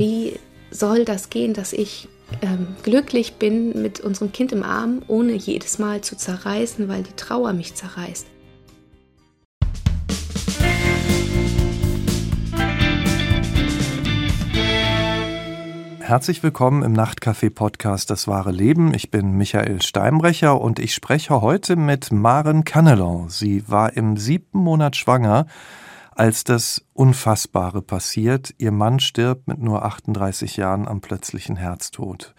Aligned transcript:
Wie 0.00 0.38
soll 0.70 1.04
das 1.04 1.28
gehen, 1.28 1.52
dass 1.52 1.74
ich 1.74 2.08
ähm, 2.40 2.68
glücklich 2.82 3.34
bin 3.34 3.82
mit 3.82 4.00
unserem 4.00 4.32
Kind 4.32 4.50
im 4.50 4.62
Arm, 4.62 5.02
ohne 5.08 5.34
jedes 5.34 5.78
Mal 5.78 6.00
zu 6.00 6.16
zerreißen, 6.16 6.88
weil 6.88 7.02
die 7.02 7.12
Trauer 7.16 7.52
mich 7.52 7.74
zerreißt? 7.74 8.26
Herzlich 15.98 16.42
willkommen 16.42 16.82
im 16.82 16.94
Nachtcafé-Podcast 16.94 18.08
Das 18.08 18.26
wahre 18.26 18.52
Leben. 18.52 18.94
Ich 18.94 19.10
bin 19.10 19.32
Michael 19.36 19.82
Steinbrecher 19.82 20.58
und 20.58 20.78
ich 20.78 20.94
spreche 20.94 21.42
heute 21.42 21.76
mit 21.76 22.10
Maren 22.10 22.64
Cannelon. 22.64 23.28
Sie 23.28 23.68
war 23.68 23.94
im 23.94 24.16
siebten 24.16 24.60
Monat 24.60 24.96
schwanger, 24.96 25.44
als 26.20 26.44
das 26.44 26.84
Unfassbare 26.92 27.80
passiert. 27.80 28.54
Ihr 28.58 28.72
Mann 28.72 29.00
stirbt 29.00 29.48
mit 29.48 29.58
nur 29.58 29.86
38 29.86 30.58
Jahren 30.58 30.86
am 30.86 31.00
plötzlichen 31.00 31.56
Herztod. 31.56 32.34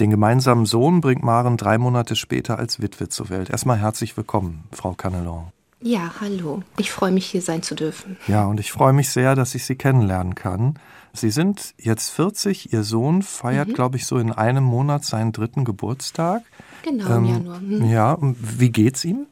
Den 0.00 0.10
gemeinsamen 0.10 0.66
Sohn 0.66 1.00
bringt 1.00 1.22
Maren 1.22 1.56
drei 1.56 1.78
Monate 1.78 2.16
später 2.16 2.58
als 2.58 2.82
Witwe 2.82 3.08
zur 3.08 3.28
Welt. 3.28 3.48
Erstmal 3.48 3.78
herzlich 3.78 4.16
willkommen, 4.16 4.64
Frau 4.72 4.94
Cannelon. 4.94 5.52
Ja, 5.80 6.10
hallo. 6.20 6.64
Ich 6.76 6.90
freue 6.90 7.12
mich, 7.12 7.26
hier 7.26 7.40
sein 7.40 7.62
zu 7.62 7.76
dürfen. 7.76 8.16
Ja, 8.26 8.46
und 8.46 8.58
ich 8.58 8.72
freue 8.72 8.92
mich 8.92 9.10
sehr, 9.10 9.36
dass 9.36 9.54
ich 9.54 9.64
Sie 9.64 9.76
kennenlernen 9.76 10.34
kann. 10.34 10.80
Sie 11.12 11.30
sind 11.30 11.76
jetzt 11.78 12.10
40, 12.10 12.72
Ihr 12.72 12.82
Sohn 12.82 13.22
feiert, 13.22 13.68
mhm. 13.68 13.74
glaube 13.74 13.96
ich, 13.96 14.06
so 14.06 14.18
in 14.18 14.32
einem 14.32 14.64
Monat 14.64 15.04
seinen 15.04 15.30
dritten 15.30 15.64
Geburtstag. 15.64 16.42
Genau, 16.82 17.06
im 17.06 17.24
ähm, 17.24 17.32
Januar. 17.32 17.60
Mhm. 17.60 17.84
Ja, 17.84 18.18
wie 18.20 18.70
geht's 18.70 19.04
ihm? 19.04 19.26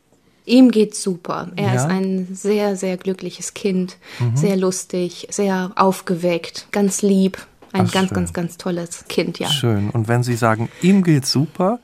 Ihm 0.49 0.71
geht's 0.71 1.03
super. 1.03 1.51
Er 1.57 1.67
ja. 1.67 1.75
ist 1.75 1.85
ein 1.85 2.29
sehr, 2.33 2.77
sehr 2.77 2.97
glückliches 2.97 3.55
Kind, 3.55 3.97
mhm. 4.19 4.37
sehr 4.37 4.57
lustig, 4.57 5.29
sehr 5.31 5.73
aufgeweckt, 5.77 6.69
ganz 6.73 7.03
lieb. 7.03 7.39
Ein 7.73 7.87
Ach, 7.87 7.93
ganz, 7.93 8.09
schön. 8.09 8.15
ganz, 8.15 8.33
ganz 8.33 8.57
tolles 8.57 9.05
Kind, 9.09 9.39
ja. 9.39 9.49
Schön. 9.49 9.91
Und 9.91 10.09
wenn 10.09 10.23
Sie 10.23 10.37
sagen, 10.37 10.71
ihm 10.81 11.03
geht's 11.03 11.31
super, 11.31 11.81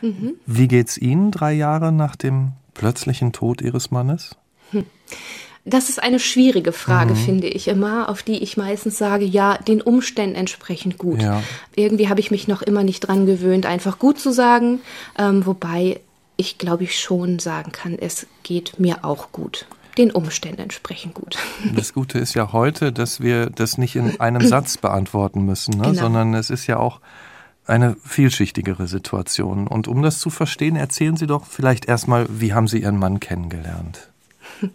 mhm. 0.00 0.34
wie 0.46 0.66
geht's 0.66 0.96
Ihnen 0.96 1.30
drei 1.30 1.52
Jahre 1.52 1.92
nach 1.92 2.16
dem 2.16 2.52
plötzlichen 2.72 3.32
Tod 3.32 3.60
Ihres 3.60 3.90
Mannes? 3.90 4.36
Hm. 4.70 4.86
Das 5.68 5.88
ist 5.88 6.00
eine 6.00 6.20
schwierige 6.20 6.70
Frage, 6.70 7.14
mhm. 7.14 7.16
finde 7.16 7.48
ich 7.48 7.66
immer, 7.66 8.08
auf 8.08 8.22
die 8.22 8.40
ich 8.40 8.56
meistens 8.56 8.98
sage, 8.98 9.24
ja, 9.24 9.58
den 9.58 9.82
Umständen 9.82 10.36
entsprechend 10.36 10.96
gut. 10.96 11.20
Ja. 11.20 11.42
Irgendwie 11.74 12.08
habe 12.08 12.20
ich 12.20 12.30
mich 12.30 12.46
noch 12.46 12.62
immer 12.62 12.84
nicht 12.84 13.00
dran 13.00 13.26
gewöhnt, 13.26 13.66
einfach 13.66 13.98
gut 13.98 14.20
zu 14.20 14.32
sagen, 14.32 14.78
ähm, 15.18 15.44
wobei 15.44 16.00
ich 16.36 16.58
glaube 16.58 16.84
ich 16.84 16.98
schon 16.98 17.38
sagen 17.38 17.72
kann, 17.72 17.96
es 17.98 18.26
geht 18.42 18.78
mir 18.78 19.04
auch 19.04 19.32
gut 19.32 19.66
den 19.98 20.10
Umständen 20.10 20.60
entsprechend 20.60 21.14
gut. 21.14 21.38
Das 21.74 21.94
Gute 21.94 22.18
ist 22.18 22.34
ja 22.34 22.52
heute, 22.52 22.92
dass 22.92 23.20
wir 23.20 23.48
das 23.48 23.78
nicht 23.78 23.96
in 23.96 24.20
einem 24.20 24.46
Satz 24.46 24.76
beantworten 24.76 25.44
müssen, 25.44 25.78
ne? 25.78 25.84
genau. 25.84 25.94
sondern 25.94 26.34
es 26.34 26.50
ist 26.50 26.66
ja 26.66 26.76
auch 26.76 27.00
eine 27.66 27.96
vielschichtigere 28.04 28.86
Situation. 28.86 29.66
Und 29.66 29.88
um 29.88 30.02
das 30.02 30.20
zu 30.20 30.30
verstehen, 30.30 30.76
erzählen 30.76 31.16
Sie 31.16 31.26
doch 31.26 31.46
vielleicht 31.46 31.86
erstmal, 31.86 32.26
wie 32.28 32.52
haben 32.52 32.68
Sie 32.68 32.82
Ihren 32.82 32.98
Mann 32.98 33.20
kennengelernt? 33.20 34.10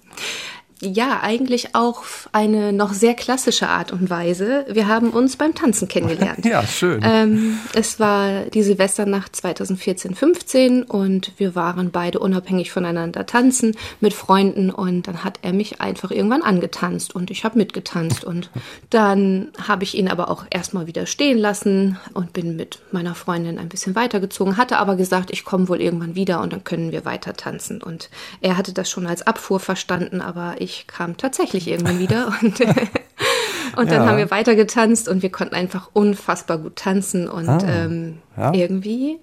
ja, 0.81 1.19
eigentlich 1.21 1.75
auch 1.75 2.03
eine 2.31 2.73
noch 2.73 2.93
sehr 2.93 3.13
klassische 3.13 3.69
Art 3.69 3.91
und 3.91 4.09
Weise. 4.09 4.65
Wir 4.67 4.87
haben 4.87 5.11
uns 5.11 5.37
beim 5.37 5.53
Tanzen 5.53 5.87
kennengelernt. 5.87 6.45
ja, 6.45 6.65
schön. 6.65 7.01
Ähm, 7.03 7.59
es 7.73 7.99
war 7.99 8.45
die 8.45 8.63
Silvesternacht 8.63 9.35
2014, 9.35 10.15
15 10.15 10.83
und 10.83 11.33
wir 11.37 11.55
waren 11.55 11.91
beide 11.91 12.19
unabhängig 12.19 12.71
voneinander 12.71 13.25
tanzen 13.25 13.75
mit 13.99 14.13
Freunden 14.13 14.71
und 14.71 15.07
dann 15.07 15.23
hat 15.23 15.39
er 15.43 15.53
mich 15.53 15.81
einfach 15.81 16.11
irgendwann 16.11 16.41
angetanzt 16.41 17.13
und 17.15 17.29
ich 17.29 17.43
habe 17.43 17.59
mitgetanzt 17.59 18.23
und 18.23 18.49
dann 18.89 19.49
habe 19.67 19.83
ich 19.83 19.95
ihn 19.95 20.07
aber 20.07 20.29
auch 20.29 20.45
erstmal 20.49 20.87
wieder 20.87 21.05
stehen 21.05 21.37
lassen 21.37 21.99
und 22.13 22.33
bin 22.33 22.55
mit 22.55 22.79
meiner 22.91 23.13
Freundin 23.13 23.59
ein 23.59 23.69
bisschen 23.69 23.95
weitergezogen, 23.95 24.57
hatte 24.57 24.77
aber 24.77 24.95
gesagt, 24.95 25.29
ich 25.31 25.45
komme 25.45 25.69
wohl 25.69 25.81
irgendwann 25.81 26.15
wieder 26.15 26.41
und 26.41 26.53
dann 26.53 26.63
können 26.63 26.91
wir 26.91 27.05
weiter 27.05 27.33
tanzen 27.33 27.83
und 27.83 28.09
er 28.41 28.57
hatte 28.57 28.73
das 28.73 28.89
schon 28.89 29.05
als 29.05 29.25
Abfuhr 29.27 29.59
verstanden, 29.59 30.21
aber 30.21 30.55
ich 30.57 30.70
ich 30.71 30.87
kam 30.87 31.17
tatsächlich 31.17 31.67
irgendwann 31.67 31.99
wieder 31.99 32.27
und, 32.41 32.59
und 33.75 33.91
dann 33.91 34.03
ja. 34.03 34.05
haben 34.05 34.17
wir 34.17 34.31
weiter 34.31 34.55
getanzt 34.55 35.09
und 35.09 35.21
wir 35.21 35.31
konnten 35.31 35.55
einfach 35.55 35.89
unfassbar 35.93 36.57
gut 36.57 36.77
tanzen 36.77 37.27
und 37.27 37.49
ah, 37.49 37.61
ähm, 37.67 38.19
ja. 38.37 38.53
irgendwie 38.53 39.19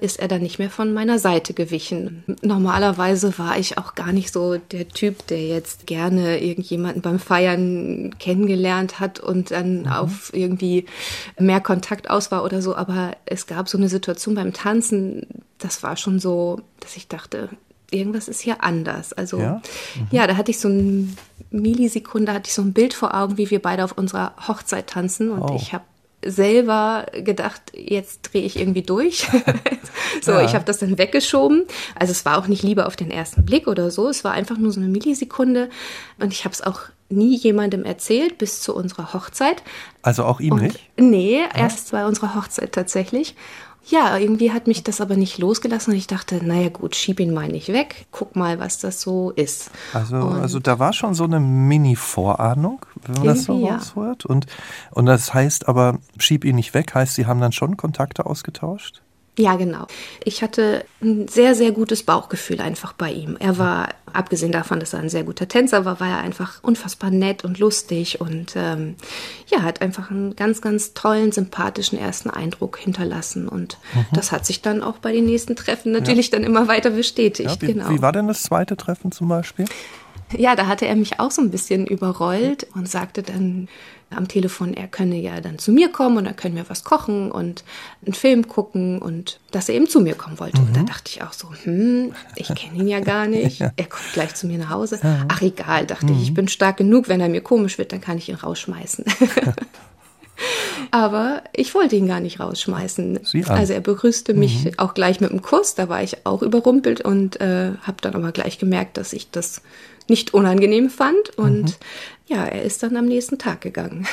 ist 0.00 0.18
er 0.18 0.28
dann 0.28 0.42
nicht 0.42 0.58
mehr 0.58 0.68
von 0.68 0.92
meiner 0.92 1.18
Seite 1.18 1.54
gewichen. 1.54 2.22
Normalerweise 2.42 3.38
war 3.38 3.58
ich 3.58 3.78
auch 3.78 3.94
gar 3.94 4.12
nicht 4.12 4.30
so 4.30 4.58
der 4.58 4.88
Typ, 4.88 5.26
der 5.28 5.46
jetzt 5.46 5.86
gerne 5.86 6.42
irgendjemanden 6.42 7.00
beim 7.00 7.18
Feiern 7.18 8.14
kennengelernt 8.18 9.00
hat 9.00 9.20
und 9.20 9.52
dann 9.52 9.80
mhm. 9.80 9.86
auf 9.88 10.34
irgendwie 10.34 10.84
mehr 11.38 11.62
Kontakt 11.62 12.10
aus 12.10 12.30
war 12.30 12.44
oder 12.44 12.60
so. 12.60 12.76
Aber 12.76 13.12
es 13.24 13.46
gab 13.46 13.68
so 13.68 13.78
eine 13.78 13.88
Situation 13.88 14.34
beim 14.34 14.52
Tanzen, 14.52 15.26
das 15.56 15.82
war 15.82 15.96
schon 15.96 16.20
so, 16.20 16.60
dass 16.80 16.96
ich 16.96 17.08
dachte, 17.08 17.48
irgendwas 17.90 18.28
ist 18.28 18.40
hier 18.40 18.62
anders. 18.62 19.12
Also 19.12 19.38
ja, 19.38 19.62
mhm. 19.94 20.08
ja 20.10 20.26
da 20.26 20.36
hatte 20.36 20.50
ich 20.50 20.58
so 20.58 20.68
eine 20.68 21.08
Millisekunde, 21.50 22.32
hatte 22.32 22.48
ich 22.48 22.54
so 22.54 22.62
ein 22.62 22.72
Bild 22.72 22.94
vor 22.94 23.14
Augen, 23.14 23.38
wie 23.38 23.50
wir 23.50 23.60
beide 23.60 23.84
auf 23.84 23.92
unserer 23.92 24.34
Hochzeit 24.48 24.88
tanzen 24.88 25.30
und 25.30 25.42
oh. 25.42 25.56
ich 25.56 25.72
habe 25.72 25.84
selber 26.24 27.06
gedacht, 27.12 27.62
jetzt 27.74 28.22
drehe 28.22 28.42
ich 28.42 28.58
irgendwie 28.58 28.82
durch. 28.82 29.28
so, 30.22 30.32
ja. 30.32 30.44
ich 30.44 30.54
habe 30.54 30.64
das 30.64 30.78
dann 30.78 30.98
weggeschoben. 30.98 31.64
Also 31.94 32.10
es 32.10 32.24
war 32.24 32.38
auch 32.38 32.48
nicht 32.48 32.62
Liebe 32.62 32.86
auf 32.86 32.96
den 32.96 33.10
ersten 33.10 33.44
Blick 33.44 33.68
oder 33.68 33.90
so. 33.90 34.08
Es 34.08 34.24
war 34.24 34.32
einfach 34.32 34.58
nur 34.58 34.72
so 34.72 34.80
eine 34.80 34.88
Millisekunde 34.88 35.70
und 36.18 36.32
ich 36.32 36.44
habe 36.44 36.52
es 36.52 36.62
auch 36.62 36.80
nie 37.08 37.36
jemandem 37.36 37.84
erzählt 37.84 38.38
bis 38.38 38.60
zu 38.60 38.74
unserer 38.74 39.12
Hochzeit. 39.12 39.62
Also 40.02 40.24
auch 40.24 40.40
ihm 40.40 40.54
und, 40.54 40.62
nicht? 40.62 40.80
Nee, 40.96 41.40
erst 41.54 41.92
bei 41.92 42.04
unserer 42.06 42.34
Hochzeit 42.34 42.72
tatsächlich 42.72 43.36
ja, 43.88 44.18
irgendwie 44.18 44.52
hat 44.52 44.66
mich 44.66 44.82
das 44.82 45.00
aber 45.00 45.16
nicht 45.16 45.38
losgelassen 45.38 45.92
und 45.92 45.98
ich 45.98 46.08
dachte, 46.08 46.44
naja 46.44 46.70
gut, 46.70 46.96
schieb 46.96 47.20
ihn 47.20 47.32
mal 47.32 47.48
nicht 47.48 47.68
weg, 47.68 48.06
guck 48.10 48.34
mal, 48.34 48.58
was 48.58 48.78
das 48.78 49.00
so 49.00 49.30
ist. 49.30 49.70
Also, 49.92 50.16
also 50.16 50.58
da 50.58 50.78
war 50.78 50.92
schon 50.92 51.14
so 51.14 51.24
eine 51.24 51.38
Mini-Vorahnung, 51.38 52.84
wenn 53.06 53.14
man 53.16 53.26
das 53.26 53.44
so 53.44 53.64
ja. 53.64 53.76
raushört. 53.76 54.26
Und, 54.26 54.46
und 54.90 55.06
das 55.06 55.32
heißt 55.32 55.68
aber, 55.68 55.98
schieb 56.18 56.44
ihn 56.44 56.56
nicht 56.56 56.74
weg, 56.74 56.94
heißt, 56.94 57.14
Sie 57.14 57.26
haben 57.26 57.40
dann 57.40 57.52
schon 57.52 57.76
Kontakte 57.76 58.26
ausgetauscht? 58.26 59.02
Ja, 59.38 59.56
genau. 59.56 59.86
Ich 60.24 60.42
hatte 60.42 60.84
ein 61.02 61.28
sehr, 61.28 61.54
sehr 61.54 61.72
gutes 61.72 62.02
Bauchgefühl 62.02 62.60
einfach 62.60 62.94
bei 62.94 63.12
ihm. 63.12 63.36
Er 63.38 63.58
war, 63.58 63.90
abgesehen 64.10 64.50
davon, 64.50 64.80
dass 64.80 64.94
er 64.94 65.00
ein 65.00 65.10
sehr 65.10 65.24
guter 65.24 65.46
Tänzer 65.46 65.84
war, 65.84 66.00
war 66.00 66.08
er 66.08 66.18
einfach 66.20 66.62
unfassbar 66.62 67.10
nett 67.10 67.44
und 67.44 67.58
lustig 67.58 68.18
und 68.18 68.54
ähm, 68.56 68.96
ja, 69.48 69.60
hat 69.60 69.82
einfach 69.82 70.10
einen 70.10 70.36
ganz, 70.36 70.62
ganz 70.62 70.94
tollen, 70.94 71.32
sympathischen 71.32 71.98
ersten 71.98 72.30
Eindruck 72.30 72.78
hinterlassen. 72.78 73.46
Und 73.46 73.76
mhm. 73.94 74.06
das 74.14 74.32
hat 74.32 74.46
sich 74.46 74.62
dann 74.62 74.82
auch 74.82 74.98
bei 74.98 75.12
den 75.12 75.26
nächsten 75.26 75.54
Treffen 75.54 75.92
natürlich 75.92 76.30
ja. 76.30 76.38
dann 76.38 76.44
immer 76.44 76.66
weiter 76.66 76.90
bestätigt. 76.90 77.50
Ja, 77.50 77.60
wie, 77.60 77.74
genau. 77.74 77.90
wie 77.90 78.00
war 78.00 78.12
denn 78.12 78.28
das 78.28 78.42
zweite 78.42 78.74
Treffen 78.76 79.12
zum 79.12 79.28
Beispiel? 79.28 79.66
Ja, 80.36 80.56
da 80.56 80.66
hatte 80.66 80.86
er 80.86 80.96
mich 80.96 81.20
auch 81.20 81.30
so 81.30 81.40
ein 81.40 81.50
bisschen 81.50 81.86
überrollt 81.86 82.66
und 82.74 82.88
sagte 82.88 83.22
dann, 83.22 83.68
am 84.10 84.28
Telefon, 84.28 84.72
er 84.72 84.86
könne 84.86 85.16
ja 85.16 85.40
dann 85.40 85.58
zu 85.58 85.72
mir 85.72 85.90
kommen 85.90 86.16
und 86.16 86.24
dann 86.24 86.36
können 86.36 86.54
wir 86.54 86.68
was 86.68 86.84
kochen 86.84 87.30
und 87.32 87.64
einen 88.04 88.14
Film 88.14 88.46
gucken 88.46 89.00
und 89.00 89.40
dass 89.50 89.68
er 89.68 89.74
eben 89.74 89.88
zu 89.88 90.00
mir 90.00 90.14
kommen 90.14 90.38
wollte. 90.38 90.60
Mhm. 90.60 90.68
Und 90.68 90.76
da 90.76 90.80
mhm. 90.82 90.86
dachte 90.86 91.10
ich 91.10 91.22
auch 91.22 91.32
so, 91.32 91.48
hm, 91.64 92.12
ich 92.36 92.48
kenne 92.54 92.78
ihn 92.78 92.88
ja 92.88 93.00
gar 93.00 93.26
nicht. 93.26 93.58
ja. 93.60 93.72
Er 93.76 93.86
kommt 93.86 94.12
gleich 94.12 94.34
zu 94.34 94.46
mir 94.46 94.58
nach 94.58 94.70
Hause. 94.70 95.00
Ja. 95.02 95.24
Ach 95.28 95.42
egal, 95.42 95.86
dachte 95.86 96.06
mhm. 96.06 96.18
ich, 96.18 96.22
ich 96.22 96.34
bin 96.34 96.48
stark 96.48 96.76
genug, 96.76 97.08
wenn 97.08 97.20
er 97.20 97.28
mir 97.28 97.40
komisch 97.40 97.78
wird, 97.78 97.92
dann 97.92 98.00
kann 98.00 98.18
ich 98.18 98.28
ihn 98.28 98.36
rausschmeißen. 98.36 99.04
Aber 100.90 101.42
ich 101.52 101.74
wollte 101.74 101.96
ihn 101.96 102.06
gar 102.06 102.20
nicht 102.20 102.40
rausschmeißen. 102.40 103.20
Also 103.48 103.72
er 103.72 103.80
begrüßte 103.80 104.34
mich 104.34 104.64
mhm. 104.64 104.72
auch 104.78 104.94
gleich 104.94 105.20
mit 105.20 105.30
einem 105.30 105.42
Kuss, 105.42 105.74
da 105.74 105.88
war 105.88 106.02
ich 106.02 106.26
auch 106.26 106.42
überrumpelt 106.42 107.00
und 107.00 107.40
äh, 107.40 107.72
habe 107.82 107.96
dann 108.00 108.14
aber 108.14 108.32
gleich 108.32 108.58
gemerkt, 108.58 108.96
dass 108.96 109.12
ich 109.12 109.30
das 109.30 109.62
nicht 110.08 110.34
unangenehm 110.34 110.90
fand. 110.90 111.36
Und 111.36 111.64
mhm. 111.64 111.74
ja, 112.26 112.44
er 112.44 112.62
ist 112.62 112.82
dann 112.82 112.96
am 112.96 113.06
nächsten 113.06 113.38
Tag 113.38 113.60
gegangen. 113.60 114.06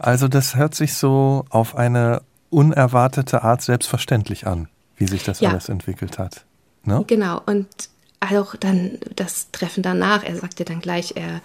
Also 0.00 0.28
das 0.28 0.54
hört 0.54 0.76
sich 0.76 0.94
so 0.94 1.44
auf 1.50 1.74
eine 1.74 2.22
unerwartete 2.50 3.42
Art 3.42 3.62
selbstverständlich 3.62 4.46
an, 4.46 4.68
wie 4.96 5.08
sich 5.08 5.24
das 5.24 5.40
ja. 5.40 5.50
alles 5.50 5.68
entwickelt 5.68 6.18
hat. 6.18 6.44
Ne? 6.84 7.02
Genau. 7.08 7.42
Und 7.46 7.66
auch 8.20 8.56
dann 8.56 8.98
das 9.16 9.50
Treffen 9.52 9.82
danach, 9.82 10.24
er 10.24 10.36
sagte 10.36 10.64
dann 10.64 10.80
gleich, 10.80 11.14
er 11.16 11.40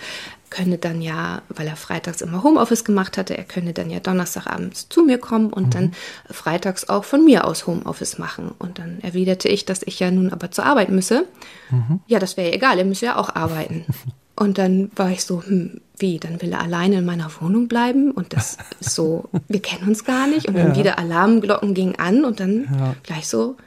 könne 0.53 0.77
dann 0.77 1.01
ja, 1.01 1.41
weil 1.49 1.67
er 1.67 1.75
freitags 1.75 2.21
immer 2.21 2.43
Homeoffice 2.43 2.85
gemacht 2.85 3.17
hatte, 3.17 3.35
er 3.35 3.43
könne 3.43 3.73
dann 3.73 3.89
ja 3.89 3.99
Donnerstagabends 3.99 4.87
zu 4.87 5.03
mir 5.03 5.17
kommen 5.17 5.51
und 5.51 5.67
mhm. 5.67 5.71
dann 5.71 5.91
freitags 6.29 6.87
auch 6.89 7.03
von 7.03 7.25
mir 7.25 7.45
aus 7.45 7.65
Homeoffice 7.65 8.19
machen. 8.19 8.51
Und 8.59 8.77
dann 8.77 8.99
erwiderte 9.01 9.49
ich, 9.49 9.65
dass 9.65 9.81
ich 9.81 9.99
ja 9.99 10.11
nun 10.11 10.31
aber 10.31 10.51
zur 10.51 10.65
Arbeit 10.65 10.89
müsse. 10.89 11.25
Mhm. 11.71 12.01
Ja, 12.05 12.19
das 12.19 12.37
wäre 12.37 12.49
ja 12.49 12.53
egal, 12.53 12.77
er 12.77 12.85
müsse 12.85 13.07
ja 13.07 13.15
auch 13.15 13.33
arbeiten. 13.35 13.85
Und 14.35 14.57
dann 14.57 14.89
war 14.95 15.11
ich 15.11 15.23
so, 15.23 15.43
hm, 15.43 15.79
wie, 15.99 16.17
dann 16.17 16.41
will 16.41 16.51
er 16.51 16.61
alleine 16.61 16.97
in 16.97 17.05
meiner 17.05 17.29
Wohnung 17.39 17.67
bleiben 17.67 18.09
und 18.09 18.33
das 18.33 18.57
ist 18.79 18.95
so, 18.95 19.29
wir 19.47 19.61
kennen 19.61 19.87
uns 19.87 20.05
gar 20.05 20.25
nicht. 20.25 20.47
Und 20.47 20.57
dann 20.57 20.69
ja. 20.69 20.75
wieder 20.75 20.97
Alarmglocken 20.97 21.75
gingen 21.75 21.97
an 21.97 22.25
und 22.25 22.39
dann 22.39 22.67
ja. 22.79 22.95
gleich 23.03 23.27
so, 23.27 23.57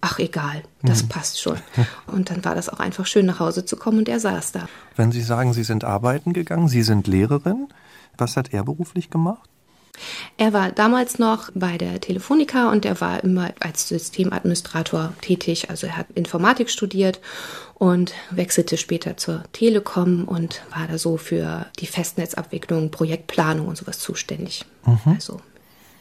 ach 0.00 0.18
egal, 0.18 0.62
das 0.82 1.02
hm. 1.02 1.08
passt 1.08 1.40
schon. 1.40 1.58
Und 2.06 2.30
dann 2.30 2.44
war 2.44 2.54
das 2.54 2.68
auch 2.68 2.80
einfach 2.80 3.06
schön, 3.06 3.26
nach 3.26 3.40
Hause 3.40 3.64
zu 3.64 3.76
kommen 3.76 3.98
und 3.98 4.08
er 4.08 4.20
saß 4.20 4.52
da. 4.52 4.68
Wenn 4.96 5.12
Sie 5.12 5.22
sagen, 5.22 5.52
Sie 5.52 5.64
sind 5.64 5.84
arbeiten 5.84 6.32
gegangen, 6.32 6.68
Sie 6.68 6.82
sind 6.82 7.06
Lehrerin, 7.06 7.68
was 8.16 8.36
hat 8.36 8.52
er 8.52 8.64
beruflich 8.64 9.10
gemacht? 9.10 9.48
Er 10.36 10.52
war 10.52 10.70
damals 10.70 11.18
noch 11.18 11.50
bei 11.54 11.76
der 11.76 12.00
Telefonica 12.00 12.70
und 12.70 12.84
er 12.84 13.00
war 13.00 13.22
immer 13.24 13.50
als 13.60 13.88
Systemadministrator 13.88 15.12
tätig. 15.20 15.70
Also 15.70 15.88
er 15.88 15.96
hat 15.96 16.06
Informatik 16.14 16.70
studiert 16.70 17.20
und 17.74 18.12
wechselte 18.30 18.76
später 18.76 19.16
zur 19.16 19.42
Telekom 19.52 20.24
und 20.24 20.62
war 20.70 20.86
da 20.86 20.98
so 20.98 21.16
für 21.16 21.66
die 21.78 21.86
Festnetzabwicklung, 21.86 22.90
Projektplanung 22.90 23.66
und 23.66 23.76
sowas 23.76 23.98
zuständig. 23.98 24.64
Mhm. 24.86 25.14
Also 25.14 25.40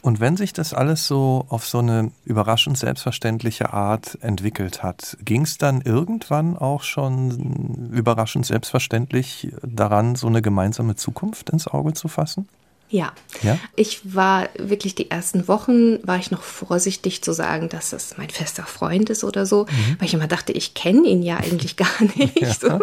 und 0.01 0.19
wenn 0.19 0.37
sich 0.37 0.53
das 0.53 0.73
alles 0.73 1.07
so 1.07 1.45
auf 1.49 1.65
so 1.67 1.79
eine 1.79 2.11
überraschend 2.25 2.77
selbstverständliche 2.77 3.73
Art 3.73 4.17
entwickelt 4.21 4.83
hat, 4.83 5.17
ging 5.21 5.41
es 5.41 5.57
dann 5.57 5.81
irgendwann 5.81 6.57
auch 6.57 6.83
schon 6.83 7.89
überraschend 7.91 8.45
selbstverständlich 8.45 9.51
daran, 9.63 10.15
so 10.15 10.27
eine 10.27 10.41
gemeinsame 10.41 10.95
Zukunft 10.95 11.49
ins 11.49 11.67
Auge 11.67 11.93
zu 11.93 12.07
fassen? 12.07 12.47
Ja. 12.89 13.11
ja. 13.41 13.59
Ich 13.75 14.15
war 14.15 14.47
wirklich 14.57 14.95
die 14.95 15.11
ersten 15.11 15.49
Wochen, 15.49 15.99
war 16.07 16.17
ich 16.17 16.31
noch 16.31 16.41
vorsichtig 16.41 17.21
zu 17.21 17.33
sagen, 17.33 17.67
dass 17.67 17.89
das 17.89 18.17
mein 18.17 18.29
fester 18.29 18.63
Freund 18.63 19.09
ist 19.09 19.25
oder 19.25 19.45
so, 19.45 19.65
mhm. 19.65 19.97
weil 19.99 20.07
ich 20.07 20.13
immer 20.13 20.27
dachte, 20.27 20.53
ich 20.53 20.73
kenne 20.73 21.05
ihn 21.07 21.21
ja 21.21 21.35
eigentlich 21.37 21.75
gar 21.75 21.89
nicht. 22.15 22.39
Ja. 22.39 22.53
So. 22.53 22.79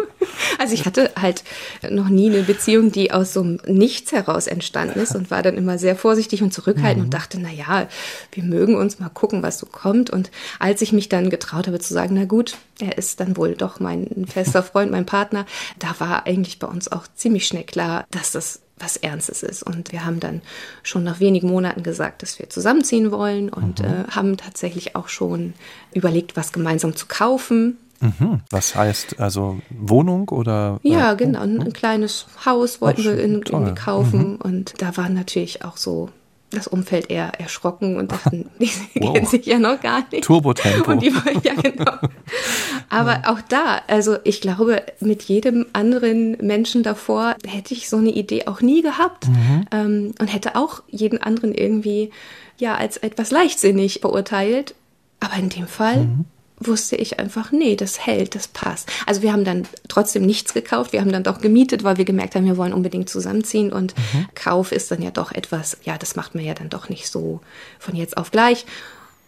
Also 0.59 0.73
ich 0.75 0.85
hatte 0.85 1.11
halt 1.19 1.43
noch 1.89 2.09
nie 2.09 2.29
eine 2.29 2.43
Beziehung, 2.43 2.91
die 2.91 3.11
aus 3.11 3.33
so 3.33 3.41
einem 3.41 3.59
Nichts 3.65 4.11
heraus 4.11 4.45
entstanden 4.45 4.99
ist 4.99 5.15
und 5.15 5.31
war 5.31 5.41
dann 5.41 5.57
immer 5.57 5.79
sehr 5.79 5.95
vorsichtig 5.95 6.43
und 6.43 6.53
zurückhaltend 6.53 6.97
mhm. 6.97 7.03
und 7.05 7.13
dachte, 7.13 7.39
na 7.39 7.51
ja, 7.51 7.87
wir 8.31 8.43
mögen 8.43 8.75
uns 8.75 8.99
mal 8.99 9.09
gucken, 9.09 9.41
was 9.41 9.57
so 9.57 9.65
kommt. 9.65 10.11
Und 10.11 10.29
als 10.59 10.83
ich 10.83 10.93
mich 10.93 11.09
dann 11.09 11.31
getraut 11.31 11.65
habe 11.65 11.79
zu 11.79 11.93
sagen, 11.93 12.15
na 12.15 12.25
gut, 12.25 12.57
er 12.79 12.97
ist 12.97 13.19
dann 13.19 13.37
wohl 13.37 13.55
doch 13.55 13.79
mein 13.79 14.25
fester 14.27 14.61
Freund, 14.61 14.91
mein 14.91 15.05
Partner, 15.07 15.47
da 15.79 15.95
war 15.97 16.27
eigentlich 16.27 16.59
bei 16.59 16.67
uns 16.67 16.91
auch 16.91 17.07
ziemlich 17.15 17.47
schnell 17.47 17.63
klar, 17.63 18.05
dass 18.11 18.31
das 18.31 18.61
was 18.77 18.97
Ernstes 18.97 19.43
ist. 19.43 19.63
Und 19.63 19.91
wir 19.91 20.05
haben 20.05 20.19
dann 20.19 20.41
schon 20.83 21.03
nach 21.03 21.19
wenigen 21.19 21.47
Monaten 21.47 21.83
gesagt, 21.83 22.21
dass 22.21 22.39
wir 22.39 22.49
zusammenziehen 22.49 23.11
wollen 23.11 23.49
und 23.49 23.79
mhm. 23.79 23.85
äh, 23.85 24.03
haben 24.11 24.37
tatsächlich 24.37 24.95
auch 24.95 25.07
schon 25.07 25.53
überlegt, 25.93 26.35
was 26.35 26.51
gemeinsam 26.51 26.95
zu 26.95 27.05
kaufen. 27.07 27.77
Mhm. 28.01 28.41
Was 28.49 28.75
heißt 28.75 29.19
also 29.19 29.59
Wohnung 29.69 30.29
oder? 30.29 30.79
Ja, 30.83 31.13
äh, 31.13 31.15
genau. 31.15 31.41
Ein, 31.41 31.61
ein, 31.61 31.73
kleines 31.73 32.27
Haus 32.45 32.81
wollten 32.81 33.03
wir 33.03 33.17
in, 33.17 33.41
in 33.41 33.75
kaufen. 33.75 34.31
Mhm. 34.31 34.35
Und 34.35 34.81
da 34.81 34.97
waren 34.97 35.13
natürlich 35.13 35.63
auch 35.63 35.77
so 35.77 36.09
das 36.51 36.67
Umfeld 36.67 37.09
eher 37.09 37.39
erschrocken 37.39 37.97
und 37.97 38.11
dachten, 38.11 38.49
die 38.59 38.69
wow. 38.95 39.13
kennen 39.13 39.25
sich 39.25 39.45
ja 39.45 39.59
noch 39.59 39.81
gar 39.81 40.05
nicht. 40.11 40.23
Turbotempo. 40.23 40.91
Und 40.91 41.01
die 41.01 41.13
wollen, 41.13 41.41
ja, 41.43 41.53
genau. 41.53 41.97
Aber 42.89 43.13
ja. 43.13 43.33
auch 43.33 43.41
da, 43.41 43.81
also 43.87 44.17
ich 44.23 44.41
glaube, 44.41 44.83
mit 44.99 45.23
jedem 45.23 45.65
anderen 45.73 46.37
Menschen 46.41 46.83
davor 46.83 47.35
hätte 47.47 47.73
ich 47.73 47.89
so 47.89 47.97
eine 47.97 48.11
Idee 48.11 48.47
auch 48.47 48.61
nie 48.61 48.81
gehabt 48.81 49.27
mhm. 49.27 49.65
ähm, 49.71 50.15
und 50.19 50.33
hätte 50.33 50.55
auch 50.55 50.83
jeden 50.87 51.21
anderen 51.21 51.53
irgendwie 51.53 52.11
ja 52.57 52.75
als 52.75 52.97
etwas 52.97 53.31
leichtsinnig 53.31 54.01
beurteilt. 54.01 54.75
Aber 55.19 55.37
in 55.37 55.49
dem 55.49 55.67
Fall 55.67 56.05
mhm 56.05 56.25
wusste 56.59 56.95
ich 56.95 57.19
einfach, 57.19 57.51
nee, 57.51 57.75
das 57.75 58.05
hält, 58.05 58.35
das 58.35 58.47
passt. 58.47 58.89
Also 59.05 59.21
wir 59.21 59.33
haben 59.33 59.43
dann 59.43 59.67
trotzdem 59.87 60.25
nichts 60.25 60.53
gekauft, 60.53 60.93
wir 60.93 61.01
haben 61.01 61.11
dann 61.11 61.23
doch 61.23 61.41
gemietet, 61.41 61.83
weil 61.83 61.97
wir 61.97 62.05
gemerkt 62.05 62.35
haben, 62.35 62.45
wir 62.45 62.57
wollen 62.57 62.73
unbedingt 62.73 63.09
zusammenziehen 63.09 63.73
und 63.73 63.95
mhm. 63.97 64.27
Kauf 64.35 64.71
ist 64.71 64.91
dann 64.91 65.01
ja 65.01 65.11
doch 65.11 65.31
etwas, 65.31 65.77
ja, 65.83 65.97
das 65.97 66.15
macht 66.15 66.35
man 66.35 66.43
ja 66.43 66.53
dann 66.53 66.69
doch 66.69 66.89
nicht 66.89 67.09
so 67.09 67.41
von 67.79 67.95
jetzt 67.95 68.17
auf 68.17 68.31
gleich. 68.31 68.65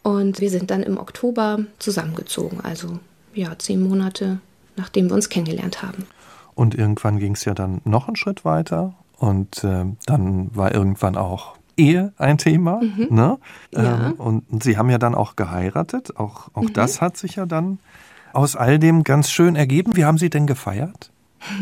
Und 0.03 0.39
wir 0.39 0.49
sind 0.49 0.71
dann 0.71 0.83
im 0.83 0.97
Oktober 0.97 1.59
zusammengezogen, 1.79 2.61
also 2.61 2.99
ja, 3.33 3.57
zehn 3.59 3.85
Monate, 3.87 4.39
nachdem 4.77 5.09
wir 5.09 5.15
uns 5.15 5.27
kennengelernt 5.27 5.81
haben. 5.81 6.07
Und 6.55 6.75
irgendwann 6.75 7.19
ging 7.19 7.33
es 7.33 7.43
ja 7.43 7.53
dann 7.53 7.81
noch 7.83 8.07
einen 8.07 8.15
Schritt 8.15 8.45
weiter 8.45 8.93
und 9.17 9.63
äh, 9.63 9.85
dann 10.05 10.55
war 10.55 10.73
irgendwann 10.73 11.17
auch 11.17 11.56
Ehe 11.77 12.13
ein 12.17 12.37
Thema. 12.37 12.81
Mhm. 12.81 13.07
Ne? 13.09 13.37
Ja. 13.71 14.07
Ähm, 14.07 14.13
und 14.13 14.63
Sie 14.63 14.77
haben 14.77 14.89
ja 14.89 14.97
dann 14.97 15.15
auch 15.15 15.35
geheiratet. 15.35 16.17
Auch, 16.17 16.49
auch 16.53 16.63
mhm. 16.63 16.73
das 16.73 17.01
hat 17.01 17.17
sich 17.17 17.35
ja 17.35 17.45
dann 17.45 17.79
aus 18.33 18.55
all 18.55 18.79
dem 18.79 19.03
ganz 19.03 19.29
schön 19.29 19.55
ergeben. 19.55 19.95
Wie 19.95 20.05
haben 20.05 20.17
Sie 20.17 20.29
denn 20.29 20.47
gefeiert? 20.47 21.11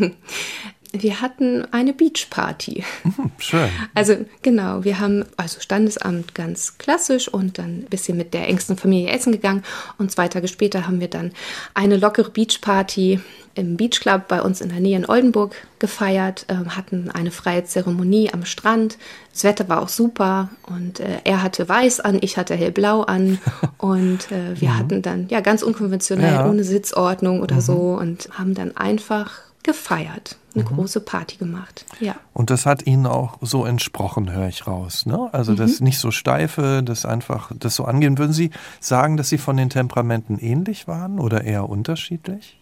Wir 1.02 1.20
hatten 1.20 1.66
eine 1.72 1.92
Beachparty. 1.92 2.84
Mhm, 3.04 3.30
schön. 3.38 3.68
Also 3.94 4.16
genau, 4.42 4.84
wir 4.84 5.00
haben 5.00 5.24
also 5.36 5.60
Standesamt 5.60 6.34
ganz 6.34 6.78
klassisch 6.78 7.28
und 7.28 7.58
dann 7.58 7.80
ein 7.80 7.86
bisschen 7.90 8.16
mit 8.16 8.34
der 8.34 8.48
engsten 8.48 8.76
Familie 8.76 9.10
essen 9.10 9.32
gegangen. 9.32 9.62
Und 9.98 10.10
zwei 10.10 10.28
Tage 10.28 10.48
später 10.48 10.86
haben 10.86 11.00
wir 11.00 11.08
dann 11.08 11.32
eine 11.74 11.96
lockere 11.96 12.30
Beachparty 12.30 13.20
im 13.56 13.76
Beachclub 13.76 14.28
bei 14.28 14.42
uns 14.42 14.60
in 14.60 14.68
der 14.68 14.80
Nähe 14.80 14.96
in 14.96 15.08
Oldenburg 15.08 15.54
gefeiert, 15.78 16.44
äh, 16.48 16.54
hatten 16.70 17.10
eine 17.10 17.30
freie 17.30 17.64
Zeremonie 17.64 18.30
am 18.32 18.44
Strand. 18.44 18.98
Das 19.32 19.44
Wetter 19.44 19.68
war 19.68 19.82
auch 19.82 19.88
super 19.88 20.50
und 20.66 21.00
äh, 21.00 21.20
er 21.24 21.42
hatte 21.42 21.68
weiß 21.68 22.00
an, 22.00 22.18
ich 22.20 22.36
hatte 22.36 22.54
hellblau 22.54 23.02
an 23.02 23.38
und 23.78 24.30
äh, 24.30 24.60
wir 24.60 24.70
mhm. 24.70 24.78
hatten 24.78 25.02
dann 25.02 25.28
ja 25.28 25.40
ganz 25.40 25.62
unkonventionell, 25.62 26.34
ja. 26.34 26.48
ohne 26.48 26.64
Sitzordnung 26.64 27.40
oder 27.40 27.56
mhm. 27.56 27.60
so 27.60 27.96
und 27.98 28.28
haben 28.32 28.54
dann 28.54 28.76
einfach 28.76 29.45
gefeiert, 29.66 30.38
eine 30.54 30.64
mhm. 30.64 30.68
große 30.68 31.00
Party 31.00 31.36
gemacht. 31.36 31.84
Ja. 32.00 32.14
Und 32.32 32.48
das 32.48 32.64
hat 32.64 32.86
Ihnen 32.86 33.06
auch 33.06 33.36
so 33.42 33.66
entsprochen, 33.66 34.32
höre 34.32 34.48
ich 34.48 34.66
raus. 34.66 35.04
Ne? 35.04 35.28
Also 35.32 35.52
mhm. 35.52 35.56
das 35.56 35.80
nicht 35.80 35.98
so 35.98 36.10
steife, 36.10 36.82
das 36.82 37.04
einfach 37.04 37.50
das 37.58 37.74
so 37.74 37.84
angehen. 37.84 38.16
Würden 38.16 38.32
Sie 38.32 38.50
sagen, 38.80 39.16
dass 39.18 39.28
Sie 39.28 39.38
von 39.38 39.56
den 39.56 39.68
Temperamenten 39.68 40.38
ähnlich 40.38 40.88
waren 40.88 41.18
oder 41.18 41.44
eher 41.44 41.68
unterschiedlich? 41.68 42.56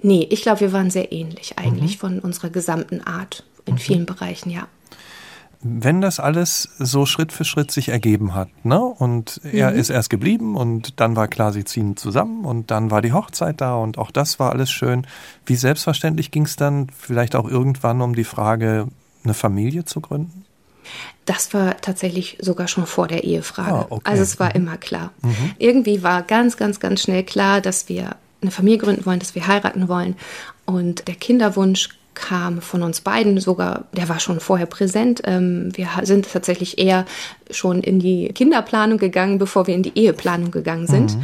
Nee, 0.00 0.26
ich 0.30 0.42
glaube, 0.42 0.60
wir 0.60 0.72
waren 0.72 0.90
sehr 0.90 1.12
ähnlich 1.12 1.58
eigentlich 1.58 1.96
mhm. 1.96 2.00
von 2.00 2.18
unserer 2.20 2.48
gesamten 2.48 3.02
Art 3.02 3.44
in 3.66 3.74
mhm. 3.74 3.78
vielen 3.78 4.06
Bereichen, 4.06 4.50
ja. 4.50 4.68
Wenn 5.62 6.00
das 6.00 6.20
alles 6.20 6.68
so 6.78 7.06
Schritt 7.06 7.32
für 7.32 7.44
Schritt 7.44 7.70
sich 7.70 7.88
ergeben 7.88 8.34
hat, 8.34 8.48
ne? 8.64 8.80
Und 8.80 9.40
er 9.44 9.70
mhm. 9.70 9.78
ist 9.78 9.90
erst 9.90 10.10
geblieben 10.10 10.56
und 10.56 11.00
dann 11.00 11.16
war 11.16 11.28
klar, 11.28 11.52
sie 11.52 11.64
ziehen 11.64 11.96
zusammen 11.96 12.44
und 12.44 12.70
dann 12.70 12.90
war 12.90 13.02
die 13.02 13.12
Hochzeit 13.12 13.60
da 13.60 13.76
und 13.76 13.98
auch 13.98 14.10
das 14.10 14.38
war 14.38 14.52
alles 14.52 14.70
schön. 14.70 15.06
Wie 15.44 15.56
selbstverständlich 15.56 16.30
ging 16.30 16.44
es 16.44 16.56
dann 16.56 16.88
vielleicht 16.96 17.34
auch 17.34 17.48
irgendwann 17.48 18.00
um 18.00 18.14
die 18.14 18.24
Frage, 18.24 18.88
eine 19.24 19.34
Familie 19.34 19.84
zu 19.84 20.00
gründen? 20.00 20.44
Das 21.24 21.52
war 21.52 21.76
tatsächlich 21.80 22.38
sogar 22.40 22.68
schon 22.68 22.86
vor 22.86 23.08
der 23.08 23.24
Ehefrage. 23.24 23.72
Ah, 23.72 23.86
okay. 23.90 24.02
Also 24.04 24.22
es 24.22 24.38
war 24.38 24.50
mhm. 24.50 24.56
immer 24.56 24.76
klar. 24.76 25.12
Mhm. 25.22 25.52
Irgendwie 25.58 26.02
war 26.02 26.22
ganz, 26.22 26.56
ganz, 26.56 26.78
ganz 26.78 27.02
schnell 27.02 27.24
klar, 27.24 27.60
dass 27.60 27.88
wir 27.88 28.16
eine 28.40 28.50
Familie 28.50 28.78
gründen 28.78 29.06
wollen, 29.06 29.18
dass 29.18 29.34
wir 29.34 29.46
heiraten 29.46 29.88
wollen. 29.88 30.16
Und 30.64 31.08
der 31.08 31.16
Kinderwunsch 31.16 31.90
kam 32.16 32.60
von 32.60 32.82
uns 32.82 33.00
beiden 33.00 33.38
sogar, 33.38 33.84
der 33.92 34.08
war 34.08 34.18
schon 34.18 34.40
vorher 34.40 34.66
präsent. 34.66 35.22
Ähm, 35.24 35.68
wir 35.76 35.88
sind 36.02 36.26
tatsächlich 36.32 36.78
eher 36.78 37.04
schon 37.50 37.82
in 37.82 38.00
die 38.00 38.28
Kinderplanung 38.28 38.98
gegangen, 38.98 39.38
bevor 39.38 39.68
wir 39.68 39.74
in 39.76 39.84
die 39.84 39.96
Eheplanung 39.96 40.50
gegangen 40.50 40.88
sind. 40.88 41.16
Mhm. 41.16 41.22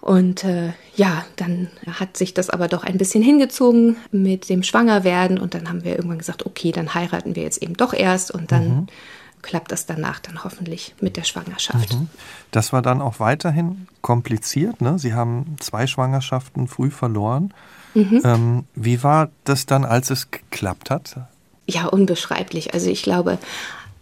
Und 0.00 0.44
äh, 0.44 0.72
ja, 0.96 1.24
dann 1.36 1.68
hat 1.86 2.16
sich 2.16 2.32
das 2.34 2.50
aber 2.50 2.68
doch 2.68 2.82
ein 2.82 2.98
bisschen 2.98 3.22
hingezogen 3.22 3.96
mit 4.10 4.48
dem 4.48 4.62
Schwangerwerden 4.62 5.38
und 5.38 5.54
dann 5.54 5.68
haben 5.68 5.84
wir 5.84 5.96
irgendwann 5.96 6.18
gesagt, 6.18 6.46
okay, 6.46 6.72
dann 6.72 6.94
heiraten 6.94 7.36
wir 7.36 7.42
jetzt 7.42 7.62
eben 7.62 7.74
doch 7.74 7.92
erst 7.92 8.30
und 8.30 8.50
dann 8.50 8.68
mhm 8.68 8.86
klappt 9.42 9.72
das 9.72 9.86
danach 9.86 10.20
dann 10.20 10.44
hoffentlich 10.44 10.94
mit 11.00 11.16
der 11.16 11.24
Schwangerschaft. 11.24 11.94
Mhm. 11.94 12.08
Das 12.50 12.72
war 12.72 12.80
dann 12.80 13.02
auch 13.02 13.20
weiterhin 13.20 13.88
kompliziert. 14.00 14.80
Ne? 14.80 14.98
Sie 14.98 15.14
haben 15.14 15.56
zwei 15.60 15.86
Schwangerschaften 15.86 16.68
früh 16.68 16.90
verloren. 16.90 17.52
Mhm. 17.94 18.20
Ähm, 18.24 18.64
wie 18.74 19.02
war 19.02 19.30
das 19.44 19.66
dann, 19.66 19.84
als 19.84 20.10
es 20.10 20.30
geklappt 20.30 20.90
hat? 20.90 21.16
Ja, 21.66 21.86
unbeschreiblich. 21.86 22.74
Also 22.74 22.90
ich 22.90 23.02
glaube, 23.02 23.38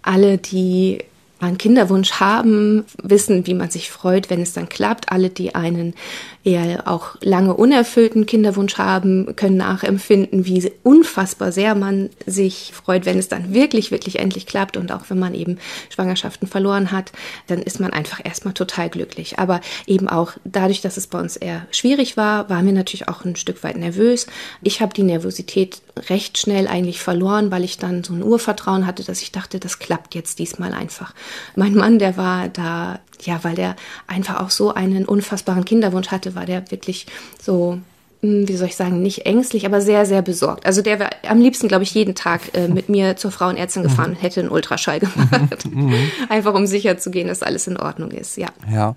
alle, 0.02 0.38
die 0.38 1.04
einen 1.40 1.58
Kinderwunsch 1.58 2.12
haben, 2.12 2.84
wissen, 3.02 3.46
wie 3.46 3.54
man 3.54 3.70
sich 3.70 3.90
freut, 3.90 4.30
wenn 4.30 4.42
es 4.42 4.52
dann 4.52 4.68
klappt. 4.68 5.10
Alle, 5.10 5.30
die 5.30 5.54
einen 5.54 5.94
eher 6.42 6.88
auch 6.88 7.16
lange 7.20 7.54
unerfüllten 7.54 8.24
Kinderwunsch 8.24 8.78
haben, 8.78 9.36
können 9.36 9.58
nachempfinden, 9.58 10.46
wie 10.46 10.72
unfassbar 10.82 11.52
sehr 11.52 11.74
man 11.74 12.10
sich 12.26 12.72
freut, 12.74 13.04
wenn 13.04 13.18
es 13.18 13.28
dann 13.28 13.52
wirklich, 13.52 13.90
wirklich 13.90 14.18
endlich 14.18 14.46
klappt. 14.46 14.76
Und 14.76 14.90
auch 14.92 15.02
wenn 15.08 15.18
man 15.18 15.34
eben 15.34 15.58
Schwangerschaften 15.90 16.48
verloren 16.48 16.92
hat, 16.92 17.12
dann 17.48 17.60
ist 17.60 17.80
man 17.80 17.92
einfach 17.92 18.20
erstmal 18.24 18.54
total 18.54 18.88
glücklich. 18.88 19.38
Aber 19.38 19.60
eben 19.86 20.08
auch 20.08 20.32
dadurch, 20.44 20.80
dass 20.80 20.96
es 20.96 21.06
bei 21.06 21.20
uns 21.20 21.36
eher 21.36 21.66
schwierig 21.70 22.16
war, 22.16 22.48
waren 22.48 22.64
wir 22.66 22.72
natürlich 22.72 23.08
auch 23.08 23.24
ein 23.24 23.36
Stück 23.36 23.62
weit 23.62 23.76
nervös. 23.76 24.26
Ich 24.62 24.80
habe 24.80 24.94
die 24.94 25.02
Nervosität 25.02 25.82
recht 26.08 26.38
schnell 26.38 26.68
eigentlich 26.68 27.00
verloren, 27.00 27.50
weil 27.50 27.64
ich 27.64 27.76
dann 27.76 28.02
so 28.02 28.14
ein 28.14 28.22
Urvertrauen 28.22 28.86
hatte, 28.86 29.04
dass 29.04 29.20
ich 29.20 29.32
dachte, 29.32 29.60
das 29.60 29.78
klappt 29.78 30.14
jetzt 30.14 30.38
diesmal 30.38 30.72
einfach. 30.72 31.14
Mein 31.54 31.74
Mann, 31.74 31.98
der 31.98 32.16
war 32.16 32.48
da 32.48 33.00
ja, 33.26 33.42
weil 33.42 33.54
der 33.54 33.76
einfach 34.06 34.40
auch 34.40 34.50
so 34.50 34.72
einen 34.72 35.04
unfassbaren 35.04 35.64
Kinderwunsch 35.64 36.08
hatte, 36.08 36.34
war 36.34 36.46
der 36.46 36.70
wirklich 36.70 37.06
so 37.40 37.78
hm, 38.22 38.46
wie 38.46 38.56
soll 38.56 38.68
ich 38.68 38.76
sagen, 38.76 39.00
nicht 39.00 39.24
ängstlich, 39.24 39.64
aber 39.64 39.80
sehr, 39.80 40.04
sehr 40.04 40.20
besorgt. 40.20 40.66
Also 40.66 40.82
der 40.82 40.98
wäre 40.98 41.10
am 41.26 41.40
liebsten, 41.40 41.68
glaube 41.68 41.84
ich, 41.84 41.94
jeden 41.94 42.14
Tag 42.14 42.54
äh, 42.54 42.68
mit 42.68 42.90
mir 42.90 43.16
zur 43.16 43.30
Frauenärztin 43.30 43.82
gefahren 43.82 44.10
und 44.10 44.22
hätte 44.22 44.40
einen 44.40 44.50
Ultraschall 44.50 45.00
gemacht. 45.00 45.64
Mhm. 45.64 45.94
Einfach 46.28 46.54
um 46.54 46.66
sicher 46.66 46.98
zu 46.98 47.10
gehen, 47.10 47.28
dass 47.28 47.42
alles 47.42 47.66
in 47.66 47.78
Ordnung 47.78 48.10
ist, 48.10 48.36
ja. 48.36 48.48
Ja. 48.70 48.94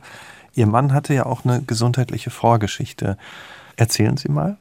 Ihr 0.55 0.67
Mann 0.67 0.93
hatte 0.93 1.13
ja 1.13 1.25
auch 1.25 1.45
eine 1.45 1.63
gesundheitliche 1.63 2.29
Vorgeschichte. 2.29 3.17
Erzählen 3.77 4.17
Sie 4.17 4.29
mal. 4.29 4.57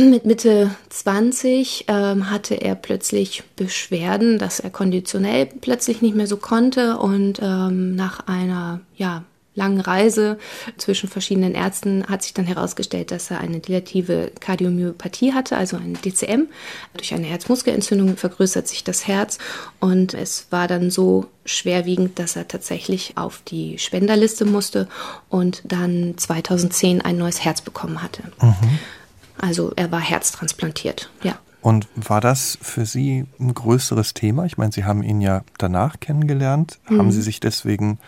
Mit 0.00 0.24
Mitte 0.24 0.70
20 0.88 1.84
ähm, 1.88 2.30
hatte 2.30 2.54
er 2.54 2.74
plötzlich 2.74 3.42
Beschwerden, 3.56 4.38
dass 4.38 4.58
er 4.58 4.70
konditionell 4.70 5.44
plötzlich 5.46 6.00
nicht 6.00 6.16
mehr 6.16 6.26
so 6.26 6.38
konnte 6.38 6.96
und 6.96 7.38
ähm, 7.42 7.96
nach 7.96 8.26
einer 8.26 8.80
ja, 8.96 9.24
langen 9.54 9.80
Reise 9.80 10.38
zwischen 10.78 11.10
verschiedenen 11.10 11.54
Ärzten 11.54 12.06
hat 12.06 12.22
sich 12.22 12.32
dann 12.32 12.46
herausgestellt, 12.46 13.10
dass 13.10 13.30
er 13.30 13.40
eine 13.40 13.60
dilative 13.60 14.32
Kardiomyopathie 14.40 15.34
hatte, 15.34 15.58
also 15.58 15.76
ein 15.76 15.98
DCM. 16.00 16.48
Durch 16.94 17.12
eine 17.12 17.26
Herzmuskelentzündung 17.26 18.16
vergrößert 18.16 18.68
sich 18.68 18.84
das 18.84 19.06
Herz 19.06 19.36
und 19.80 20.14
es 20.14 20.46
war 20.48 20.66
dann 20.66 20.90
so 20.90 21.26
schwerwiegend, 21.44 22.18
dass 22.18 22.36
er 22.36 22.48
tatsächlich 22.48 23.18
auf 23.18 23.42
die 23.46 23.78
Spenderliste 23.78 24.46
musste 24.46 24.88
und 25.28 25.60
dann 25.64 26.14
2010 26.16 27.02
ein 27.02 27.18
neues 27.18 27.44
Herz 27.44 27.60
bekommen 27.60 28.02
hatte. 28.02 28.22
Mhm. 28.40 28.78
Also 29.40 29.72
er 29.76 29.90
war 29.90 30.00
herztransplantiert, 30.00 31.10
ja. 31.22 31.38
Und 31.62 31.88
war 31.94 32.20
das 32.20 32.58
für 32.62 32.86
Sie 32.86 33.26
ein 33.38 33.52
größeres 33.52 34.14
Thema? 34.14 34.46
Ich 34.46 34.56
meine, 34.56 34.72
Sie 34.72 34.84
haben 34.84 35.02
ihn 35.02 35.20
ja 35.20 35.42
danach 35.58 36.00
kennengelernt. 36.00 36.78
Mhm. 36.88 36.98
Haben 36.98 37.12
Sie 37.12 37.22
sich 37.22 37.40
deswegen 37.40 37.98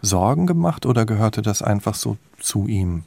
Sorgen 0.00 0.46
gemacht 0.46 0.86
oder 0.86 1.04
gehörte 1.04 1.42
das 1.42 1.62
einfach 1.62 1.94
so 1.94 2.16
zu 2.38 2.68
ihm? 2.68 3.02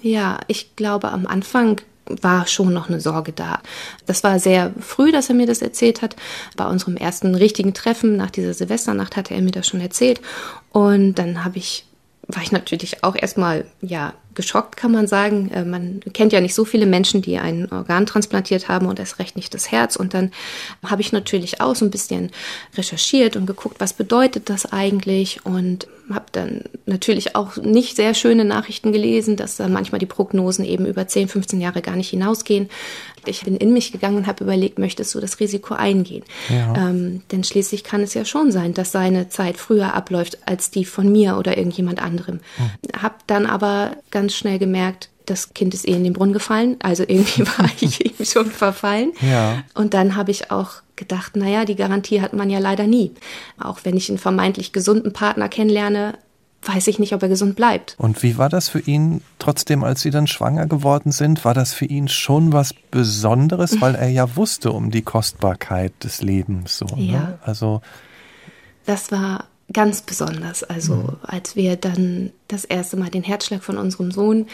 Ja, 0.00 0.38
ich 0.48 0.74
glaube, 0.76 1.12
am 1.12 1.26
Anfang 1.26 1.80
war 2.22 2.46
schon 2.46 2.72
noch 2.72 2.88
eine 2.88 3.00
Sorge 3.00 3.32
da. 3.32 3.60
Das 4.06 4.24
war 4.24 4.38
sehr 4.38 4.72
früh, 4.80 5.12
dass 5.12 5.28
er 5.28 5.34
mir 5.34 5.46
das 5.46 5.60
erzählt 5.60 6.02
hat. 6.02 6.16
Bei 6.56 6.66
unserem 6.66 6.96
ersten 6.96 7.34
richtigen 7.34 7.74
Treffen 7.74 8.16
nach 8.16 8.30
dieser 8.30 8.54
Silvesternacht 8.54 9.16
hatte 9.16 9.34
er 9.34 9.42
mir 9.42 9.50
das 9.50 9.66
schon 9.66 9.80
erzählt. 9.80 10.20
Und 10.72 11.14
dann 11.16 11.44
habe 11.44 11.58
ich 11.58 11.84
war 12.28 12.42
ich 12.42 12.52
natürlich 12.52 13.02
auch 13.04 13.16
erstmal 13.16 13.64
ja 13.80 14.12
geschockt, 14.38 14.76
kann 14.76 14.92
man 14.92 15.06
sagen. 15.06 15.50
Äh, 15.52 15.64
man 15.64 16.00
kennt 16.14 16.32
ja 16.32 16.40
nicht 16.40 16.54
so 16.54 16.64
viele 16.64 16.86
Menschen, 16.86 17.20
die 17.20 17.36
ein 17.36 17.70
Organ 17.70 18.06
transplantiert 18.06 18.68
haben 18.68 18.86
und 18.86 18.98
erst 18.98 19.18
recht 19.18 19.36
nicht 19.36 19.52
das 19.52 19.70
Herz. 19.70 19.96
Und 19.96 20.14
dann 20.14 20.30
habe 20.86 21.02
ich 21.02 21.12
natürlich 21.12 21.60
auch 21.60 21.74
so 21.74 21.84
ein 21.84 21.90
bisschen 21.90 22.30
recherchiert 22.76 23.36
und 23.36 23.46
geguckt, 23.46 23.80
was 23.80 23.92
bedeutet 23.92 24.48
das 24.48 24.72
eigentlich 24.72 25.44
und 25.44 25.88
habe 26.14 26.26
dann 26.32 26.62
natürlich 26.86 27.36
auch 27.36 27.56
nicht 27.56 27.96
sehr 27.96 28.14
schöne 28.14 28.44
Nachrichten 28.44 28.92
gelesen, 28.92 29.36
dass 29.36 29.56
da 29.56 29.68
manchmal 29.68 29.98
die 29.98 30.06
Prognosen 30.06 30.64
eben 30.64 30.86
über 30.86 31.06
10, 31.06 31.28
15 31.28 31.60
Jahre 31.60 31.82
gar 31.82 31.96
nicht 31.96 32.08
hinausgehen. 32.08 32.70
Ich 33.26 33.42
bin 33.42 33.56
in 33.56 33.72
mich 33.72 33.92
gegangen 33.92 34.16
und 34.16 34.26
habe 34.26 34.44
überlegt, 34.44 34.78
möchtest 34.78 35.14
du 35.14 35.20
das 35.20 35.40
Risiko 35.40 35.74
eingehen? 35.74 36.24
Ja. 36.48 36.74
Ähm, 36.76 37.22
denn 37.32 37.44
schließlich 37.44 37.84
kann 37.84 38.02
es 38.02 38.14
ja 38.14 38.24
schon 38.24 38.52
sein, 38.52 38.74
dass 38.74 38.92
seine 38.92 39.28
Zeit 39.28 39.56
früher 39.56 39.94
abläuft 39.94 40.38
als 40.46 40.70
die 40.70 40.84
von 40.84 41.10
mir 41.10 41.36
oder 41.38 41.56
irgendjemand 41.56 42.02
anderem. 42.02 42.40
Hm. 42.56 43.02
Habe 43.02 43.16
dann 43.26 43.46
aber 43.46 43.96
ganz 44.10 44.34
schnell 44.34 44.58
gemerkt, 44.58 45.08
das 45.26 45.52
Kind 45.54 45.74
ist 45.74 45.86
eh 45.86 45.92
in 45.92 46.04
den 46.04 46.14
Brunnen 46.14 46.32
gefallen, 46.32 46.76
also 46.82 47.02
irgendwie 47.02 47.46
war 47.58 47.68
ich 47.80 48.04
ihm 48.20 48.24
schon 48.24 48.50
verfallen. 48.50 49.12
Ja. 49.20 49.62
Und 49.74 49.94
dann 49.94 50.16
habe 50.16 50.30
ich 50.30 50.50
auch 50.50 50.82
gedacht, 50.96 51.36
naja, 51.36 51.64
die 51.64 51.76
Garantie 51.76 52.20
hat 52.20 52.32
man 52.32 52.50
ja 52.50 52.58
leider 52.58 52.86
nie. 52.86 53.12
Auch 53.58 53.80
wenn 53.84 53.96
ich 53.96 54.08
einen 54.08 54.18
vermeintlich 54.18 54.72
gesunden 54.72 55.12
Partner 55.12 55.48
kennenlerne, 55.48 56.18
weiß 56.62 56.86
ich 56.88 56.98
nicht, 56.98 57.12
ob 57.14 57.22
er 57.22 57.28
gesund 57.28 57.56
bleibt. 57.56 57.94
Und 57.98 58.22
wie 58.22 58.36
war 58.36 58.48
das 58.48 58.68
für 58.68 58.80
ihn 58.80 59.22
trotzdem, 59.38 59.84
als 59.84 60.02
Sie 60.02 60.10
dann 60.10 60.26
schwanger 60.26 60.66
geworden 60.66 61.12
sind? 61.12 61.44
War 61.44 61.54
das 61.54 61.72
für 61.72 61.84
ihn 61.84 62.08
schon 62.08 62.52
was 62.52 62.74
Besonderes, 62.90 63.80
weil 63.80 63.94
er 63.94 64.08
ja 64.08 64.36
wusste 64.36 64.72
um 64.72 64.90
die 64.90 65.02
Kostbarkeit 65.02 65.92
des 66.02 66.20
Lebens? 66.20 66.78
So, 66.78 66.86
ne? 66.96 67.02
ja. 67.02 67.18
Ne? 67.20 67.38
Also 67.42 67.80
das 68.86 69.12
war 69.12 69.44
ganz 69.72 70.02
besonders. 70.02 70.64
Also 70.64 70.94
mhm. 70.94 71.16
als 71.22 71.56
wir 71.56 71.76
dann 71.76 72.32
das 72.48 72.64
erste 72.64 72.96
Mal 72.96 73.10
den 73.10 73.22
Herzschlag 73.22 73.62
von 73.62 73.78
unserem 73.78 74.10
Sohn 74.10 74.46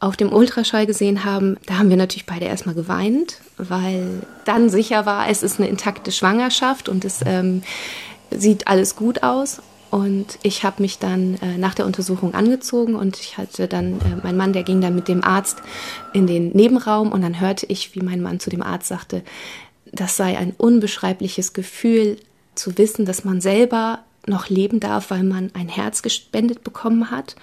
auf 0.00 0.16
dem 0.16 0.32
Ultraschall 0.32 0.86
gesehen 0.86 1.24
haben, 1.24 1.56
da 1.66 1.78
haben 1.78 1.90
wir 1.90 1.96
natürlich 1.96 2.26
beide 2.26 2.46
erstmal 2.46 2.74
geweint, 2.74 3.38
weil 3.58 4.22
dann 4.46 4.70
sicher 4.70 5.04
war, 5.04 5.28
es 5.28 5.42
ist 5.42 5.60
eine 5.60 5.68
intakte 5.68 6.10
Schwangerschaft 6.10 6.88
und 6.88 7.04
es 7.04 7.20
ähm, 7.24 7.62
sieht 8.30 8.66
alles 8.66 8.96
gut 8.96 9.22
aus. 9.22 9.60
Und 9.90 10.38
ich 10.42 10.62
habe 10.62 10.82
mich 10.82 10.98
dann 10.98 11.34
äh, 11.42 11.58
nach 11.58 11.74
der 11.74 11.84
Untersuchung 11.84 12.34
angezogen 12.34 12.94
und 12.94 13.18
ich 13.18 13.38
hatte 13.38 13.66
dann, 13.66 13.94
äh, 14.00 14.20
mein 14.22 14.36
Mann, 14.36 14.52
der 14.52 14.62
ging 14.62 14.80
dann 14.80 14.94
mit 14.94 15.08
dem 15.08 15.24
Arzt 15.24 15.58
in 16.12 16.26
den 16.28 16.50
Nebenraum 16.50 17.10
und 17.10 17.22
dann 17.22 17.40
hörte 17.40 17.66
ich, 17.66 17.94
wie 17.94 18.00
mein 18.00 18.22
Mann 18.22 18.38
zu 18.38 18.50
dem 18.50 18.62
Arzt 18.62 18.88
sagte, 18.88 19.22
das 19.92 20.16
sei 20.16 20.38
ein 20.38 20.52
unbeschreibliches 20.56 21.52
Gefühl 21.52 22.18
zu 22.54 22.78
wissen, 22.78 23.04
dass 23.04 23.24
man 23.24 23.40
selber 23.40 24.00
noch 24.26 24.48
leben 24.48 24.78
darf, 24.78 25.10
weil 25.10 25.24
man 25.24 25.50
ein 25.54 25.68
Herz 25.68 26.02
gespendet 26.02 26.62
bekommen 26.62 27.10
hat 27.10 27.34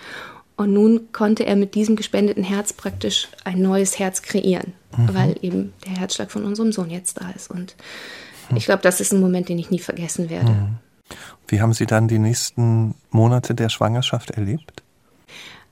und 0.58 0.74
nun 0.74 1.12
konnte 1.12 1.46
er 1.46 1.56
mit 1.56 1.75
diesem 1.75 1.96
gespendeten 1.96 2.44
Herz 2.44 2.74
praktisch 2.74 3.27
ein 3.44 3.62
neues 3.62 4.00
Herz 4.00 4.24
kreieren, 4.24 4.74
mhm. 4.98 5.13
weil 5.13 5.36
eben 5.42 5.74
der 5.86 5.98
Herzschlag 6.00 6.32
von 6.32 6.44
unserem 6.46 6.72
Sohn 6.72 6.89
jetzt 6.89 7.22
da 7.22 7.30
ist. 7.30 7.51
Und 7.51 7.75
ich 8.56 8.66
glaube, 8.66 8.82
das 8.82 9.00
ist 9.00 9.13
ein 9.13 9.20
Moment, 9.20 9.50
den 9.50 9.60
ich 9.60 9.70
nie 9.70 9.80
vergessen 9.80 10.30
werde. 10.30 10.51
Mhm. 10.51 10.77
Wie 11.48 11.62
haben 11.62 11.74
Sie 11.74 11.86
dann 11.86 12.08
die 12.08 12.20
nächsten 12.20 12.96
Monate 13.10 13.56
der 13.56 13.70
Schwangerschaft 13.70 14.32
erlebt? 14.32 14.84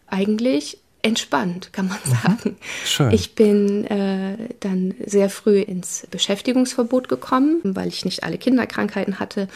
Eigentlich 0.07 0.79
entspannt, 1.05 1.71
kann 1.71 1.87
man 1.87 1.99
mhm. 2.03 2.09
sagen. 2.09 2.57
Schön. 2.85 3.11
Ich 3.11 3.35
bin 3.35 3.85
äh, 3.85 4.37
dann 4.59 4.93
sehr 5.05 5.29
früh 5.29 5.59
ins 5.59 6.07
Beschäftigungsverbot 6.11 7.07
gekommen, 7.07 7.61
weil 7.63 7.87
ich 7.87 8.05
nicht 8.05 8.23
alle 8.23 8.37
Kinderkrankheiten 8.37 9.19
hatte 9.19 9.47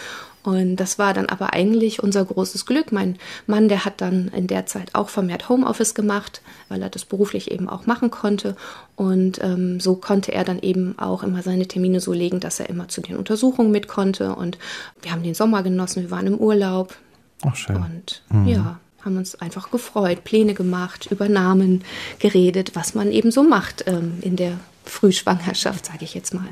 und 0.41 0.77
das 0.77 0.97
war 0.97 1.13
dann 1.13 1.27
aber 1.27 1.53
eigentlich 1.53 2.01
unser 2.01 2.23
großes 2.23 2.65
Glück. 2.65 2.91
Mein 2.91 3.17
Mann, 3.45 3.67
der 3.67 3.83
hat 3.83 3.99
dann 3.99 4.29
in 4.29 4.47
der 4.47 4.65
Zeit 4.65 4.95
auch 4.95 5.09
vermehrt 5.09 5.49
Homeoffice 5.49 5.93
gemacht, 5.93 6.41
weil 6.69 6.81
er 6.81 6.89
das 6.89 7.03
beruflich 7.05 7.51
eben 7.51 7.67
auch 7.67 7.85
machen 7.85 8.09
konnte. 8.09 8.55
Und 8.95 9.43
ähm, 9.43 9.79
so 9.79 9.95
konnte 9.95 10.31
er 10.31 10.45
dann 10.45 10.59
eben 10.59 10.97
auch 10.97 11.23
immer 11.23 11.43
seine 11.43 11.67
Termine 11.67 11.99
so 11.99 12.13
legen, 12.13 12.39
dass 12.39 12.59
er 12.59 12.69
immer 12.69 12.87
zu 12.87 13.01
den 13.01 13.17
Untersuchungen 13.17 13.71
mit 13.71 13.87
konnte. 13.87 14.33
Und 14.33 14.57
wir 15.01 15.11
haben 15.11 15.23
den 15.23 15.35
Sommer 15.35 15.61
genossen, 15.61 16.03
wir 16.03 16.11
waren 16.11 16.27
im 16.27 16.37
Urlaub. 16.37 16.95
Ach, 17.41 17.55
schön. 17.55 17.75
Und 17.75 18.23
mhm. 18.29 18.47
ja, 18.47 18.79
haben 19.03 19.17
uns 19.17 19.35
einfach 19.35 19.71
gefreut, 19.71 20.23
Pläne 20.23 20.53
gemacht, 20.53 21.07
über 21.11 21.29
Namen 21.29 21.83
geredet, 22.19 22.75
was 22.75 22.95
man 22.95 23.11
eben 23.11 23.31
so 23.31 23.43
macht 23.43 23.85
ähm, 23.87 24.19
in 24.21 24.35
der 24.35 24.59
Frühschwangerschaft, 24.85 25.85
sage 25.85 26.03
ich 26.03 26.13
jetzt 26.13 26.33
mal. 26.33 26.49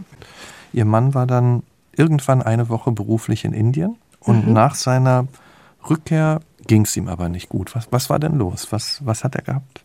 Ihr 0.74 0.86
Mann 0.86 1.13
war 1.13 1.27
dann 1.27 1.63
irgendwann 1.96 2.42
eine 2.42 2.70
Woche 2.70 2.92
beruflich 2.92 3.46
in 3.46 3.54
Indien 3.54 3.96
und 4.20 4.48
mhm. 4.48 4.54
nach 4.54 4.75
seiner 4.75 5.27
Rückkehr 5.89 6.42
ging 6.66 6.84
es 6.84 6.96
ihm 6.96 7.08
aber 7.08 7.30
nicht 7.30 7.50
gut. 7.50 7.75
Was, 7.75 7.88
was 7.92 8.10
war 8.10 8.20
denn 8.20 8.38
los? 8.38 8.68
Was, 8.72 9.06
was 9.06 9.24
hat 9.24 9.36
er 9.36 9.42
gehabt? 9.42 9.82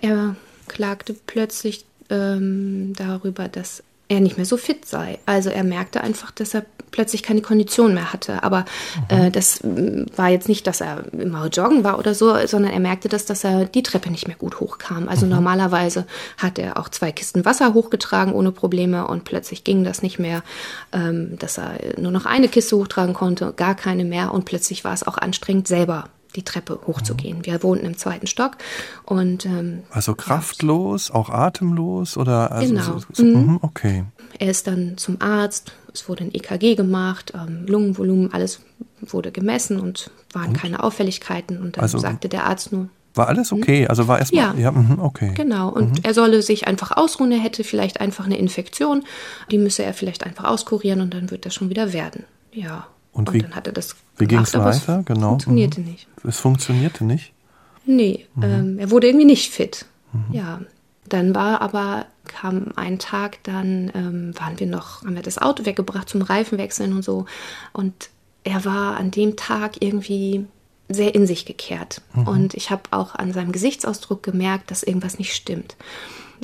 Er 0.00 0.36
klagte 0.66 1.14
plötzlich 1.14 1.84
ähm, 2.08 2.92
darüber, 2.96 3.48
dass 3.48 3.82
er 4.10 4.20
nicht 4.20 4.36
mehr 4.36 4.44
so 4.44 4.56
fit 4.56 4.86
sei. 4.86 5.20
Also 5.24 5.50
er 5.50 5.62
merkte 5.62 6.02
einfach, 6.02 6.32
dass 6.32 6.52
er 6.52 6.64
plötzlich 6.90 7.22
keine 7.22 7.42
Kondition 7.42 7.94
mehr 7.94 8.12
hatte. 8.12 8.42
Aber 8.42 8.64
mhm. 9.08 9.16
äh, 9.16 9.30
das 9.30 9.62
mm, 9.62 10.06
war 10.16 10.28
jetzt 10.28 10.48
nicht, 10.48 10.66
dass 10.66 10.80
er 10.80 11.04
immer 11.12 11.46
joggen 11.46 11.84
war 11.84 11.96
oder 11.96 12.12
so, 12.12 12.34
sondern 12.46 12.72
er 12.72 12.80
merkte 12.80 13.08
das, 13.08 13.24
dass 13.24 13.44
er 13.44 13.66
die 13.66 13.84
Treppe 13.84 14.10
nicht 14.10 14.26
mehr 14.26 14.36
gut 14.36 14.58
hochkam. 14.58 15.08
Also 15.08 15.26
mhm. 15.26 15.32
normalerweise 15.32 16.06
hat 16.36 16.58
er 16.58 16.76
auch 16.76 16.88
zwei 16.88 17.12
Kisten 17.12 17.44
Wasser 17.44 17.72
hochgetragen 17.72 18.34
ohne 18.34 18.50
Probleme 18.50 19.06
und 19.06 19.22
plötzlich 19.22 19.62
ging 19.62 19.84
das 19.84 20.02
nicht 20.02 20.18
mehr, 20.18 20.42
ähm, 20.92 21.38
dass 21.38 21.58
er 21.58 21.78
nur 21.96 22.10
noch 22.10 22.26
eine 22.26 22.48
Kiste 22.48 22.76
hochtragen 22.76 23.14
konnte, 23.14 23.52
gar 23.56 23.76
keine 23.76 24.04
mehr 24.04 24.34
und 24.34 24.44
plötzlich 24.44 24.82
war 24.82 24.92
es 24.92 25.06
auch 25.06 25.18
anstrengend 25.18 25.68
selber 25.68 26.08
die 26.36 26.42
Treppe 26.42 26.80
hochzugehen. 26.86 27.38
Mhm. 27.38 27.46
Wir 27.46 27.62
wohnten 27.62 27.86
im 27.86 27.96
zweiten 27.96 28.26
Stock 28.26 28.56
und 29.04 29.46
ähm, 29.46 29.82
also 29.90 30.14
kraftlos, 30.14 31.10
auch 31.10 31.30
atemlos 31.30 32.16
oder 32.16 32.52
also 32.52 32.68
genau. 32.68 32.82
So, 32.82 33.00
so, 33.12 33.24
mhm. 33.24 33.58
Okay. 33.62 34.04
Er 34.38 34.50
ist 34.50 34.66
dann 34.66 34.96
zum 34.96 35.20
Arzt. 35.20 35.72
Es 35.92 36.08
wurde 36.08 36.24
ein 36.24 36.34
EKG 36.34 36.76
gemacht, 36.76 37.32
ähm, 37.34 37.66
Lungenvolumen, 37.66 38.32
alles 38.32 38.60
wurde 39.00 39.32
gemessen 39.32 39.80
und 39.80 40.10
waren 40.32 40.48
und? 40.48 40.56
keine 40.56 40.82
Auffälligkeiten. 40.82 41.60
Und 41.60 41.76
dann 41.76 41.82
also, 41.82 41.98
sagte 41.98 42.28
der 42.28 42.46
Arzt 42.46 42.72
nur. 42.72 42.88
War 43.14 43.28
alles 43.28 43.50
hm? 43.50 43.58
okay? 43.58 43.86
Also 43.88 44.06
war 44.06 44.18
erstmal. 44.18 44.54
Ja, 44.56 44.60
ja 44.60 44.72
mhm, 44.72 45.00
okay. 45.00 45.32
Genau. 45.34 45.68
Und 45.70 45.90
mhm. 45.90 46.04
er 46.04 46.14
solle 46.14 46.42
sich 46.42 46.68
einfach 46.68 46.96
ausruhen. 46.96 47.32
Er 47.32 47.40
hätte 47.40 47.64
vielleicht 47.64 48.00
einfach 48.00 48.24
eine 48.24 48.38
Infektion. 48.38 49.04
Die 49.50 49.58
müsse 49.58 49.82
er 49.82 49.94
vielleicht 49.94 50.24
einfach 50.24 50.44
auskurieren 50.44 51.00
und 51.00 51.12
dann 51.12 51.30
wird 51.30 51.44
das 51.44 51.54
schon 51.54 51.70
wieder 51.70 51.92
werden. 51.92 52.24
Ja. 52.52 52.86
Und, 53.20 53.28
und 53.28 53.34
wie, 53.34 53.42
dann 53.42 53.54
hat 53.54 53.66
er 53.66 53.72
das 53.72 53.96
Wie 54.16 54.26
ging 54.26 54.40
es 54.40 54.54
weiter? 54.54 55.02
Genau. 55.04 55.30
Funktionierte 55.30 55.80
mhm. 55.80 55.86
nicht. 55.86 56.06
Es 56.24 56.38
funktionierte 56.38 57.04
nicht? 57.04 57.32
Nee, 57.86 58.26
mhm. 58.34 58.42
ähm, 58.42 58.78
er 58.78 58.90
wurde 58.90 59.08
irgendwie 59.08 59.26
nicht 59.26 59.52
fit. 59.52 59.86
Mhm. 60.12 60.34
Ja. 60.34 60.60
Dann 61.08 61.34
war 61.34 61.60
aber, 61.60 62.06
kam 62.24 62.68
ein 62.76 62.98
Tag, 62.98 63.42
dann 63.42 63.90
ähm, 63.94 64.32
waren 64.38 64.60
wir 64.60 64.66
noch, 64.66 65.02
haben 65.04 65.16
wir 65.16 65.22
das 65.22 65.38
Auto 65.38 65.66
weggebracht 65.66 66.08
zum 66.08 66.22
Reifenwechseln 66.22 66.92
und 66.92 67.02
so. 67.02 67.26
Und 67.72 68.10
er 68.44 68.64
war 68.64 68.96
an 68.96 69.10
dem 69.10 69.36
Tag 69.36 69.82
irgendwie 69.82 70.46
sehr 70.88 71.14
in 71.14 71.26
sich 71.26 71.46
gekehrt. 71.46 72.02
Mhm. 72.14 72.28
Und 72.28 72.54
ich 72.54 72.70
habe 72.70 72.82
auch 72.90 73.14
an 73.14 73.32
seinem 73.32 73.52
Gesichtsausdruck 73.52 74.22
gemerkt, 74.22 74.70
dass 74.70 74.82
irgendwas 74.82 75.18
nicht 75.18 75.34
stimmt. 75.34 75.76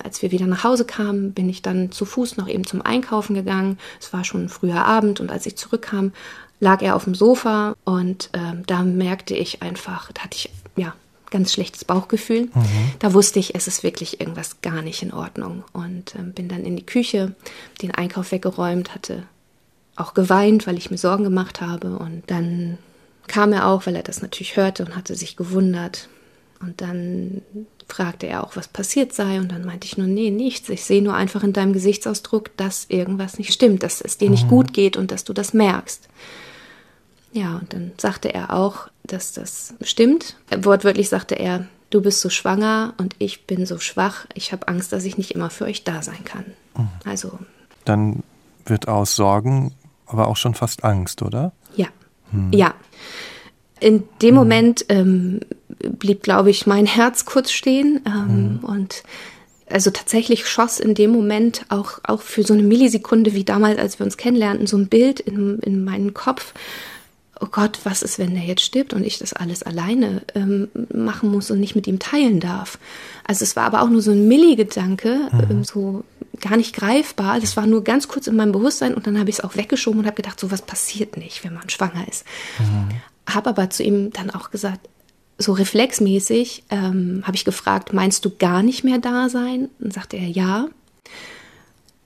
Als 0.03 0.21
wir 0.21 0.31
wieder 0.31 0.47
nach 0.47 0.65
Hause 0.65 0.85
kamen, 0.85 1.33
bin 1.33 1.49
ich 1.49 1.63
dann 1.63 1.91
zu 1.91 2.05
Fuß 2.05 2.37
noch 2.37 2.49
eben 2.49 2.67
zum 2.67 2.83
Einkaufen 2.83 3.35
gegangen. 3.35 3.79
Es 4.01 4.13
war 4.13 4.25
schon 4.25 4.49
früher 4.49 4.85
Abend 4.85 5.21
und 5.21 5.31
als 5.31 5.47
ich 5.47 5.57
zurückkam, 5.57 6.13
lag 6.61 6.83
er 6.83 6.97
auf 6.97 7.05
dem 7.05 7.15
Sofa 7.15 7.77
und 7.85 8.31
ähm, 8.33 8.63
da 8.67 8.83
merkte 8.83 9.35
ich 9.35 9.63
einfach, 9.63 10.13
da 10.13 10.23
hatte 10.23 10.37
ich 10.37 10.51
ja 10.77 10.95
ganz 11.31 11.53
schlechtes 11.53 11.85
Bauchgefühl. 11.85 12.43
Mhm. 12.55 12.93
Da 12.99 13.13
wusste 13.13 13.39
ich, 13.39 13.55
es 13.55 13.67
ist 13.67 13.83
wirklich 13.83 14.21
irgendwas 14.21 14.63
gar 14.63 14.83
nicht 14.83 15.03
in 15.03 15.13
Ordnung. 15.13 15.65
Und 15.73 16.15
äh, 16.15 16.23
bin 16.23 16.49
dann 16.49 16.65
in 16.65 16.77
die 16.77 16.87
Küche, 16.87 17.35
den 17.83 17.91
Einkauf 17.91 18.33
weggeräumt, 18.33 18.95
hatte 18.95 19.25
auch 19.97 20.15
geweint, 20.15 20.67
weil 20.67 20.79
ich 20.79 20.91
mir 20.91 20.99
Sorgen 20.99 21.25
gemacht 21.25 21.61
habe. 21.61 21.99
Und 21.99 22.23
dann 22.29 22.79
kam 23.27 23.53
er 23.53 23.67
auch, 23.67 23.87
weil 23.87 23.97
er 23.97 24.03
das 24.03 24.23
natürlich 24.23 24.57
hörte 24.57 24.85
und 24.85 24.97
hatte 24.97 25.15
sich 25.15 25.37
gewundert. 25.37 26.09
Und 26.61 26.81
dann 26.81 27.43
fragte 27.89 28.27
er 28.27 28.45
auch, 28.45 28.57
was 28.57 28.69
passiert 28.69 29.13
sei. 29.13 29.39
Und 29.39 29.53
dann 29.53 29.65
meinte 29.65 29.87
ich 29.87 29.99
nur, 29.99 30.07
nee, 30.07 30.31
nichts. 30.31 30.69
Ich 30.69 30.85
sehe 30.85 31.03
nur 31.03 31.15
einfach 31.15 31.43
in 31.43 31.53
deinem 31.53 31.73
Gesichtsausdruck, 31.73 32.57
dass 32.57 32.87
irgendwas 32.89 33.39
nicht 33.39 33.53
stimmt, 33.53 33.83
dass 33.83 34.01
es 34.01 34.19
dir 34.19 34.31
nicht 34.31 34.45
mhm. 34.45 34.51
gut 34.51 34.73
geht 34.73 34.97
und 34.97 35.11
dass 35.11 35.25
du 35.25 35.33
das 35.33 35.55
merkst. 35.55 36.09
Ja, 37.37 37.57
und 37.57 37.75
dann 37.75 37.93
sagte 37.99 38.33
er 38.33 38.55
auch, 38.55 38.89
dass 39.05 39.35
das 39.35 39.75
stimmt. 39.83 40.37
Wortwörtlich 40.57 41.11
sagte 41.11 41.35
er, 41.35 41.67
du 41.91 42.01
bist 42.01 42.23
so 42.23 42.31
schwanger 42.31 42.95
und 42.97 43.15
ich 43.19 43.47
bin 43.47 43.67
so 43.67 43.79
schwach. 43.79 44.25
Ich 44.33 44.53
habe 44.53 44.69
Angst, 44.69 44.91
dass 44.91 45.05
ich 45.05 45.19
nicht 45.19 45.33
immer 45.33 45.51
für 45.51 45.67
euch 45.67 45.85
da 45.85 46.01
sein 46.01 46.25
kann. 46.25 46.47
Mhm. 46.79 46.89
Also. 47.05 47.39
Dann 47.85 48.23
wird 48.65 48.89
aus 48.89 49.17
Sorgen 49.17 49.75
aber 50.07 50.29
auch 50.29 50.39
schon 50.39 50.55
fast 50.55 50.83
Angst, 50.83 51.21
oder? 51.21 51.53
Ja. 51.77 51.89
Hm. 52.31 52.53
Ja. 52.55 52.75
In 53.81 54.05
dem 54.23 54.31
hm. 54.31 54.35
Moment 54.35 54.87
ähm, 54.89 55.41
blieb, 55.79 56.23
glaube 56.23 56.49
ich, 56.49 56.67
mein 56.67 56.87
Herz 56.87 57.27
kurz 57.27 57.51
stehen 57.51 58.01
ähm, 58.07 58.61
hm. 58.63 58.65
und 58.65 59.03
also 59.69 59.91
tatsächlich 59.91 60.47
schoss 60.47 60.81
in 60.81 60.95
dem 60.95 61.11
Moment 61.11 61.67
auch, 61.69 61.99
auch 62.05 62.23
für 62.23 62.45
so 62.45 62.55
eine 62.55 62.63
Millisekunde 62.63 63.35
wie 63.35 63.45
damals, 63.45 63.79
als 63.79 63.99
wir 63.99 64.07
uns 64.07 64.17
kennenlernten, 64.17 64.67
so 64.67 64.79
ein 64.79 64.87
Bild 64.87 65.21
in, 65.21 65.59
in 65.59 65.85
meinen 65.85 66.15
Kopf. 66.15 66.55
Oh 67.41 67.49
Gott, 67.51 67.81
was 67.85 68.03
ist, 68.03 68.19
wenn 68.19 68.35
der 68.35 68.45
jetzt 68.45 68.63
stirbt 68.63 68.95
und 68.95 69.05
ich 69.05 69.19
das 69.19 69.33
alles 69.33 69.63
alleine 69.63 70.23
ähm, 70.35 70.69
machen 70.93 71.31
muss 71.31 71.51
und 71.51 71.61
nicht 71.61 71.77
mit 71.77 71.87
ihm 71.87 71.99
teilen 71.99 72.41
darf? 72.41 72.79
Also 73.25 73.43
es 73.43 73.57
war 73.57 73.65
aber 73.65 73.83
auch 73.83 73.91
nur 73.91 74.01
so 74.01 74.11
ein 74.11 74.27
Milli-Gedanke, 74.27 75.29
mhm. 75.33 75.47
ähm, 75.51 75.65
so 75.65 76.05
gar 76.41 76.57
nicht 76.57 76.75
greifbar. 76.75 77.41
Das 77.41 77.57
war 77.57 77.67
nur 77.67 77.85
ganz 77.85 78.09
kurz 78.09 78.27
in 78.27 78.37
meinem 78.37 78.53
Bewusstsein 78.53 78.95
und 78.95 79.07
dann 79.07 79.19
habe 79.19 79.31
ich 79.31 79.37
es 79.37 79.45
auch 79.45 79.57
weggeschoben 79.57 80.01
und 80.01 80.07
habe 80.07 80.17
gedacht, 80.17 80.41
so 80.41 80.51
was 80.51 80.63
passiert 80.63 81.17
nicht, 81.17 81.45
wenn 81.45 81.55
man 81.55 81.69
schwanger 81.69 82.07
ist. 82.09 82.25
Mhm. 82.59 82.89
Habe 83.29 83.51
aber 83.51 83.71
zu 83.71 83.83
ihm 83.83 84.11
dann 84.13 84.31
auch 84.31 84.51
gesagt, 84.51 84.89
so 85.39 85.53
reflexmäßig 85.53 86.65
ähm, 86.71 87.23
habe 87.25 87.37
ich 87.37 87.45
gefragt, 87.45 87.93
meinst 87.93 88.25
du 88.25 88.31
gar 88.31 88.63
nicht 88.63 88.85
mehr 88.85 88.99
da 88.99 89.29
sein? 89.29 89.69
Und 89.79 89.93
sagte 89.93 90.17
er 90.17 90.29
ja. 90.29 90.69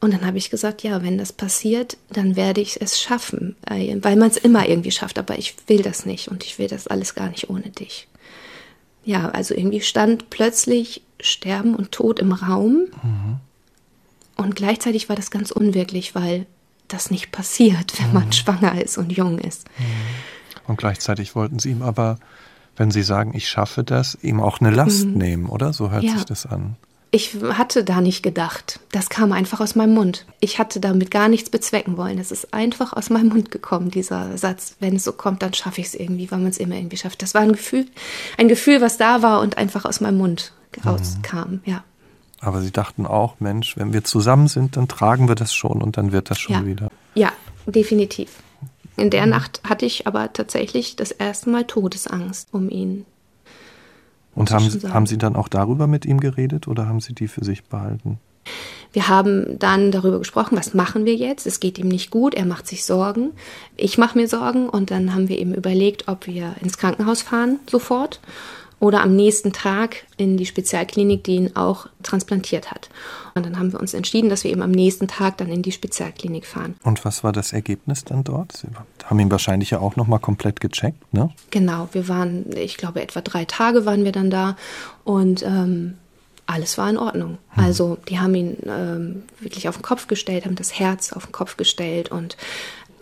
Und 0.01 0.15
dann 0.15 0.25
habe 0.25 0.39
ich 0.39 0.49
gesagt, 0.49 0.83
ja, 0.83 1.03
wenn 1.03 1.19
das 1.19 1.33
passiert, 1.33 1.99
dann 2.11 2.35
werde 2.35 2.61
ich 2.63 2.81
es 2.81 3.01
schaffen, 3.01 3.57
äh, 3.69 3.97
weil 4.01 4.17
man 4.17 4.31
es 4.31 4.39
immer 4.39 4.67
irgendwie 4.67 4.93
schafft, 4.93 5.19
aber 5.19 5.39
ich 5.39 5.55
will 5.67 5.83
das 5.83 6.07
nicht 6.07 6.29
und 6.29 6.45
ich 6.45 6.59
will 6.59 6.69
das 6.69 6.87
alles 6.87 7.15
gar 7.15 7.29
nicht 7.29 7.51
ohne 7.51 7.69
dich. 7.69 8.09
Ja, 9.05 9.29
also 9.31 9.55
irgendwie 9.55 9.81
stand 9.81 10.31
plötzlich 10.31 11.03
Sterben 11.21 11.75
und 11.75 11.93
Tod 11.93 12.19
im 12.19 12.33
Raum 12.33 12.87
mhm. 13.03 13.37
und 14.37 14.57
gleichzeitig 14.57 15.09
war 15.11 15.17
das 15.17 15.31
ganz 15.31 15.51
unwirklich, 15.51 16.15
weil 16.15 16.47
das 16.89 17.11
nicht 17.11 17.31
passiert, 17.31 17.99
wenn 18.01 18.09
mhm. 18.09 18.15
man 18.15 18.33
schwanger 18.33 18.83
ist 18.83 18.97
und 18.97 19.13
jung 19.13 19.39
ist. 19.39 19.69
Mhm. 19.79 19.85
Und 20.67 20.77
gleichzeitig 20.77 21.35
wollten 21.35 21.59
sie 21.59 21.71
ihm 21.71 21.83
aber 21.83 22.19
wenn 22.81 22.91
Sie 22.91 23.03
sagen, 23.03 23.33
ich 23.35 23.47
schaffe 23.47 23.85
das, 23.85 24.17
ihm 24.23 24.41
auch 24.41 24.61
eine 24.61 24.71
Last 24.71 25.05
mhm. 25.05 25.13
nehmen, 25.13 25.47
oder? 25.51 25.75
So 25.75 25.91
hört 25.91 26.03
ja. 26.03 26.15
sich 26.15 26.25
das 26.25 26.47
an. 26.47 26.77
Ich 27.13 27.35
hatte 27.43 27.83
da 27.83 28.01
nicht 28.01 28.23
gedacht. 28.23 28.79
Das 28.93 29.09
kam 29.09 29.33
einfach 29.33 29.61
aus 29.61 29.75
meinem 29.75 29.95
Mund. 29.95 30.27
Ich 30.39 30.61
hatte 30.61 30.79
damit 30.79 31.11
gar 31.11 31.29
nichts 31.29 31.51
bezwecken 31.51 31.97
wollen. 31.97 32.19
Es 32.19 32.31
ist 32.31 32.55
einfach 32.55 32.93
aus 32.93 33.11
meinem 33.11 33.29
Mund 33.31 33.51
gekommen, 33.51 33.91
dieser 33.91 34.39
Satz. 34.39 34.77
Wenn 34.79 34.97
es 34.97 35.05
so 35.05 35.13
kommt, 35.13 35.43
dann 35.43 35.53
schaffe 35.53 35.81
ich 35.81 35.89
es 35.89 35.95
irgendwie, 35.95 36.31
weil 36.31 36.39
man 36.39 36.51
es 36.51 36.59
immer 36.59 36.77
irgendwie 36.77 36.97
schafft. 36.97 37.23
Das 37.23 37.35
war 37.35 37.43
ein 37.43 37.53
Gefühl, 37.53 37.87
ein 38.39 38.47
Gefühl, 38.47 38.81
was 38.81 38.97
da 38.97 39.23
war 39.23 39.41
und 39.41 39.59
einfach 39.59 39.85
aus 39.85 40.01
meinem 40.01 40.19
Mund 40.19 40.53
rauskam, 40.85 41.51
mhm. 41.51 41.61
ja. 41.65 41.85
Aber 42.41 42.63
Sie 42.63 42.71
dachten 42.71 43.07
auch, 43.07 43.39
Mensch, 43.39 43.77
wenn 43.77 43.93
wir 43.93 44.03
zusammen 44.03 44.49
sind, 44.49 44.77
dann 44.77 44.89
tragen 44.89 45.29
wir 45.29 45.35
das 45.35 45.53
schon 45.53 45.83
und 45.83 45.99
dann 45.99 46.13
wird 46.13 46.31
das 46.31 46.39
schon 46.39 46.55
ja. 46.55 46.67
wieder. 46.67 46.91
Ja, 47.15 47.33
definitiv. 47.67 48.31
In 48.97 49.11
der 49.11 49.25
mhm. 49.25 49.31
Nacht 49.31 49.61
hatte 49.69 49.85
ich 49.85 50.07
aber 50.07 50.33
tatsächlich 50.33 50.97
das 50.97 51.11
erste 51.11 51.51
Mal 51.51 51.65
Todesangst 51.65 52.49
um 52.53 52.71
ihn. 52.71 53.05
Und 54.35 54.51
haben, 54.51 54.71
haben 54.93 55.07
Sie 55.07 55.19
dann 55.19 55.37
auch 55.37 55.49
darüber 55.49 55.87
mit 55.87 56.07
ihm 56.07 56.21
geredet 56.21 56.69
oder 56.69 56.87
haben 56.87 57.01
Sie 57.01 57.15
die 57.15 57.29
für 57.29 57.45
sich 57.45 57.65
behalten? 57.65 58.19
Wir 58.93 59.09
haben 59.09 59.59
dann 59.59 59.93
darüber 59.93 60.19
gesprochen, 60.19 60.57
was 60.57 60.75
machen 60.75 61.05
wir 61.05 61.15
jetzt? 61.15 61.47
Es 61.47 61.61
geht 61.61 61.79
ihm 61.79 61.89
nicht 61.89 62.11
gut, 62.11 62.35
er 62.35 62.45
macht 62.45 62.67
sich 62.67 62.85
Sorgen. 62.85 63.31
Ich 63.77 63.99
mache 63.99 64.19
mir 64.19 64.27
Sorgen 64.27 64.69
und 64.69 64.91
dann 64.91 65.15
haben 65.15 65.29
wir 65.29 65.39
eben 65.39 65.55
überlegt, 65.55 66.09
ob 66.09 66.27
wir 66.27 66.57
ins 66.61 66.77
Krankenhaus 66.77 67.23
fahren 67.23 67.61
sofort 67.69 68.21
oder 68.81 69.03
am 69.03 69.15
nächsten 69.15 69.53
Tag 69.53 70.07
in 70.17 70.37
die 70.37 70.47
Spezialklinik, 70.47 71.23
die 71.23 71.37
ihn 71.37 71.55
auch 71.55 71.87
transplantiert 72.03 72.71
hat. 72.71 72.89
Und 73.35 73.47
dann 73.47 73.59
haben 73.59 73.73
wir 73.73 73.79
uns 73.79 73.95
entschieden, 73.95 74.31
dass 74.31 74.43
wir 74.43 74.51
eben 74.51 74.63
am 74.63 74.71
nächsten 74.71 75.07
Tag 75.07 75.37
dann 75.37 75.49
in 75.49 75.63
die 75.63 75.71
Spezialklinik 75.71 76.47
fahren. 76.47 76.75
Und 76.83 77.05
was 77.05 77.23
war 77.23 77.33
das 77.33 77.53
Ergebnis 77.53 78.05
dann 78.05 78.25
dort? 78.25 78.53
Sie 78.57 78.69
haben 79.05 79.21
ihn 79.21 79.31
wahrscheinlich 79.31 79.71
ja 79.71 79.81
auch 79.81 79.97
noch 79.97 80.07
mal 80.07 80.19
komplett 80.19 80.61
gecheckt, 80.61 81.13
ne? 81.13 81.31
Genau, 81.51 81.89
wir 81.93 82.09
waren, 82.09 82.47
ich 82.57 82.79
glaube, 82.79 83.03
etwa 83.03 83.21
drei 83.21 83.45
Tage 83.45 83.85
waren 83.85 84.05
wir 84.05 84.13
dann 84.13 84.31
da 84.31 84.57
und 85.05 85.43
ähm, 85.43 85.95
alles 86.47 86.79
war 86.79 86.91
in 86.91 86.99
Ordnung. 86.99 87.39
Hm. 87.51 87.65
Also 87.65 87.99
die 88.09 88.19
haben 88.19 88.35
ihn 88.35 88.57
ähm, 88.67 89.23
wirklich 89.39 89.69
auf 89.69 89.77
den 89.77 89.83
Kopf 89.83 90.07
gestellt, 90.09 90.47
haben 90.47 90.57
das 90.57 90.79
Herz 90.79 91.13
auf 91.13 91.27
den 91.27 91.33
Kopf 91.33 91.57
gestellt 91.57 92.11
und 92.11 92.37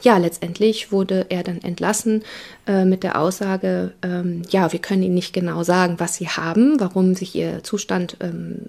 ja, 0.03 0.17
letztendlich 0.17 0.93
wurde 0.93 1.27
er 1.29 1.43
dann 1.43 1.61
entlassen 1.63 2.23
äh, 2.67 2.85
mit 2.85 3.03
der 3.03 3.21
Aussage, 3.21 3.93
ähm, 4.03 4.43
ja, 4.51 4.73
wir 4.73 4.79
können 4.79 5.03
Ihnen 5.03 5.15
nicht 5.15 5.33
genau 5.33 5.63
sagen, 5.63 5.97
was 5.99 6.15
Sie 6.15 6.29
haben, 6.29 6.79
warum 6.79 7.15
sich 7.15 7.35
Ihr 7.35 7.63
Zustand 7.65 8.17
ähm, 8.21 8.67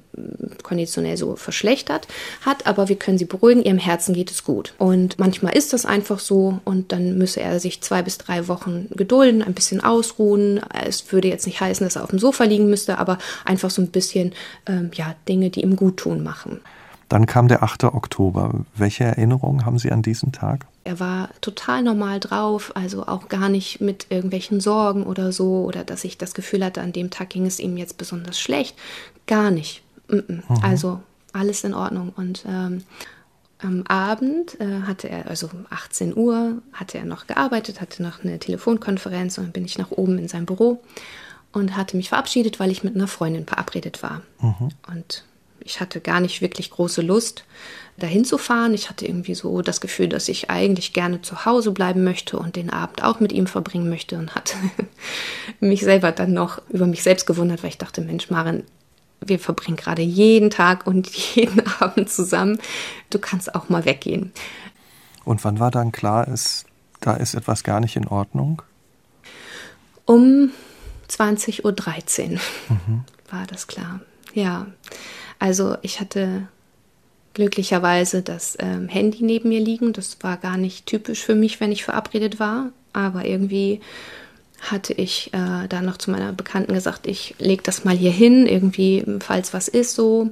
konditionell 0.63 1.17
so 1.17 1.35
verschlechtert 1.35 2.07
hat, 2.41 2.65
aber 2.67 2.89
wir 2.89 2.95
können 2.95 3.17
Sie 3.17 3.25
beruhigen, 3.25 3.63
Ihrem 3.63 3.77
Herzen 3.77 4.13
geht 4.13 4.31
es 4.31 4.43
gut. 4.43 4.73
Und 4.77 5.19
manchmal 5.19 5.55
ist 5.55 5.73
das 5.73 5.85
einfach 5.85 6.19
so 6.19 6.59
und 6.65 6.91
dann 6.91 7.17
müsse 7.17 7.41
er 7.41 7.59
sich 7.59 7.81
zwei 7.81 8.01
bis 8.01 8.17
drei 8.17 8.47
Wochen 8.47 8.87
gedulden, 8.91 9.43
ein 9.43 9.53
bisschen 9.53 9.83
ausruhen. 9.83 10.61
Es 10.85 11.11
würde 11.11 11.27
jetzt 11.27 11.45
nicht 11.45 11.61
heißen, 11.61 11.85
dass 11.85 11.95
er 11.95 12.03
auf 12.03 12.09
dem 12.09 12.19
Sofa 12.19 12.43
liegen 12.45 12.69
müsste, 12.69 12.97
aber 12.97 13.17
einfach 13.45 13.69
so 13.69 13.81
ein 13.81 13.89
bisschen, 13.89 14.33
ähm, 14.65 14.91
ja, 14.93 15.15
Dinge, 15.27 15.49
die 15.49 15.61
ihm 15.61 15.75
gut 15.75 15.97
tun, 15.97 16.23
machen. 16.23 16.61
Dann 17.09 17.25
kam 17.25 17.47
der 17.47 17.63
8. 17.63 17.85
Oktober. 17.85 18.53
Welche 18.75 19.03
Erinnerungen 19.03 19.65
haben 19.65 19.79
Sie 19.79 19.91
an 19.91 20.03
diesen 20.03 20.31
Tag? 20.31 20.67
Er 20.83 20.99
war 20.99 21.29
total 21.41 21.83
normal 21.83 22.19
drauf, 22.19 22.71
also 22.75 23.05
auch 23.07 23.27
gar 23.29 23.49
nicht 23.49 23.81
mit 23.81 24.07
irgendwelchen 24.09 24.61
Sorgen 24.61 25.03
oder 25.03 25.31
so, 25.31 25.65
oder 25.65 25.83
dass 25.83 26.03
ich 26.03 26.17
das 26.19 26.35
Gefühl 26.35 26.63
hatte, 26.63 26.81
an 26.81 26.93
dem 26.93 27.09
Tag 27.09 27.31
ging 27.31 27.47
es 27.47 27.59
ihm 27.59 27.77
jetzt 27.77 27.97
besonders 27.97 28.39
schlecht. 28.39 28.77
Gar 29.25 29.49
nicht. 29.49 29.81
Mhm. 30.07 30.43
Also 30.61 31.01
alles 31.33 31.63
in 31.63 31.73
Ordnung. 31.73 32.13
Und 32.15 32.45
ähm, 32.47 32.83
am 33.57 33.83
Abend 33.87 34.59
äh, 34.61 34.81
hatte 34.83 35.09
er, 35.09 35.27
also 35.27 35.47
um 35.51 35.65
18 35.69 36.15
Uhr, 36.15 36.61
hatte 36.73 36.99
er 36.99 37.05
noch 37.05 37.27
gearbeitet, 37.27 37.81
hatte 37.81 38.03
noch 38.03 38.23
eine 38.23 38.39
Telefonkonferenz 38.39 39.37
und 39.37 39.45
dann 39.45 39.51
bin 39.51 39.65
ich 39.65 39.77
nach 39.77 39.91
oben 39.91 40.17
in 40.19 40.27
sein 40.27 40.45
Büro 40.45 40.81
und 41.51 41.75
hatte 41.75 41.97
mich 41.97 42.09
verabschiedet, 42.09 42.59
weil 42.59 42.71
ich 42.71 42.83
mit 42.83 42.95
einer 42.95 43.07
Freundin 43.07 43.45
verabredet 43.45 44.03
war. 44.03 44.21
Mhm. 44.41 44.69
Und 44.87 45.25
ich 45.63 45.79
hatte 45.79 46.01
gar 46.01 46.19
nicht 46.19 46.41
wirklich 46.41 46.69
große 46.69 47.01
Lust, 47.01 47.43
dahin 47.99 48.25
zu 48.25 48.37
fahren. 48.37 48.73
Ich 48.73 48.89
hatte 48.89 49.05
irgendwie 49.05 49.35
so 49.35 49.61
das 49.61 49.81
Gefühl, 49.81 50.09
dass 50.09 50.29
ich 50.29 50.49
eigentlich 50.49 50.93
gerne 50.93 51.21
zu 51.21 51.45
Hause 51.45 51.71
bleiben 51.71 52.03
möchte 52.03 52.39
und 52.39 52.55
den 52.55 52.69
Abend 52.69 53.03
auch 53.03 53.19
mit 53.19 53.31
ihm 53.31 53.47
verbringen 53.47 53.89
möchte 53.89 54.17
und 54.17 54.35
hatte 54.35 54.55
mich 55.59 55.81
selber 55.81 56.11
dann 56.11 56.33
noch 56.33 56.61
über 56.69 56.87
mich 56.87 57.03
selbst 57.03 57.25
gewundert, 57.25 57.63
weil 57.63 57.69
ich 57.69 57.77
dachte, 57.77 58.01
Mensch, 58.01 58.29
Maren, 58.29 58.63
wir 59.21 59.39
verbringen 59.39 59.77
gerade 59.77 60.01
jeden 60.01 60.49
Tag 60.49 60.87
und 60.87 61.07
jeden 61.35 61.61
Abend 61.79 62.09
zusammen. 62.09 62.59
Du 63.09 63.19
kannst 63.19 63.53
auch 63.53 63.69
mal 63.69 63.85
weggehen. 63.85 64.31
Und 65.25 65.43
wann 65.43 65.59
war 65.59 65.71
dann 65.71 65.91
klar, 65.91 66.27
ist, 66.27 66.65
da 67.01 67.13
ist 67.13 67.33
etwas 67.33 67.63
gar 67.63 67.79
nicht 67.79 67.95
in 67.95 68.07
Ordnung? 68.07 68.61
Um 70.05 70.51
20.13 71.09 71.63
Uhr 71.63 72.39
mhm. 72.69 73.03
war 73.29 73.45
das 73.45 73.67
klar. 73.67 73.99
Ja, 74.33 74.67
also 75.39 75.77
ich 75.81 75.99
hatte 75.99 76.47
glücklicherweise 77.33 78.21
das 78.21 78.57
ähm, 78.59 78.87
Handy 78.87 79.23
neben 79.23 79.49
mir 79.49 79.61
liegen. 79.61 79.93
Das 79.93 80.17
war 80.21 80.37
gar 80.37 80.57
nicht 80.57 80.85
typisch 80.85 81.23
für 81.23 81.35
mich, 81.35 81.59
wenn 81.59 81.71
ich 81.71 81.83
verabredet 81.83 82.39
war. 82.39 82.71
Aber 82.91 83.25
irgendwie 83.25 83.81
hatte 84.61 84.93
ich 84.93 85.31
äh, 85.33 85.67
da 85.69 85.81
noch 85.81 85.97
zu 85.97 86.11
meiner 86.11 86.33
Bekannten 86.33 86.73
gesagt, 86.73 87.07
ich 87.07 87.35
lege 87.39 87.63
das 87.63 87.85
mal 87.85 87.95
hier 87.95 88.11
hin, 88.11 88.45
irgendwie, 88.45 89.05
falls 89.19 89.53
was 89.53 89.69
ist 89.69 89.95
so. 89.95 90.31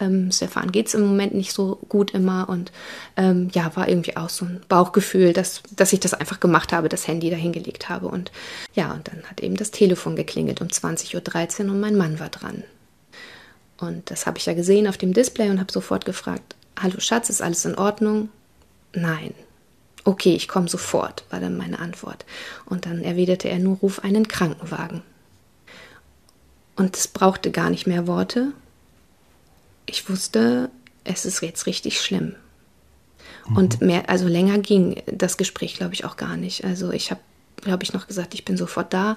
Ähm, 0.00 0.32
Stefan 0.32 0.72
geht 0.72 0.88
es 0.88 0.94
im 0.94 1.02
Moment 1.02 1.34
nicht 1.34 1.52
so 1.52 1.78
gut 1.88 2.12
immer 2.12 2.48
und 2.48 2.72
ähm, 3.16 3.50
ja, 3.52 3.70
war 3.76 3.88
irgendwie 3.88 4.16
auch 4.16 4.30
so 4.30 4.46
ein 4.46 4.60
Bauchgefühl, 4.68 5.32
dass, 5.32 5.62
dass 5.76 5.92
ich 5.92 6.00
das 6.00 6.14
einfach 6.14 6.40
gemacht 6.40 6.72
habe, 6.72 6.88
das 6.88 7.06
Handy 7.06 7.30
da 7.30 7.36
hingelegt 7.36 7.88
habe. 7.88 8.08
Und 8.08 8.32
ja, 8.74 8.92
und 8.92 9.06
dann 9.06 9.22
hat 9.30 9.40
eben 9.40 9.56
das 9.56 9.70
Telefon 9.70 10.16
geklingelt 10.16 10.60
um 10.60 10.68
20.13 10.68 11.66
Uhr 11.66 11.70
und 11.70 11.80
mein 11.80 11.96
Mann 11.96 12.18
war 12.18 12.30
dran. 12.30 12.64
Und 13.78 14.10
das 14.10 14.26
habe 14.26 14.38
ich 14.38 14.46
ja 14.46 14.54
gesehen 14.54 14.88
auf 14.88 14.98
dem 14.98 15.12
Display 15.12 15.50
und 15.50 15.60
habe 15.60 15.72
sofort 15.72 16.04
gefragt, 16.04 16.56
hallo 16.78 17.00
Schatz, 17.00 17.30
ist 17.30 17.42
alles 17.42 17.64
in 17.64 17.76
Ordnung? 17.76 18.28
Nein. 18.92 19.34
Okay, 20.04 20.34
ich 20.34 20.48
komme 20.48 20.68
sofort, 20.68 21.24
war 21.30 21.40
dann 21.40 21.56
meine 21.56 21.78
Antwort. 21.78 22.24
Und 22.64 22.86
dann 22.86 23.02
erwiderte 23.02 23.48
er 23.48 23.58
nur, 23.58 23.76
ruf 23.76 24.02
einen 24.02 24.26
Krankenwagen. 24.26 25.02
Und 26.76 26.96
es 26.96 27.08
brauchte 27.08 27.50
gar 27.50 27.70
nicht 27.70 27.86
mehr 27.86 28.06
Worte. 28.06 28.52
Ich 29.86 30.08
wusste, 30.08 30.70
es 31.04 31.24
ist 31.24 31.42
jetzt 31.42 31.66
richtig 31.66 32.00
schlimm. 32.00 32.34
Mhm. 33.48 33.56
Und 33.56 33.80
mehr, 33.80 34.08
also 34.08 34.26
länger 34.26 34.58
ging 34.58 35.02
das 35.06 35.36
Gespräch, 35.36 35.74
glaube 35.76 35.94
ich, 35.94 36.04
auch 36.04 36.16
gar 36.16 36.36
nicht. 36.36 36.64
Also 36.64 36.90
ich 36.90 37.10
habe, 37.10 37.20
glaube 37.56 37.82
ich, 37.82 37.92
noch 37.92 38.06
gesagt, 38.06 38.34
ich 38.34 38.44
bin 38.44 38.56
sofort 38.56 38.92
da 38.92 39.16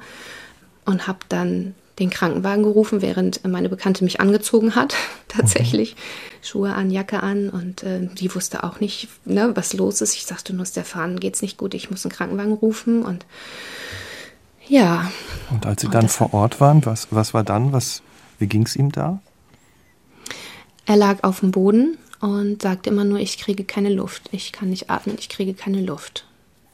und 0.86 1.08
habe 1.08 1.19
dann 1.30 1.76
den 2.00 2.10
Krankenwagen 2.10 2.64
gerufen, 2.64 3.02
während 3.02 3.46
meine 3.48 3.70
Bekannte 3.70 4.04
mich 4.04 4.20
angezogen 4.20 4.76
hat, 4.76 4.96
tatsächlich. 5.28 5.96
Schuhe 6.42 6.74
an, 6.74 6.90
Jacke 6.90 7.22
an 7.22 7.50
und 7.50 7.84
äh, 7.84 8.08
die 8.14 8.34
wusste 8.34 8.64
auch 8.64 8.80
nicht, 8.80 9.10
ne, 9.26 9.52
was 9.56 9.74
los 9.74 10.02
ist. 10.02 10.16
Ich 10.16 10.26
sagte 10.26 10.54
nur, 10.54 10.66
Stefan, 10.66 11.20
geht's 11.20 11.42
nicht 11.42 11.58
gut, 11.58 11.74
ich 11.74 11.92
muss 11.92 12.06
einen 12.06 12.14
Krankenwagen 12.14 12.54
rufen 12.54 13.04
und 13.04 13.26
ja. 14.68 15.12
Und 15.50 15.66
als 15.66 15.82
Sie 15.82 15.88
und 15.88 15.96
dann 15.96 16.08
vor 16.08 16.34
Ort 16.34 16.62
waren, 16.62 16.86
was, 16.86 17.08
was 17.12 17.34
war 17.34 17.44
dann? 17.44 17.74
Was, 17.74 18.02
wie 18.40 18.48
ging 18.48 18.64
es 18.64 18.76
ihm 18.76 18.92
da? 18.92 19.20
Er 20.86 20.96
lag 20.96 21.24
auf 21.24 21.42
dem 21.42 21.52
Boden 21.52 21.98
und 22.22 22.62
sagte 22.62 22.90
immer 22.90 23.04
nur, 23.04 23.20
ich 23.20 23.38
kriege 23.38 23.64
keine 23.64 23.90
Luft, 23.90 24.30
ich 24.32 24.52
kann 24.52 24.70
nicht 24.70 24.90
atmen, 24.90 25.18
ich 25.20 25.30
kriege 25.30 25.54
keine 25.54 25.82
Luft. 25.82 26.26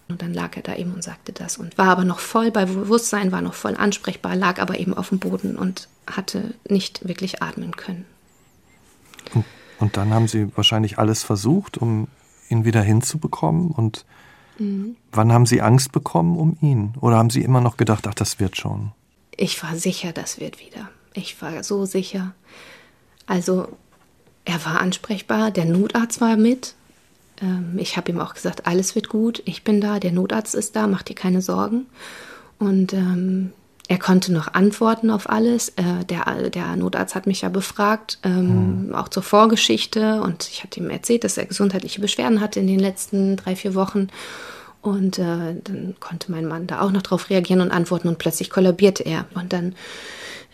Und 0.10 0.22
dann 0.22 0.34
lag 0.34 0.56
er 0.56 0.63
da 0.63 0.76
eben 0.76 0.93
und 0.93 1.04
sagte 1.04 1.34
das 1.34 1.58
und 1.58 1.78
war 1.78 1.89
aber 1.89 2.06
noch 2.06 2.20
voll 2.20 2.50
bei 2.50 2.65
Bewusstsein, 2.65 3.32
war 3.32 3.41
noch 3.41 3.54
voll 3.54 3.76
ansprechbar, 3.76 4.36
lag 4.36 4.60
aber 4.60 4.80
eben 4.80 4.93
auf 4.93 5.10
dem 5.10 5.20
Boden 5.20 5.58
und 5.58 5.89
hatte 6.10 6.54
nicht 6.70 7.08
wirklich 7.08 7.41
atmen 7.41 7.76
können. 7.76 8.06
Und, 9.34 9.46
und 9.80 9.98
dann 9.98 10.13
haben 10.13 10.28
Sie 10.30 10.56
wahrscheinlich 10.56 10.98
alles 10.98 11.24
versucht, 11.24 11.78
um 11.78 12.08
ihn 12.50 12.63
wieder 12.63 12.82
hinzubekommen. 12.82 13.72
Und 13.72 14.06
mhm. 14.60 14.96
wann 15.12 15.34
haben 15.34 15.46
Sie 15.46 15.62
Angst 15.62 15.91
bekommen 15.91 16.38
um 16.38 16.58
ihn? 16.62 16.93
Oder 17.02 17.17
haben 17.17 17.30
Sie 17.30 17.43
immer 17.43 17.60
noch 17.60 17.76
gedacht, 17.76 18.08
ach, 18.08 18.13
das 18.13 18.39
wird 18.39 18.56
schon? 18.56 18.91
Ich 19.36 19.62
war 19.62 19.76
sicher, 19.76 20.13
das 20.13 20.39
wird 20.39 20.60
wieder. 20.60 20.89
Ich 21.13 21.41
war 21.41 21.63
so 21.63 21.86
sicher. 21.86 22.34
Also, 23.26 23.67
er 24.46 24.63
war 24.65 24.80
ansprechbar, 24.80 25.52
der 25.52 25.65
Notarzt 25.65 26.22
war 26.22 26.38
mit, 26.38 26.76
ähm, 27.41 27.76
ich 27.78 27.97
habe 27.97 28.12
ihm 28.12 28.19
auch 28.19 28.34
gesagt, 28.34 28.67
alles 28.67 28.95
wird 28.95 29.10
gut, 29.10 29.41
ich 29.45 29.63
bin 29.63 29.82
da, 29.82 30.00
der 30.00 30.12
Notarzt 30.12 30.56
ist 30.56 30.76
da, 30.76 30.88
mach 30.88 31.04
dir 31.04 31.15
keine 31.15 31.41
Sorgen. 31.41 31.86
Und 32.60 32.93
ähm, 32.93 33.52
er 33.88 34.00
konnte 34.00 34.34
noch 34.34 34.54
antworten 34.54 35.10
auf 35.10 35.30
alles. 35.30 35.69
Äh, 35.69 36.04
der, 36.10 36.50
der 36.50 36.76
Notarzt 36.76 37.15
hat 37.15 37.28
mich 37.28 37.41
ja 37.41 37.50
befragt, 37.50 38.19
ähm, 38.23 38.88
mhm. 38.88 38.95
auch 38.95 39.08
zur 39.08 39.23
Vorgeschichte. 39.23 40.21
Und 40.21 40.50
ich 40.50 40.63
hatte 40.63 40.80
ihm 40.80 40.89
erzählt, 40.89 41.23
dass 41.23 41.38
er 41.38 41.45
gesundheitliche 41.45 42.02
Beschwerden 42.02 42.41
hatte 42.41 42.60
in 42.60 42.67
den 42.67 42.80
letzten 42.80 43.38
drei, 43.38 43.56
vier 43.56 43.76
Wochen. 43.76 44.10
Und 44.82 45.19
äh, 45.19 45.56
dann 45.63 45.95
konnte 46.00 46.32
mein 46.32 46.47
Mann 46.47 46.67
da 46.67 46.82
auch 46.82 46.91
noch 46.91 47.02
drauf 47.02 47.30
reagieren 47.30 47.62
und 47.62 47.71
antworten. 47.71 48.10
Und 48.10 48.17
plötzlich 48.17 48.50
kollabierte 48.50 49.04
er. 49.04 49.26
Und 49.36 49.54
dann 49.54 49.76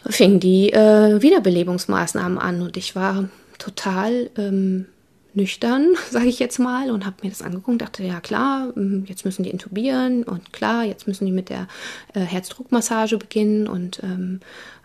fingen 0.06 0.40
die 0.40 0.72
äh, 0.72 1.22
Wiederbelebungsmaßnahmen 1.22 2.38
an. 2.38 2.62
Und 2.62 2.78
ich 2.78 2.96
war 2.96 3.30
total 3.58 4.30
ähm, 4.38 4.86
nüchtern, 5.36 5.96
sage 6.10 6.28
ich 6.28 6.40
jetzt 6.40 6.60
mal, 6.60 6.92
und 6.92 7.06
habe 7.06 7.18
mir 7.24 7.30
das 7.30 7.42
angeguckt, 7.42 7.82
dachte, 7.82 8.04
ja 8.04 8.20
klar, 8.20 8.72
hm, 8.76 9.06
jetzt 9.08 9.26
müssen 9.26 9.44
die 9.44 9.50
intubieren 9.50 10.24
und 10.24 10.54
klar, 10.54 10.84
jetzt 10.84 11.08
müssen 11.08 11.26
die 11.26 11.32
mit 11.32 11.50
der 11.50 11.68
äh, 12.14 12.22
Herzdruckmassage 12.22 13.18
beginnen 13.18 13.68
und 13.68 14.02
ähm, 14.04 14.40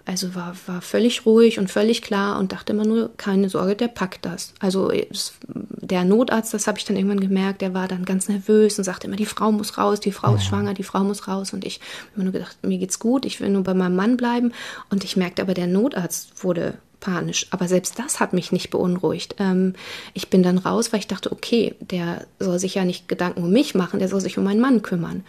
also 0.09 0.35
war, 0.35 0.57
war 0.67 0.81
völlig 0.81 1.27
ruhig 1.27 1.59
und 1.59 1.71
völlig 1.71 2.01
klar 2.01 2.39
und 2.39 2.53
dachte 2.53 2.73
immer 2.73 2.87
nur, 2.87 3.11
keine 3.19 3.51
Sorge, 3.51 3.77
der 3.77 3.89
packt 3.89 4.25
das. 4.25 4.55
Also 4.59 4.91
es, 4.91 5.35
der 5.47 6.05
Notarzt, 6.05 6.55
das 6.55 6.67
habe 6.67 6.79
ich 6.79 6.87
dann 6.87 6.97
irgendwann 6.97 7.21
gemerkt, 7.21 7.61
der 7.61 7.75
war 7.75 7.89
dann 7.89 8.07
ganz 8.07 8.27
nervös 8.27 8.79
und 8.79 8.85
sagte 8.85 9.07
immer, 9.07 9.17
die 9.17 9.27
Frau 9.27 9.53
muss 9.53 9.77
raus, 9.77 10.01
die 10.01 10.13
Frau 10.13 10.37
ist 10.37 10.47
schwanger, 10.47 10.73
die 10.73 10.83
Frau 10.83 11.05
muss 11.05 11.29
raus. 11.29 11.53
Und 11.53 11.63
ich 11.63 11.81
habe 11.81 12.13
immer 12.15 12.25
nur 12.25 12.33
gedacht, 12.33 12.57
mir 12.63 12.79
geht's 12.79 12.99
gut, 12.99 13.27
ich 13.27 13.39
will 13.41 13.51
nur 13.51 13.65
bei 13.65 13.75
meinem 13.75 13.97
Mann 13.97 14.17
bleiben. 14.17 14.53
Und 14.89 15.05
ich 15.05 15.19
merkte 15.19 15.43
aber, 15.43 15.53
der 15.53 15.67
Notarzt 15.67 16.43
wurde 16.43 16.79
panisch. 17.01 17.47
Aber 17.51 17.69
selbst 17.69 17.99
das 17.99 18.21
hat 18.21 18.33
mich 18.33 18.53
nicht 18.53 18.71
beunruhigt. 18.71 19.37
Ähm, 19.39 19.75
ich 20.15 20.29
bin 20.29 20.43
dann 20.43 20.59
raus, 20.59 20.93
weil 20.93 21.01
ich 21.01 21.07
dachte, 21.07 21.33
okay, 21.33 21.75
der 21.81 22.27
soll 22.39 22.59
sich 22.59 22.75
ja 22.75 22.85
nicht 22.85 23.09
Gedanken 23.09 23.43
um 23.43 23.51
mich 23.51 23.75
machen, 23.75 23.99
der 23.99 24.09
soll 24.09 24.21
sich 24.21 24.39
um 24.39 24.45
meinen 24.45 24.61
Mann 24.61 24.83
kümmern. 24.83 25.25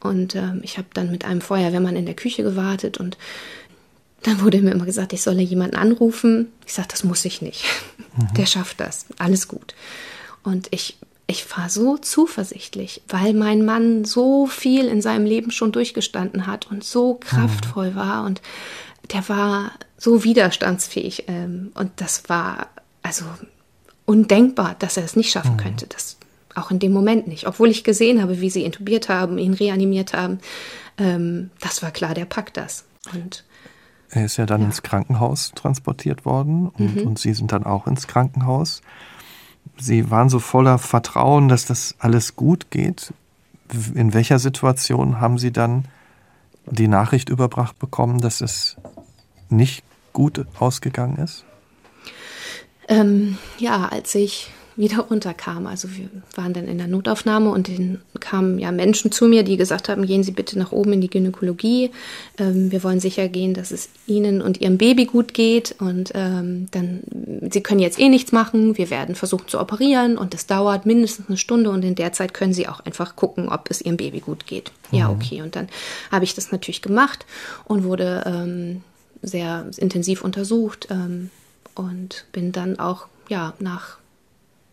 Und 0.00 0.34
ähm, 0.34 0.60
ich 0.62 0.78
habe 0.78 0.88
dann 0.94 1.10
mit 1.10 1.24
einem 1.24 1.40
Feuerwehrmann 1.40 1.96
in 1.96 2.06
der 2.06 2.14
Küche 2.14 2.42
gewartet 2.42 2.98
und 2.98 3.16
dann 4.22 4.40
wurde 4.40 4.60
mir 4.60 4.72
immer 4.72 4.84
gesagt, 4.86 5.12
ich 5.12 5.22
solle 5.22 5.42
jemanden 5.42 5.76
anrufen. 5.76 6.52
Ich 6.66 6.74
sagte, 6.74 6.92
das 6.92 7.04
muss 7.04 7.24
ich 7.24 7.42
nicht. 7.42 7.64
Mhm. 8.16 8.34
Der 8.34 8.46
schafft 8.46 8.80
das. 8.80 9.06
Alles 9.18 9.46
gut. 9.46 9.74
Und 10.42 10.68
ich, 10.70 10.96
ich 11.26 11.44
war 11.56 11.68
so 11.68 11.96
zuversichtlich, 11.96 13.02
weil 13.08 13.34
mein 13.34 13.64
Mann 13.64 14.04
so 14.04 14.46
viel 14.46 14.86
in 14.86 15.02
seinem 15.02 15.26
Leben 15.26 15.50
schon 15.50 15.72
durchgestanden 15.72 16.46
hat 16.46 16.70
und 16.70 16.82
so 16.82 17.14
kraftvoll 17.14 17.90
mhm. 17.90 17.96
war 17.96 18.24
und 18.24 18.42
der 19.12 19.28
war 19.28 19.72
so 19.98 20.24
widerstandsfähig. 20.24 21.24
Ähm, 21.28 21.72
und 21.74 21.92
das 21.96 22.28
war 22.28 22.68
also 23.02 23.24
undenkbar, 24.04 24.76
dass 24.78 24.96
er 24.96 25.04
es 25.04 25.16
nicht 25.16 25.30
schaffen 25.30 25.54
mhm. 25.54 25.60
könnte. 25.60 25.86
Das 25.86 26.16
auch 26.56 26.70
in 26.70 26.78
dem 26.78 26.92
Moment 26.92 27.28
nicht. 27.28 27.46
Obwohl 27.46 27.68
ich 27.68 27.84
gesehen 27.84 28.22
habe, 28.22 28.40
wie 28.40 28.50
sie 28.50 28.64
intubiert 28.64 29.08
haben, 29.08 29.38
ihn 29.38 29.54
reanimiert 29.54 30.14
haben. 30.14 30.38
Ähm, 30.98 31.50
das 31.60 31.82
war 31.82 31.90
klar, 31.90 32.14
der 32.14 32.24
packt 32.24 32.56
das. 32.56 32.84
Und 33.12 33.44
er 34.10 34.24
ist 34.24 34.36
ja 34.36 34.46
dann 34.46 34.62
ja. 34.62 34.66
ins 34.66 34.82
Krankenhaus 34.82 35.52
transportiert 35.54 36.24
worden 36.24 36.68
und, 36.68 36.96
mhm. 36.96 37.06
und 37.06 37.18
Sie 37.18 37.34
sind 37.34 37.52
dann 37.52 37.64
auch 37.64 37.86
ins 37.86 38.06
Krankenhaus. 38.06 38.80
Sie 39.76 40.10
waren 40.10 40.28
so 40.28 40.38
voller 40.38 40.78
Vertrauen, 40.78 41.48
dass 41.48 41.66
das 41.66 41.94
alles 41.98 42.36
gut 42.36 42.70
geht. 42.70 43.12
In 43.94 44.14
welcher 44.14 44.38
Situation 44.38 45.20
haben 45.20 45.38
Sie 45.38 45.52
dann 45.52 45.86
die 46.66 46.88
Nachricht 46.88 47.28
überbracht 47.28 47.78
bekommen, 47.78 48.20
dass 48.20 48.40
es 48.40 48.76
nicht 49.48 49.84
gut 50.12 50.44
ausgegangen 50.58 51.18
ist? 51.18 51.44
Ähm, 52.88 53.38
ja, 53.58 53.86
als 53.86 54.14
ich 54.14 54.50
wieder 54.76 54.98
runterkam. 54.98 55.66
Also 55.66 55.88
wir 55.96 56.08
waren 56.34 56.52
dann 56.52 56.68
in 56.68 56.78
der 56.78 56.86
Notaufnahme 56.86 57.50
und 57.50 57.68
dann 57.68 58.00
kamen 58.20 58.58
ja 58.58 58.70
Menschen 58.70 59.10
zu 59.10 59.26
mir, 59.26 59.42
die 59.42 59.56
gesagt 59.56 59.88
haben, 59.88 60.06
gehen 60.06 60.22
Sie 60.22 60.32
bitte 60.32 60.58
nach 60.58 60.72
oben 60.72 60.92
in 60.92 61.00
die 61.00 61.08
Gynäkologie. 61.08 61.90
Ähm, 62.38 62.70
wir 62.70 62.84
wollen 62.84 63.00
sicher 63.00 63.28
gehen, 63.28 63.54
dass 63.54 63.70
es 63.70 63.88
Ihnen 64.06 64.42
und 64.42 64.60
Ihrem 64.60 64.76
Baby 64.76 65.06
gut 65.06 65.32
geht 65.32 65.74
und 65.78 66.12
ähm, 66.14 66.68
dann, 66.72 67.00
Sie 67.50 67.62
können 67.62 67.80
jetzt 67.80 67.98
eh 67.98 68.08
nichts 68.08 68.32
machen. 68.32 68.76
Wir 68.76 68.90
werden 68.90 69.14
versuchen 69.14 69.48
zu 69.48 69.58
operieren 69.58 70.18
und 70.18 70.34
es 70.34 70.46
dauert 70.46 70.84
mindestens 70.84 71.28
eine 71.28 71.38
Stunde 71.38 71.70
und 71.70 71.82
in 71.82 71.94
der 71.94 72.12
Zeit 72.12 72.34
können 72.34 72.52
Sie 72.52 72.68
auch 72.68 72.80
einfach 72.80 73.16
gucken, 73.16 73.48
ob 73.48 73.70
es 73.70 73.80
Ihrem 73.80 73.96
Baby 73.96 74.20
gut 74.20 74.46
geht. 74.46 74.72
Mhm. 74.90 74.98
Ja, 74.98 75.10
okay. 75.10 75.40
Und 75.40 75.56
dann 75.56 75.68
habe 76.12 76.24
ich 76.24 76.34
das 76.34 76.52
natürlich 76.52 76.82
gemacht 76.82 77.24
und 77.64 77.84
wurde 77.84 78.24
ähm, 78.26 78.82
sehr 79.22 79.70
intensiv 79.76 80.22
untersucht 80.22 80.88
ähm, 80.90 81.30
und 81.74 82.26
bin 82.32 82.52
dann 82.52 82.78
auch 82.78 83.06
ja 83.28 83.54
nach 83.58 83.98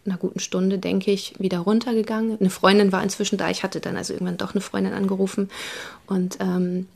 einer 0.06 0.18
guten 0.18 0.40
Stunde, 0.40 0.80
denke 0.80 1.12
ich, 1.12 1.34
wieder 1.40 1.60
runtergegangen. 1.60 2.38
Eine 2.40 2.50
Freundin 2.50 2.92
war 2.92 3.04
inzwischen 3.04 3.38
da. 3.38 3.50
Ich 3.50 3.64
hatte 3.64 3.80
dann 3.80 3.96
also 3.96 4.14
irgendwann 4.14 4.38
doch 4.38 4.54
eine 4.54 4.62
Freundin 4.62 4.94
angerufen. 4.94 5.50
Und 6.08 6.38
ähm, 6.42 6.88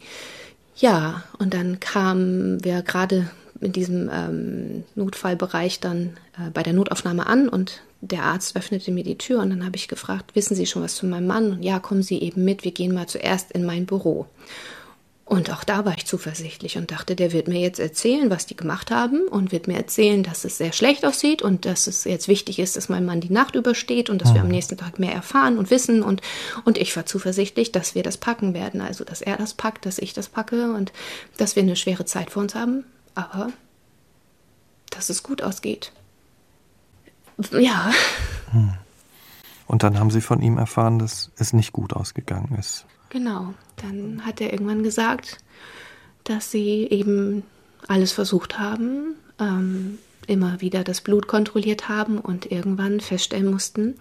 ja, 0.76 1.24
und 1.40 1.54
dann 1.54 1.80
kamen 1.80 2.64
wir 2.64 2.82
gerade 2.82 3.30
in 3.62 3.72
diesem 3.72 4.10
ähm, 4.12 4.84
Notfallbereich 4.96 5.80
dann 5.80 6.18
äh, 6.38 6.50
bei 6.54 6.64
der 6.64 6.74
Notaufnahme 6.74 7.26
an 7.26 7.50
und 7.50 7.82
der 8.02 8.24
Arzt 8.24 8.56
öffnete 8.56 8.92
mir 8.92 9.04
die 9.04 9.18
Tür 9.18 9.40
und 9.40 9.50
dann 9.50 9.66
habe 9.66 9.76
ich 9.76 9.88
gefragt, 9.88 10.36
wissen 10.36 10.56
Sie 10.56 10.68
schon 10.68 10.84
was 10.84 10.96
zu 10.96 11.08
meinem 11.08 11.26
Mann? 11.26 11.54
Und 11.54 11.64
ja, 11.64 11.80
kommen 11.80 12.04
Sie 12.04 12.22
eben 12.22 12.46
mit, 12.46 12.64
wir 12.64 12.72
gehen 12.72 12.94
mal 12.94 13.08
zuerst 13.08 13.52
in 13.52 13.66
mein 13.66 13.88
Büro. 13.88 14.28
Und 15.28 15.52
auch 15.52 15.66
da 15.66 15.84
war 15.84 15.94
ich 15.98 16.06
zuversichtlich 16.06 16.78
und 16.78 16.90
dachte, 16.90 17.14
der 17.14 17.34
wird 17.34 17.50
mir 17.50 17.60
jetzt 17.60 17.82
erzählen, 17.82 18.30
was 18.30 18.46
die 18.46 18.56
gemacht 18.56 18.92
haben 18.92 19.28
und 19.28 19.52
wird 19.52 19.68
mir 19.68 19.76
erzählen, 19.76 20.24
dass 20.24 20.46
es 20.46 20.58
sehr 20.58 20.72
schlecht 20.72 21.06
aussieht 21.06 21.42
und 21.42 21.66
dass 21.66 21.86
es 21.88 22.06
jetzt 22.06 22.30
wichtig 22.30 22.60
ist, 22.60 22.78
dass 22.78 22.88
mein 22.88 23.04
Mann 23.06 23.20
die 23.20 23.34
Nacht 23.34 23.56
übersteht 23.56 24.10
und 24.10 24.22
dass 24.22 24.30
mhm. 24.30 24.36
wir 24.36 24.42
am 24.42 24.48
mhm. 24.48 24.54
nächsten 24.54 24.78
Tag 24.78 25.00
mehr 25.00 25.12
erfahren 25.12 25.58
und 25.58 25.70
wissen. 25.70 26.02
Und, 26.02 26.22
und 26.64 26.78
ich 26.78 26.96
war 26.96 27.06
zuversichtlich, 27.06 27.74
dass 27.74 27.94
wir 27.94 28.04
das 28.04 28.16
packen 28.16 28.54
werden. 28.54 28.80
Also, 28.80 29.04
dass 29.04 29.22
er 29.22 29.36
das 29.36 29.54
packt, 29.54 29.86
dass 29.86 30.00
ich 30.00 30.14
das 30.14 30.30
packe 30.30 30.74
und 30.74 30.94
dass 31.36 31.58
wir 31.58 31.64
eine 31.64 31.76
schwere 31.76 32.06
Zeit 32.06 32.32
vor 32.32 32.44
uns 32.44 32.56
haben, 32.56 32.86
aber 33.14 33.50
dass 34.92 35.10
es 35.10 35.24
gut 35.24 35.42
ausgeht. 35.42 35.92
Ja. 37.52 37.92
Hm. 38.52 38.76
Und 39.68 39.84
dann 39.84 40.00
haben 40.00 40.10
Sie 40.10 40.22
von 40.22 40.42
ihm 40.42 40.58
erfahren, 40.58 41.00
dass 41.00 41.32
es 41.36 41.52
nicht 41.52 41.74
gut 41.74 41.92
ausgegangen 41.92 42.56
ist. 42.58 42.86
Genau. 43.10 43.54
Dann 43.78 44.26
hat 44.26 44.42
er 44.42 44.52
irgendwann 44.52 44.84
gesagt, 44.84 45.38
dass 46.24 46.52
sie 46.52 46.88
eben 46.90 47.44
alles 47.88 48.12
versucht 48.12 48.60
haben, 48.60 49.16
ähm, 49.40 50.00
immer 50.26 50.60
wieder 50.62 50.84
das 50.84 51.02
Blut 51.02 51.28
kontrolliert 51.28 51.88
haben 51.88 52.20
und 52.20 52.52
irgendwann 52.52 53.00
feststellen 53.00 53.50
mussten, 53.50 53.96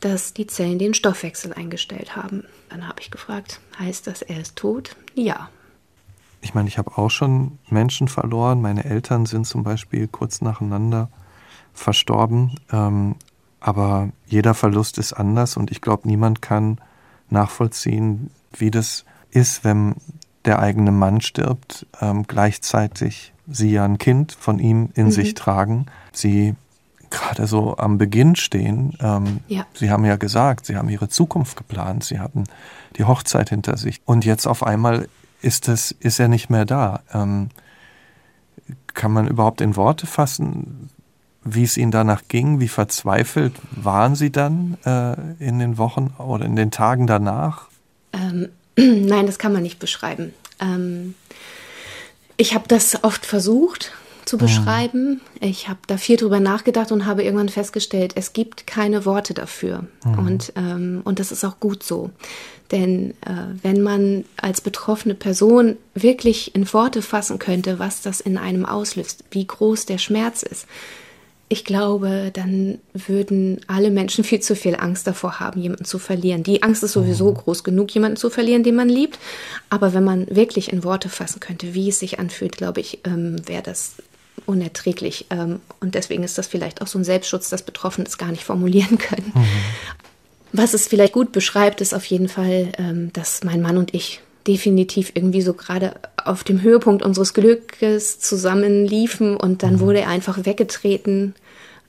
dass 0.00 0.32
die 0.32 0.46
Zellen 0.46 0.78
den 0.78 0.94
Stoffwechsel 0.94 1.52
eingestellt 1.52 2.14
haben. 2.14 2.44
Dann 2.68 2.86
habe 2.86 3.00
ich 3.00 3.10
gefragt, 3.10 3.60
heißt 3.78 4.06
das, 4.06 4.22
er 4.22 4.40
ist 4.40 4.56
tot? 4.56 4.94
Ja. 5.14 5.48
Ich 6.40 6.54
meine, 6.54 6.68
ich 6.68 6.78
habe 6.78 6.96
auch 6.96 7.10
schon 7.10 7.58
Menschen 7.68 8.06
verloren. 8.06 8.60
Meine 8.60 8.84
Eltern 8.84 9.26
sind 9.26 9.46
zum 9.46 9.64
Beispiel 9.64 10.06
kurz 10.06 10.40
nacheinander 10.40 11.10
verstorben. 11.74 12.54
Ähm, 12.70 13.16
aber 13.60 14.10
jeder 14.26 14.54
Verlust 14.54 14.98
ist 14.98 15.12
anders 15.12 15.56
und 15.56 15.72
ich 15.72 15.80
glaube, 15.80 16.06
niemand 16.06 16.40
kann 16.42 16.80
nachvollziehen, 17.30 18.30
wie 18.56 18.70
das 18.70 19.04
ist, 19.30 19.64
wenn 19.64 19.96
der 20.44 20.60
eigene 20.60 20.92
Mann 20.92 21.20
stirbt, 21.20 21.86
ähm, 22.00 22.24
gleichzeitig 22.26 23.32
sie 23.50 23.70
ja 23.70 23.84
ein 23.84 23.98
Kind 23.98 24.32
von 24.32 24.58
ihm 24.58 24.90
in 24.94 25.06
mhm. 25.06 25.10
sich 25.10 25.34
tragen. 25.34 25.86
Sie 26.12 26.54
gerade 27.10 27.46
so 27.46 27.76
am 27.76 27.98
Beginn 27.98 28.36
stehen. 28.36 28.96
Ähm, 29.00 29.40
ja. 29.48 29.66
Sie 29.74 29.90
haben 29.90 30.04
ja 30.04 30.16
gesagt, 30.16 30.66
Sie 30.66 30.76
haben 30.76 30.88
Ihre 30.88 31.08
Zukunft 31.08 31.56
geplant, 31.56 32.04
Sie 32.04 32.18
hatten 32.18 32.44
die 32.96 33.04
Hochzeit 33.04 33.50
hinter 33.50 33.76
sich. 33.76 34.00
Und 34.04 34.24
jetzt 34.24 34.46
auf 34.46 34.62
einmal 34.62 35.08
ist, 35.40 35.68
es, 35.68 35.92
ist 35.92 36.18
er 36.18 36.28
nicht 36.28 36.50
mehr 36.50 36.64
da. 36.64 37.00
Ähm, 37.12 37.48
kann 38.94 39.12
man 39.12 39.28
überhaupt 39.28 39.60
in 39.60 39.76
Worte 39.76 40.06
fassen, 40.06 40.90
wie 41.44 41.64
es 41.64 41.76
Ihnen 41.76 41.90
danach 41.90 42.22
ging? 42.28 42.60
Wie 42.60 42.68
verzweifelt 42.68 43.54
waren 43.70 44.14
Sie 44.14 44.30
dann 44.30 44.76
äh, 44.84 45.14
in 45.38 45.58
den 45.58 45.78
Wochen 45.78 46.14
oder 46.18 46.44
in 46.44 46.56
den 46.56 46.70
Tagen 46.70 47.06
danach? 47.06 47.68
Ähm, 48.12 48.48
nein, 48.76 49.26
das 49.26 49.38
kann 49.38 49.52
man 49.52 49.62
nicht 49.62 49.78
beschreiben. 49.78 50.34
Ähm, 50.60 51.14
ich 52.36 52.54
habe 52.54 52.64
das 52.68 53.02
oft 53.04 53.26
versucht 53.26 53.92
zu 54.24 54.36
mhm. 54.36 54.40
beschreiben. 54.40 55.08
Mhm. 55.08 55.20
Ich 55.40 55.68
habe 55.68 55.80
da 55.86 55.96
viel 55.96 56.16
drüber 56.16 56.40
nachgedacht 56.40 56.92
und 56.92 57.06
habe 57.06 57.22
irgendwann 57.22 57.48
festgestellt, 57.48 58.12
es 58.14 58.32
gibt 58.32 58.66
keine 58.66 59.04
Worte 59.04 59.34
dafür. 59.34 59.86
Mhm. 60.04 60.18
Und, 60.18 60.52
ähm, 60.56 61.00
und 61.04 61.18
das 61.18 61.32
ist 61.32 61.44
auch 61.44 61.60
gut 61.60 61.82
so. 61.82 62.10
Denn 62.70 63.12
äh, 63.22 63.54
wenn 63.62 63.82
man 63.82 64.24
als 64.36 64.60
betroffene 64.60 65.14
Person 65.14 65.76
wirklich 65.94 66.54
in 66.54 66.70
Worte 66.72 67.00
fassen 67.00 67.38
könnte, 67.38 67.78
was 67.78 68.02
das 68.02 68.20
in 68.20 68.36
einem 68.36 68.66
auslöst, 68.66 69.24
wie 69.30 69.46
groß 69.46 69.86
der 69.86 69.98
Schmerz 69.98 70.42
ist, 70.42 70.66
ich 71.50 71.64
glaube, 71.64 72.30
dann 72.32 72.78
würden 72.92 73.60
alle 73.66 73.90
Menschen 73.90 74.22
viel 74.22 74.40
zu 74.40 74.54
viel 74.54 74.76
Angst 74.76 75.06
davor 75.06 75.40
haben, 75.40 75.60
jemanden 75.60 75.86
zu 75.86 75.98
verlieren. 75.98 76.42
Die 76.42 76.62
Angst 76.62 76.82
ist 76.82 76.92
sowieso 76.92 77.30
mhm. 77.30 77.36
groß 77.36 77.64
genug, 77.64 77.90
jemanden 77.92 78.16
zu 78.16 78.28
verlieren, 78.28 78.62
den 78.62 78.74
man 78.74 78.88
liebt. 78.88 79.18
Aber 79.70 79.94
wenn 79.94 80.04
man 80.04 80.26
wirklich 80.28 80.72
in 80.72 80.84
Worte 80.84 81.08
fassen 81.08 81.40
könnte, 81.40 81.72
wie 81.72 81.88
es 81.88 82.00
sich 82.00 82.18
anfühlt, 82.18 82.56
glaube 82.56 82.80
ich, 82.80 83.00
ähm, 83.04 83.36
wäre 83.48 83.62
das 83.62 83.94
unerträglich. 84.44 85.26
Ähm, 85.30 85.60
und 85.80 85.94
deswegen 85.94 86.22
ist 86.22 86.36
das 86.36 86.46
vielleicht 86.46 86.82
auch 86.82 86.86
so 86.86 86.98
ein 86.98 87.04
Selbstschutz, 87.04 87.48
dass 87.48 87.62
Betroffene 87.62 88.06
es 88.06 88.18
gar 88.18 88.30
nicht 88.30 88.44
formulieren 88.44 88.98
können. 88.98 89.32
Mhm. 89.34 89.46
Was 90.52 90.74
es 90.74 90.86
vielleicht 90.86 91.12
gut 91.12 91.32
beschreibt, 91.32 91.80
ist 91.80 91.94
auf 91.94 92.04
jeden 92.06 92.28
Fall, 92.28 92.72
ähm, 92.78 93.10
dass 93.14 93.42
mein 93.42 93.62
Mann 93.62 93.78
und 93.78 93.94
ich 93.94 94.20
definitiv 94.48 95.12
irgendwie 95.14 95.42
so 95.42 95.52
gerade 95.52 95.94
auf 96.16 96.42
dem 96.42 96.62
Höhepunkt 96.62 97.04
unseres 97.04 97.34
Glückes 97.34 98.18
zusammenliefen 98.18 99.36
und 99.36 99.62
dann 99.62 99.74
mhm. 99.74 99.80
wurde 99.80 100.00
er 100.00 100.08
einfach 100.08 100.46
weggetreten, 100.46 101.34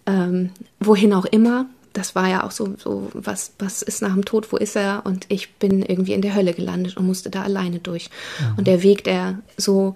ähm, 0.06 0.52
wohin 0.80 1.14
auch 1.14 1.26
immer. 1.26 1.66
Das 1.94 2.14
war 2.14 2.30
ja 2.30 2.44
auch 2.44 2.52
so, 2.52 2.76
so 2.78 3.10
was, 3.14 3.54
was 3.58 3.82
ist 3.82 4.02
nach 4.02 4.14
dem 4.14 4.26
Tod, 4.26 4.52
wo 4.52 4.58
ist 4.58 4.76
er? 4.76 5.02
Und 5.06 5.26
ich 5.30 5.54
bin 5.56 5.82
irgendwie 5.82 6.14
in 6.14 6.22
der 6.22 6.36
Hölle 6.36 6.54
gelandet 6.54 6.98
und 6.98 7.08
musste 7.08 7.30
da 7.30 7.42
alleine 7.42 7.80
durch. 7.80 8.10
Mhm. 8.40 8.58
Und 8.58 8.68
der 8.68 8.84
Weg, 8.84 9.04
der 9.06 9.40
so 9.58 9.96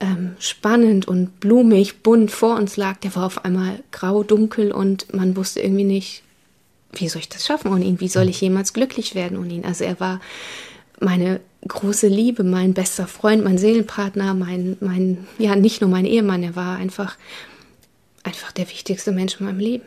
ähm, 0.00 0.36
spannend 0.38 1.06
und 1.06 1.40
blumig, 1.40 2.02
bunt 2.02 2.30
vor 2.30 2.56
uns 2.56 2.76
lag, 2.76 2.98
der 2.98 3.14
war 3.16 3.26
auf 3.26 3.44
einmal 3.44 3.80
grau, 3.90 4.22
dunkel 4.22 4.72
und 4.72 5.12
man 5.12 5.36
wusste 5.36 5.60
irgendwie 5.60 5.84
nicht, 5.84 6.22
wie 6.92 7.08
soll 7.08 7.20
ich 7.20 7.28
das 7.28 7.44
schaffen 7.44 7.72
ohne 7.72 7.84
ihn? 7.84 8.00
Wie 8.00 8.08
soll 8.08 8.28
ich 8.28 8.40
jemals 8.40 8.72
glücklich 8.72 9.16
werden 9.16 9.36
ohne 9.36 9.52
ihn? 9.52 9.64
Also 9.64 9.84
er 9.84 9.98
war 9.98 10.20
meine 11.00 11.40
große 11.66 12.08
Liebe, 12.08 12.44
mein 12.44 12.74
bester 12.74 13.06
Freund, 13.06 13.44
mein 13.44 13.58
Seelenpartner, 13.58 14.34
mein, 14.34 14.76
mein, 14.80 15.26
ja, 15.38 15.56
nicht 15.56 15.80
nur 15.80 15.90
mein 15.90 16.04
Ehemann, 16.04 16.42
er 16.42 16.56
war 16.56 16.76
einfach, 16.76 17.16
einfach 18.22 18.52
der 18.52 18.68
wichtigste 18.68 19.12
Mensch 19.12 19.40
in 19.40 19.46
meinem 19.46 19.58
Leben. 19.58 19.84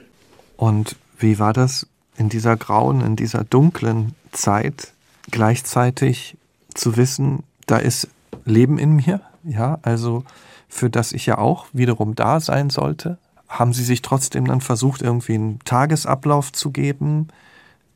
Und 0.56 0.96
wie 1.20 1.40
war 1.40 1.54
das 1.54 1.88
in 2.18 2.30
dieser 2.30 2.58
grauen, 2.58 3.02
in 3.02 3.16
dieser 3.16 3.44
dunklen 3.44 4.16
Zeit 4.32 4.94
gleichzeitig 5.30 6.36
zu 6.74 6.98
wissen, 6.98 7.44
da 7.66 7.78
ist 7.78 8.08
Leben 8.46 8.80
in 8.80 8.96
mir, 8.96 9.22
ja, 9.44 9.80
also 9.82 10.24
für 10.68 10.90
das 10.90 11.12
ich 11.12 11.26
ja 11.26 11.38
auch 11.38 11.68
wiederum 11.74 12.16
da 12.16 12.40
sein 12.40 12.70
sollte? 12.70 13.18
Haben 13.48 13.74
Sie 13.74 13.84
sich 13.84 14.02
trotzdem 14.02 14.46
dann 14.46 14.62
versucht, 14.62 15.02
irgendwie 15.02 15.36
einen 15.36 15.60
Tagesablauf 15.64 16.52
zu 16.52 16.72
geben? 16.72 17.30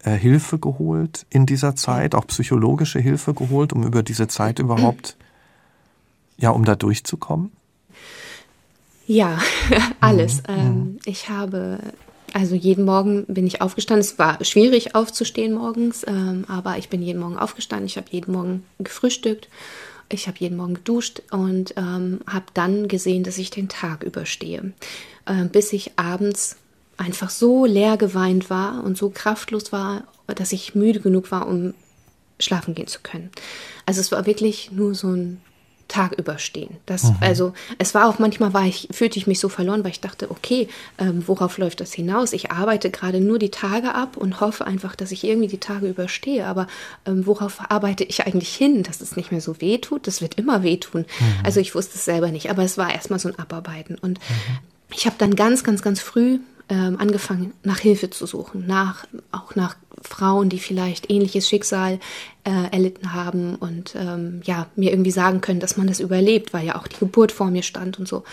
Äh, 0.03 0.11
Hilfe 0.11 0.59
geholt 0.59 1.25
in 1.29 1.45
dieser 1.45 1.75
Zeit, 1.75 2.15
auch 2.15 2.27
psychologische 2.27 2.99
Hilfe 2.99 3.33
geholt, 3.33 3.73
um 3.73 3.83
über 3.83 4.03
diese 4.03 4.27
Zeit 4.27 4.59
überhaupt, 4.59 5.17
ja, 6.37 6.49
um 6.49 6.65
da 6.65 6.75
durchzukommen? 6.75 7.51
Ja, 9.07 9.39
alles. 9.99 10.37
Mhm. 10.37 10.43
Ähm, 10.47 10.73
mhm. 10.73 10.99
ich 11.05 11.29
habe, 11.29 11.79
also 12.33 12.55
jeden 12.55 12.85
Morgen 12.85 13.25
bin 13.27 13.45
ich 13.45 13.61
aufgestanden. 13.61 14.01
Es 14.05 14.17
war 14.17 14.43
schwierig 14.43 14.95
aufzustehen 14.95 15.53
morgens, 15.53 16.05
ähm, 16.07 16.45
aber 16.47 16.77
ich 16.77 16.89
bin 16.89 17.01
jeden 17.01 17.19
Morgen 17.19 17.37
aufgestanden. 17.37 17.87
Ich 17.87 17.97
habe 17.97 18.07
jeden 18.11 18.31
Morgen 18.31 18.63
gefrühstückt. 18.79 19.49
Ich 20.09 20.27
habe 20.27 20.37
jeden 20.39 20.57
Morgen 20.57 20.75
geduscht 20.75 21.21
und 21.31 21.73
ähm, 21.77 22.19
habe 22.27 22.45
dann 22.53 22.87
gesehen, 22.87 23.23
dass 23.23 23.37
ich 23.37 23.49
den 23.49 23.69
Tag 23.69 24.03
überstehe, 24.03 24.73
äh, 25.25 25.45
bis 25.45 25.71
ich 25.73 25.97
abends 25.97 26.57
einfach 27.01 27.29
so 27.29 27.65
leer 27.65 27.97
geweint 27.97 28.49
war 28.49 28.83
und 28.83 28.97
so 28.97 29.09
kraftlos 29.09 29.71
war, 29.71 30.03
dass 30.27 30.51
ich 30.51 30.75
müde 30.75 30.99
genug 30.99 31.31
war, 31.31 31.47
um 31.47 31.73
schlafen 32.39 32.73
gehen 32.73 32.87
zu 32.87 32.99
können. 33.01 33.29
Also 33.85 34.01
es 34.01 34.11
war 34.11 34.25
wirklich 34.25 34.71
nur 34.71 34.95
so 34.95 35.07
ein 35.09 35.41
Tag 35.87 36.13
überstehen. 36.13 36.77
Das, 36.85 37.03
mhm. 37.03 37.17
Also 37.19 37.53
es 37.77 37.93
war 37.93 38.07
auch 38.07 38.17
manchmal 38.17 38.53
war 38.53 38.65
ich, 38.65 38.87
fühlte 38.91 39.19
ich 39.19 39.27
mich 39.27 39.41
so 39.41 39.49
verloren, 39.49 39.83
weil 39.83 39.91
ich 39.91 39.99
dachte, 39.99 40.31
okay, 40.31 40.69
ähm, 40.97 41.27
worauf 41.27 41.57
läuft 41.57 41.81
das 41.81 41.91
hinaus? 41.91 42.31
Ich 42.31 42.49
arbeite 42.49 42.89
gerade 42.89 43.19
nur 43.19 43.39
die 43.39 43.51
Tage 43.51 43.93
ab 43.93 44.15
und 44.15 44.39
hoffe 44.39 44.65
einfach, 44.65 44.95
dass 44.95 45.11
ich 45.11 45.25
irgendwie 45.25 45.49
die 45.49 45.59
Tage 45.59 45.89
überstehe. 45.89 46.45
Aber 46.45 46.67
ähm, 47.05 47.27
worauf 47.27 47.59
arbeite 47.69 48.05
ich 48.05 48.25
eigentlich 48.25 48.55
hin, 48.55 48.83
dass 48.83 49.01
es 49.01 49.17
nicht 49.17 49.31
mehr 49.31 49.41
so 49.41 49.59
weh 49.59 49.79
tut? 49.79 50.07
Das 50.07 50.21
wird 50.21 50.35
immer 50.35 50.63
wehtun. 50.63 51.01
Mhm. 51.01 51.25
Also 51.43 51.59
ich 51.59 51.75
wusste 51.75 51.95
es 51.95 52.05
selber 52.05 52.31
nicht, 52.31 52.49
aber 52.49 52.63
es 52.63 52.77
war 52.77 52.93
erstmal 52.93 53.19
so 53.19 53.27
ein 53.27 53.37
Abarbeiten. 53.37 53.97
Und 54.01 54.17
mhm. 54.19 54.59
ich 54.95 55.05
habe 55.05 55.17
dann 55.17 55.35
ganz, 55.35 55.65
ganz, 55.65 55.81
ganz 55.81 55.99
früh 55.99 56.39
ähm, 56.71 56.97
angefangen, 56.97 57.53
nach 57.63 57.79
Hilfe 57.79 58.09
zu 58.09 58.25
suchen, 58.25 58.65
nach, 58.65 59.05
auch 59.31 59.55
nach 59.55 59.75
Frauen, 60.01 60.47
die 60.47 60.57
vielleicht 60.57 61.11
ähnliches 61.11 61.47
Schicksal 61.47 61.99
äh, 62.45 62.71
erlitten 62.71 63.13
haben 63.13 63.55
und 63.55 63.93
ähm, 63.95 64.41
ja, 64.45 64.67
mir 64.77 64.91
irgendwie 64.91 65.11
sagen 65.11 65.41
können, 65.41 65.59
dass 65.59 65.75
man 65.75 65.87
das 65.87 65.99
überlebt, 65.99 66.53
weil 66.53 66.65
ja 66.65 66.77
auch 66.77 66.87
die 66.87 66.97
Geburt 66.97 67.33
vor 67.33 67.51
mir 67.51 67.61
stand 67.61 67.99
und 67.99 68.07
so. 68.07 68.23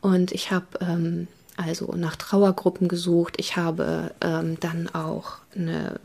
Und 0.00 0.30
ich 0.30 0.52
habe 0.52 0.66
ähm, 0.80 1.26
also 1.56 1.92
nach 1.96 2.16
Trauergruppen 2.16 2.88
gesucht. 2.88 3.34
Ich 3.38 3.56
habe 3.56 4.12
ähm, 4.20 4.58
dann 4.60 4.88
auch 4.94 5.38
eine 5.54 6.00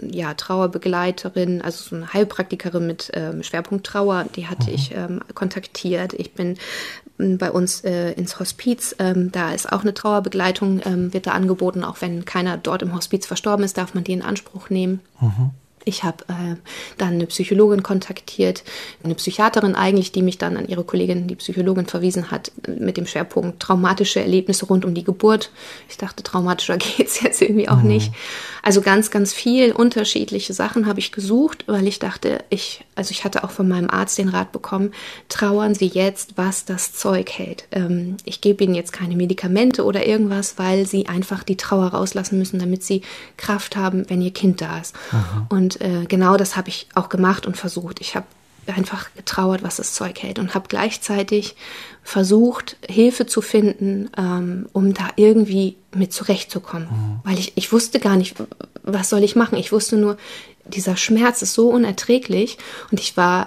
ja, 0.00 0.32
Trauerbegleiterin, 0.34 1.60
also 1.60 1.82
so 1.90 1.96
eine 1.96 2.12
Heilpraktikerin 2.12 2.86
mit 2.86 3.10
ähm, 3.14 3.42
Schwerpunkt 3.42 3.84
Trauer, 3.84 4.26
die 4.36 4.46
hatte 4.46 4.70
mhm. 4.70 4.74
ich 4.74 4.94
ähm, 4.94 5.20
kontaktiert. 5.34 6.14
Ich 6.14 6.32
bin 6.32 6.56
bei 7.18 7.50
uns 7.50 7.82
äh, 7.82 8.12
ins 8.12 8.38
Hospiz, 8.38 8.94
ähm, 8.98 9.32
da 9.32 9.52
ist 9.52 9.72
auch 9.72 9.82
eine 9.82 9.94
Trauerbegleitung, 9.94 10.80
ähm, 10.84 11.12
wird 11.12 11.26
da 11.26 11.32
angeboten, 11.32 11.84
auch 11.84 12.00
wenn 12.00 12.24
keiner 12.24 12.56
dort 12.58 12.82
im 12.82 12.94
Hospiz 12.94 13.26
verstorben 13.26 13.64
ist, 13.64 13.78
darf 13.78 13.94
man 13.94 14.04
die 14.04 14.12
in 14.12 14.22
Anspruch 14.22 14.70
nehmen. 14.70 15.00
Mhm. 15.20 15.50
Ich 15.88 16.02
habe 16.02 16.24
äh, 16.28 16.56
dann 16.98 17.14
eine 17.14 17.26
Psychologin 17.26 17.84
kontaktiert, 17.84 18.64
eine 19.04 19.14
Psychiaterin 19.14 19.76
eigentlich, 19.76 20.10
die 20.10 20.22
mich 20.22 20.36
dann 20.36 20.56
an 20.56 20.66
ihre 20.66 20.82
Kollegin, 20.82 21.28
die 21.28 21.36
Psychologin, 21.36 21.86
verwiesen 21.86 22.32
hat 22.32 22.50
mit 22.66 22.96
dem 22.96 23.06
Schwerpunkt 23.06 23.60
traumatische 23.60 24.20
Erlebnisse 24.20 24.66
rund 24.66 24.84
um 24.84 24.94
die 24.94 25.04
Geburt. 25.04 25.52
Ich 25.88 25.96
dachte, 25.96 26.24
traumatischer 26.24 26.76
geht's 26.96 27.20
jetzt 27.20 27.40
irgendwie 27.40 27.68
auch 27.68 27.82
mhm. 27.82 27.88
nicht. 27.88 28.12
Also 28.64 28.80
ganz, 28.80 29.12
ganz 29.12 29.32
viel 29.32 29.70
unterschiedliche 29.70 30.52
Sachen 30.52 30.86
habe 30.86 30.98
ich 30.98 31.12
gesucht, 31.12 31.62
weil 31.68 31.86
ich 31.86 32.00
dachte, 32.00 32.42
ich, 32.50 32.84
also 32.96 33.12
ich 33.12 33.22
hatte 33.22 33.44
auch 33.44 33.52
von 33.52 33.68
meinem 33.68 33.88
Arzt 33.88 34.18
den 34.18 34.28
Rat 34.28 34.50
bekommen, 34.50 34.90
trauern 35.28 35.76
Sie 35.76 35.86
jetzt, 35.86 36.32
was 36.36 36.64
das 36.64 36.94
Zeug 36.94 37.30
hält. 37.30 37.68
Ähm, 37.70 38.16
ich 38.24 38.40
gebe 38.40 38.64
Ihnen 38.64 38.74
jetzt 38.74 38.92
keine 38.92 39.14
Medikamente 39.14 39.84
oder 39.84 40.04
irgendwas, 40.04 40.58
weil 40.58 40.84
Sie 40.84 41.06
einfach 41.06 41.44
die 41.44 41.56
Trauer 41.56 41.90
rauslassen 41.90 42.38
müssen, 42.38 42.58
damit 42.58 42.82
Sie 42.82 43.02
Kraft 43.36 43.76
haben, 43.76 44.04
wenn 44.08 44.20
Ihr 44.20 44.32
Kind 44.32 44.60
da 44.60 44.80
ist. 44.80 44.96
Mhm. 45.12 45.46
Und 45.48 45.75
äh, 45.80 46.06
genau 46.06 46.36
das 46.36 46.56
habe 46.56 46.68
ich 46.68 46.88
auch 46.94 47.08
gemacht 47.08 47.46
und 47.46 47.56
versucht. 47.56 48.00
Ich 48.00 48.14
habe 48.14 48.26
einfach 48.74 49.14
getrauert, 49.14 49.62
was 49.62 49.76
das 49.76 49.94
Zeug 49.94 50.22
hält 50.22 50.38
und 50.38 50.54
habe 50.54 50.68
gleichzeitig 50.68 51.56
versucht, 52.02 52.76
Hilfe 52.88 53.26
zu 53.26 53.40
finden, 53.40 54.10
ähm, 54.16 54.66
um 54.72 54.94
da 54.94 55.08
irgendwie 55.16 55.76
mit 55.94 56.12
zurechtzukommen. 56.12 56.88
Mhm. 56.88 57.20
Weil 57.24 57.38
ich, 57.38 57.52
ich 57.56 57.72
wusste 57.72 58.00
gar 58.00 58.16
nicht, 58.16 58.36
was 58.82 59.08
soll 59.08 59.22
ich 59.22 59.36
machen. 59.36 59.58
Ich 59.58 59.72
wusste 59.72 59.96
nur, 59.96 60.16
dieser 60.64 60.96
Schmerz 60.96 61.42
ist 61.42 61.54
so 61.54 61.68
unerträglich 61.68 62.58
und 62.90 63.00
ich 63.00 63.16
war 63.16 63.46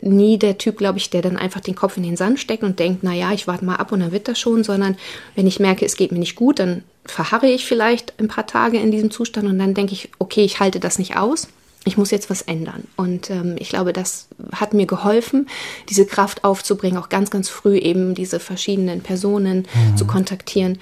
nie 0.00 0.38
der 0.38 0.58
Typ, 0.58 0.76
glaube 0.76 0.98
ich, 0.98 1.08
der 1.08 1.22
dann 1.22 1.38
einfach 1.38 1.60
den 1.60 1.74
Kopf 1.74 1.96
in 1.96 2.02
den 2.02 2.16
Sand 2.16 2.38
steckt 2.38 2.62
und 2.62 2.78
denkt, 2.78 3.00
na 3.02 3.14
ja, 3.14 3.32
ich 3.32 3.46
warte 3.46 3.64
mal 3.64 3.76
ab 3.76 3.90
und 3.90 4.00
dann 4.00 4.12
wird 4.12 4.28
das 4.28 4.38
schon, 4.38 4.62
sondern 4.62 4.96
wenn 5.34 5.46
ich 5.46 5.60
merke, 5.60 5.86
es 5.86 5.96
geht 5.96 6.12
mir 6.12 6.18
nicht 6.18 6.36
gut, 6.36 6.58
dann 6.58 6.82
verharre 7.06 7.48
ich 7.48 7.64
vielleicht 7.64 8.18
ein 8.18 8.28
paar 8.28 8.46
Tage 8.46 8.78
in 8.78 8.90
diesem 8.90 9.10
Zustand 9.10 9.48
und 9.48 9.58
dann 9.58 9.72
denke 9.72 9.92
ich, 9.94 10.10
okay, 10.18 10.44
ich 10.44 10.60
halte 10.60 10.80
das 10.80 10.98
nicht 10.98 11.16
aus 11.16 11.48
ich 11.84 11.96
muss 11.96 12.10
jetzt 12.10 12.30
was 12.30 12.42
ändern. 12.42 12.84
Und 12.96 13.30
ähm, 13.30 13.56
ich 13.58 13.68
glaube, 13.68 13.92
das 13.92 14.28
hat 14.52 14.74
mir 14.74 14.86
geholfen, 14.86 15.48
diese 15.88 16.06
Kraft 16.06 16.44
aufzubringen, 16.44 16.98
auch 16.98 17.08
ganz, 17.08 17.30
ganz 17.30 17.48
früh 17.48 17.76
eben 17.76 18.14
diese 18.14 18.40
verschiedenen 18.40 19.02
Personen 19.02 19.66
mhm. 19.74 19.96
zu 19.96 20.06
kontaktieren, 20.06 20.78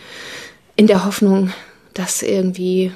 in 0.77 0.87
der 0.87 1.05
Hoffnung, 1.05 1.53
dass 1.95 2.23
irgendwie 2.23 2.93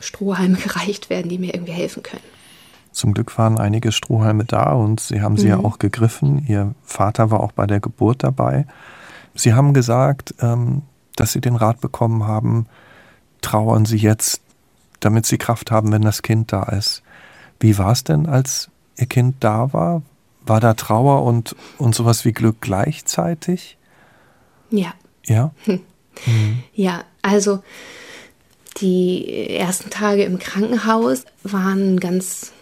Strohhalme 0.00 0.56
gereicht 0.64 1.08
werden, 1.08 1.28
die 1.28 1.38
mir 1.38 1.54
irgendwie 1.54 1.72
helfen 1.72 2.02
können. 2.02 2.22
Zum 2.92 3.12
Glück 3.12 3.36
waren 3.36 3.58
einige 3.58 3.92
Strohhalme 3.92 4.44
da 4.44 4.72
und 4.72 5.00
Sie 5.00 5.20
haben 5.20 5.36
sie 5.36 5.44
mhm. 5.44 5.50
ja 5.50 5.58
auch 5.58 5.78
gegriffen. 5.78 6.44
Ihr 6.48 6.74
Vater 6.82 7.30
war 7.30 7.40
auch 7.40 7.52
bei 7.52 7.66
der 7.66 7.78
Geburt 7.78 8.24
dabei. 8.24 8.66
Sie 9.34 9.52
haben 9.52 9.74
gesagt, 9.74 10.34
ähm, 10.40 10.82
dass 11.14 11.32
Sie 11.32 11.40
den 11.40 11.56
Rat 11.56 11.80
bekommen 11.80 12.26
haben, 12.26 12.66
trauern 13.42 13.84
Sie 13.84 13.98
jetzt, 13.98 14.40
damit 15.00 15.26
Sie 15.26 15.36
Kraft 15.36 15.70
haben, 15.70 15.92
wenn 15.92 16.02
das 16.02 16.22
Kind 16.22 16.52
da 16.52 16.62
ist. 16.64 17.02
Wie 17.60 17.78
war 17.78 17.92
es 17.92 18.04
denn, 18.04 18.26
als 18.26 18.70
Ihr 18.96 19.06
Kind 19.06 19.36
da 19.40 19.72
war? 19.72 20.02
War 20.44 20.60
da 20.60 20.74
Trauer 20.74 21.24
und, 21.24 21.56
und 21.78 21.94
sowas 21.94 22.24
wie 22.24 22.32
Glück 22.32 22.60
gleichzeitig? 22.60 23.76
Ja. 24.70 24.94
Ja? 25.24 25.52
Hm. 25.64 25.80
Mhm. 26.24 26.62
Ja, 26.72 27.04
also 27.20 27.62
die 28.78 29.50
ersten 29.50 29.90
Tage 29.90 30.24
im 30.24 30.38
Krankenhaus 30.38 31.24
waren 31.42 32.00
ganz, 32.00 32.52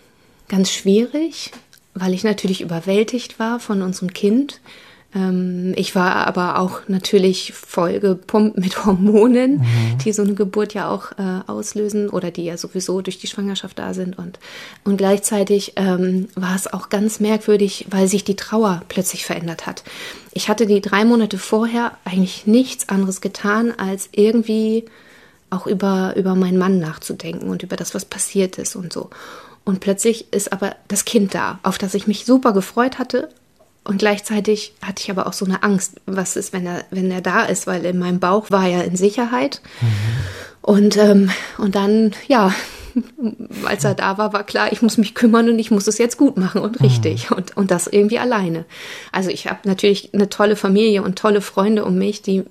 ganz 0.48 0.72
schwierig, 0.72 1.52
weil 1.94 2.14
ich 2.14 2.24
natürlich 2.24 2.62
überwältigt 2.62 3.38
war 3.38 3.60
von 3.60 3.80
unserem 3.82 4.12
Kind. 4.12 4.60
Ähm, 5.14 5.72
ich 5.76 5.94
war 5.94 6.26
aber 6.26 6.58
auch 6.58 6.80
natürlich 6.88 7.52
voll 7.52 8.00
gepumpt 8.00 8.58
mit 8.58 8.84
Hormonen, 8.84 9.58
mhm. 9.58 9.98
die 10.04 10.12
so 10.12 10.22
eine 10.22 10.34
Geburt 10.34 10.74
ja 10.74 10.90
auch 10.90 11.12
äh, 11.12 11.40
auslösen 11.46 12.08
oder 12.08 12.30
die 12.30 12.44
ja 12.44 12.56
sowieso 12.56 13.00
durch 13.00 13.18
die 13.18 13.26
Schwangerschaft 13.26 13.78
da 13.78 13.94
sind. 13.94 14.18
Und, 14.18 14.38
und 14.84 14.96
gleichzeitig 14.96 15.74
ähm, 15.76 16.28
war 16.34 16.56
es 16.56 16.72
auch 16.72 16.88
ganz 16.88 17.20
merkwürdig, 17.20 17.86
weil 17.90 18.08
sich 18.08 18.24
die 18.24 18.36
Trauer 18.36 18.82
plötzlich 18.88 19.24
verändert 19.24 19.66
hat. 19.66 19.84
Ich 20.32 20.48
hatte 20.48 20.66
die 20.66 20.80
drei 20.80 21.04
Monate 21.04 21.38
vorher 21.38 21.92
eigentlich 22.04 22.46
nichts 22.46 22.88
anderes 22.88 23.20
getan, 23.20 23.72
als 23.76 24.08
irgendwie 24.12 24.84
auch 25.50 25.66
über, 25.66 26.14
über 26.16 26.34
meinen 26.34 26.58
Mann 26.58 26.80
nachzudenken 26.80 27.48
und 27.48 27.62
über 27.62 27.76
das, 27.76 27.94
was 27.94 28.04
passiert 28.04 28.58
ist 28.58 28.74
und 28.74 28.92
so. 28.92 29.10
Und 29.64 29.80
plötzlich 29.80 30.32
ist 30.32 30.52
aber 30.52 30.74
das 30.88 31.04
Kind 31.04 31.34
da, 31.34 31.58
auf 31.62 31.78
das 31.78 31.94
ich 31.94 32.06
mich 32.06 32.24
super 32.24 32.52
gefreut 32.52 32.98
hatte, 32.98 33.30
und 33.84 33.98
gleichzeitig 33.98 34.74
hatte 34.82 35.02
ich 35.02 35.10
aber 35.10 35.26
auch 35.26 35.34
so 35.34 35.44
eine 35.44 35.62
Angst, 35.62 36.00
was 36.06 36.36
ist, 36.36 36.52
wenn 36.52 36.66
er, 36.66 36.84
wenn 36.90 37.10
er 37.10 37.20
da 37.20 37.44
ist, 37.44 37.66
weil 37.66 37.84
in 37.84 37.98
meinem 37.98 38.18
Bauch 38.18 38.50
war 38.50 38.66
er 38.66 38.84
in 38.84 38.96
Sicherheit. 38.96 39.60
Mhm. 39.80 39.86
Und, 40.62 40.96
ähm, 40.96 41.30
und 41.58 41.74
dann, 41.74 42.12
ja, 42.26 42.54
als 43.66 43.84
er 43.84 43.94
da 43.94 44.16
war, 44.16 44.32
war 44.32 44.44
klar, 44.44 44.72
ich 44.72 44.80
muss 44.80 44.96
mich 44.96 45.14
kümmern 45.14 45.50
und 45.50 45.58
ich 45.58 45.70
muss 45.70 45.86
es 45.86 45.98
jetzt 45.98 46.16
gut 46.16 46.38
machen 46.38 46.62
und 46.62 46.80
richtig. 46.80 47.28
Mhm. 47.28 47.36
Und, 47.36 47.56
und 47.58 47.70
das 47.70 47.86
irgendwie 47.86 48.18
alleine. 48.18 48.64
Also 49.12 49.28
ich 49.28 49.48
habe 49.48 49.60
natürlich 49.64 50.14
eine 50.14 50.30
tolle 50.30 50.56
Familie 50.56 51.02
und 51.02 51.18
tolle 51.18 51.42
Freunde 51.42 51.84
um 51.84 51.98
mich, 51.98 52.22
die 52.22 52.44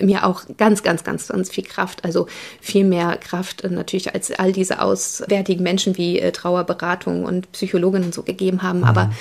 mir 0.00 0.26
auch 0.26 0.42
ganz, 0.56 0.82
ganz, 0.82 1.04
ganz, 1.04 1.28
ganz 1.28 1.50
viel 1.50 1.64
Kraft, 1.64 2.04
also 2.04 2.26
viel 2.60 2.84
mehr 2.84 3.16
Kraft 3.16 3.68
natürlich 3.70 4.14
als 4.14 4.32
all 4.32 4.52
diese 4.52 4.80
auswärtigen 4.80 5.62
Menschen 5.62 5.96
wie 5.96 6.18
äh, 6.18 6.32
Trauerberatung 6.32 7.24
und 7.24 7.52
Psychologinnen 7.52 8.12
so 8.12 8.22
gegeben 8.22 8.62
haben. 8.62 8.80
Mhm. 8.80 8.84
Aber 8.84 9.12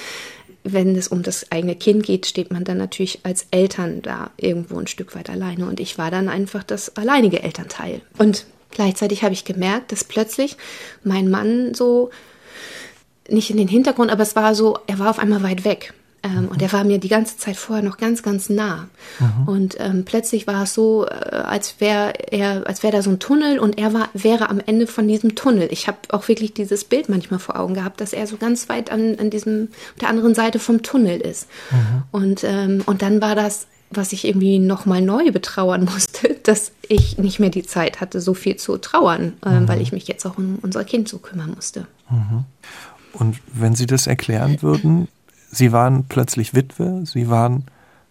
wenn 0.64 0.96
es 0.96 1.08
um 1.08 1.24
das 1.24 1.52
eigene 1.52 1.76
Kind 1.76 2.04
geht, 2.04 2.26
steht 2.26 2.52
man 2.52 2.64
dann 2.64 2.78
natürlich 2.78 3.20
als 3.24 3.48
Eltern 3.52 4.02
da 4.02 4.32
irgendwo 4.38 4.78
ein 4.80 4.88
Stück 4.88 5.16
weit 5.16 5.30
alleine. 5.30 5.66
Und 5.66 5.80
ich 5.80 5.98
war 5.98 6.12
dann 6.12 6.30
einfach 6.30 6.64
das 6.64 6.96
alleinige 6.98 7.42
Elternteil. 7.42 8.02
Und 8.18 8.46
gleichzeitig 8.70 9.24
habe 9.24 9.34
ich 9.34 9.46
gemerkt, 9.46 9.92
dass 9.92 10.04
plötzlich 10.04 10.58
mein 11.04 11.30
Mann 11.30 11.74
so 11.74 12.12
nicht 13.30 13.50
in 13.50 13.58
den 13.58 13.68
Hintergrund, 13.68 14.12
aber 14.12 14.24
es 14.24 14.36
war 14.36 14.56
so, 14.56 14.78
er 14.88 15.00
war 15.00 15.10
auf 15.10 15.20
einmal 15.20 15.44
weit 15.44 15.64
weg. 15.64 15.94
Ähm, 16.24 16.50
und 16.50 16.62
er 16.62 16.72
war 16.72 16.84
mir 16.84 17.00
die 17.00 17.08
ganze 17.08 17.38
Zeit 17.38 17.58
vorher 17.58 17.84
noch 17.84 17.98
ganz, 17.98 18.22
ganz 18.22 18.50
nah. 18.50 18.88
Mhm. 19.20 19.48
Und 19.48 19.78
ähm, 19.80 20.06
plötzlich 20.06 20.46
war 20.46 20.64
es 20.64 20.74
so, 20.74 21.08
äh, 21.08 21.10
als 21.10 21.80
wäre 21.80 22.14
er, 22.32 22.68
als 22.68 22.84
wäre 22.84 22.94
da 22.94 23.02
so 23.02 23.10
ein 23.10 23.20
Tunnel 23.20 23.58
und 23.58 23.80
er 23.80 23.94
war, 23.94 24.10
wäre 24.14 24.50
am 24.50 24.60
Ende 24.64 24.86
von 24.86 25.08
diesem 25.08 25.34
Tunnel. 25.34 25.68
Ich 25.72 25.88
habe 25.88 25.98
auch 26.10 26.28
wirklich 26.28 26.54
dieses 26.54 26.84
Bild 26.84 27.10
manchmal 27.10 27.40
vor 27.40 27.60
Augen 27.60 27.74
gehabt, 27.74 28.02
dass 28.02 28.14
er 28.14 28.28
so 28.28 28.38
ganz 28.38 28.70
weit 28.70 28.92
an, 28.92 29.18
an 29.20 29.32
diesem, 29.32 29.70
der 30.00 30.10
anderen 30.10 30.36
Seite 30.36 30.60
vom 30.60 30.84
Tunnel 30.84 31.20
ist. 31.20 31.48
Mhm. 31.72 32.04
Und, 32.12 32.44
ähm, 32.44 32.84
und 32.86 33.02
dann 33.02 33.20
war 33.22 33.34
das, 33.34 33.66
was 33.90 34.14
ich 34.14 34.26
irgendwie 34.26 34.60
nochmal 34.60 35.02
neu 35.02 35.32
betrauern 35.32 35.86
musste, 35.92 36.36
dass 36.44 36.72
ich 36.88 37.18
nicht 37.18 37.40
mehr 37.40 37.50
die 37.50 37.64
Zeit 37.64 38.00
hatte, 38.00 38.22
so 38.22 38.36
viel 38.36 38.58
zu 38.58 38.78
trauern, 38.78 39.34
äh, 39.44 39.62
mhm. 39.62 39.68
weil 39.68 39.82
ich 39.82 39.92
mich 39.92 40.08
jetzt 40.08 40.26
auch 40.28 40.38
um 40.38 40.60
unser 40.62 40.84
Kind 40.84 41.10
so 41.10 41.18
kümmern 41.18 41.54
musste. 41.56 41.88
Und 43.14 43.38
wenn 43.54 43.74
Sie 43.76 43.86
das 43.86 44.08
erklären 44.08 44.62
würden, 44.62 45.08
Sie 45.52 45.72
waren 45.72 46.06
plötzlich 46.06 46.54
Witwe, 46.54 47.06
sie 47.06 47.30
waren 47.30 47.66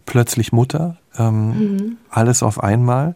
plötzlich 0.05 0.51
Mutter, 0.51 0.97
ähm, 1.17 1.47
mhm. 1.47 1.97
alles 2.09 2.43
auf 2.43 2.63
einmal. 2.63 3.15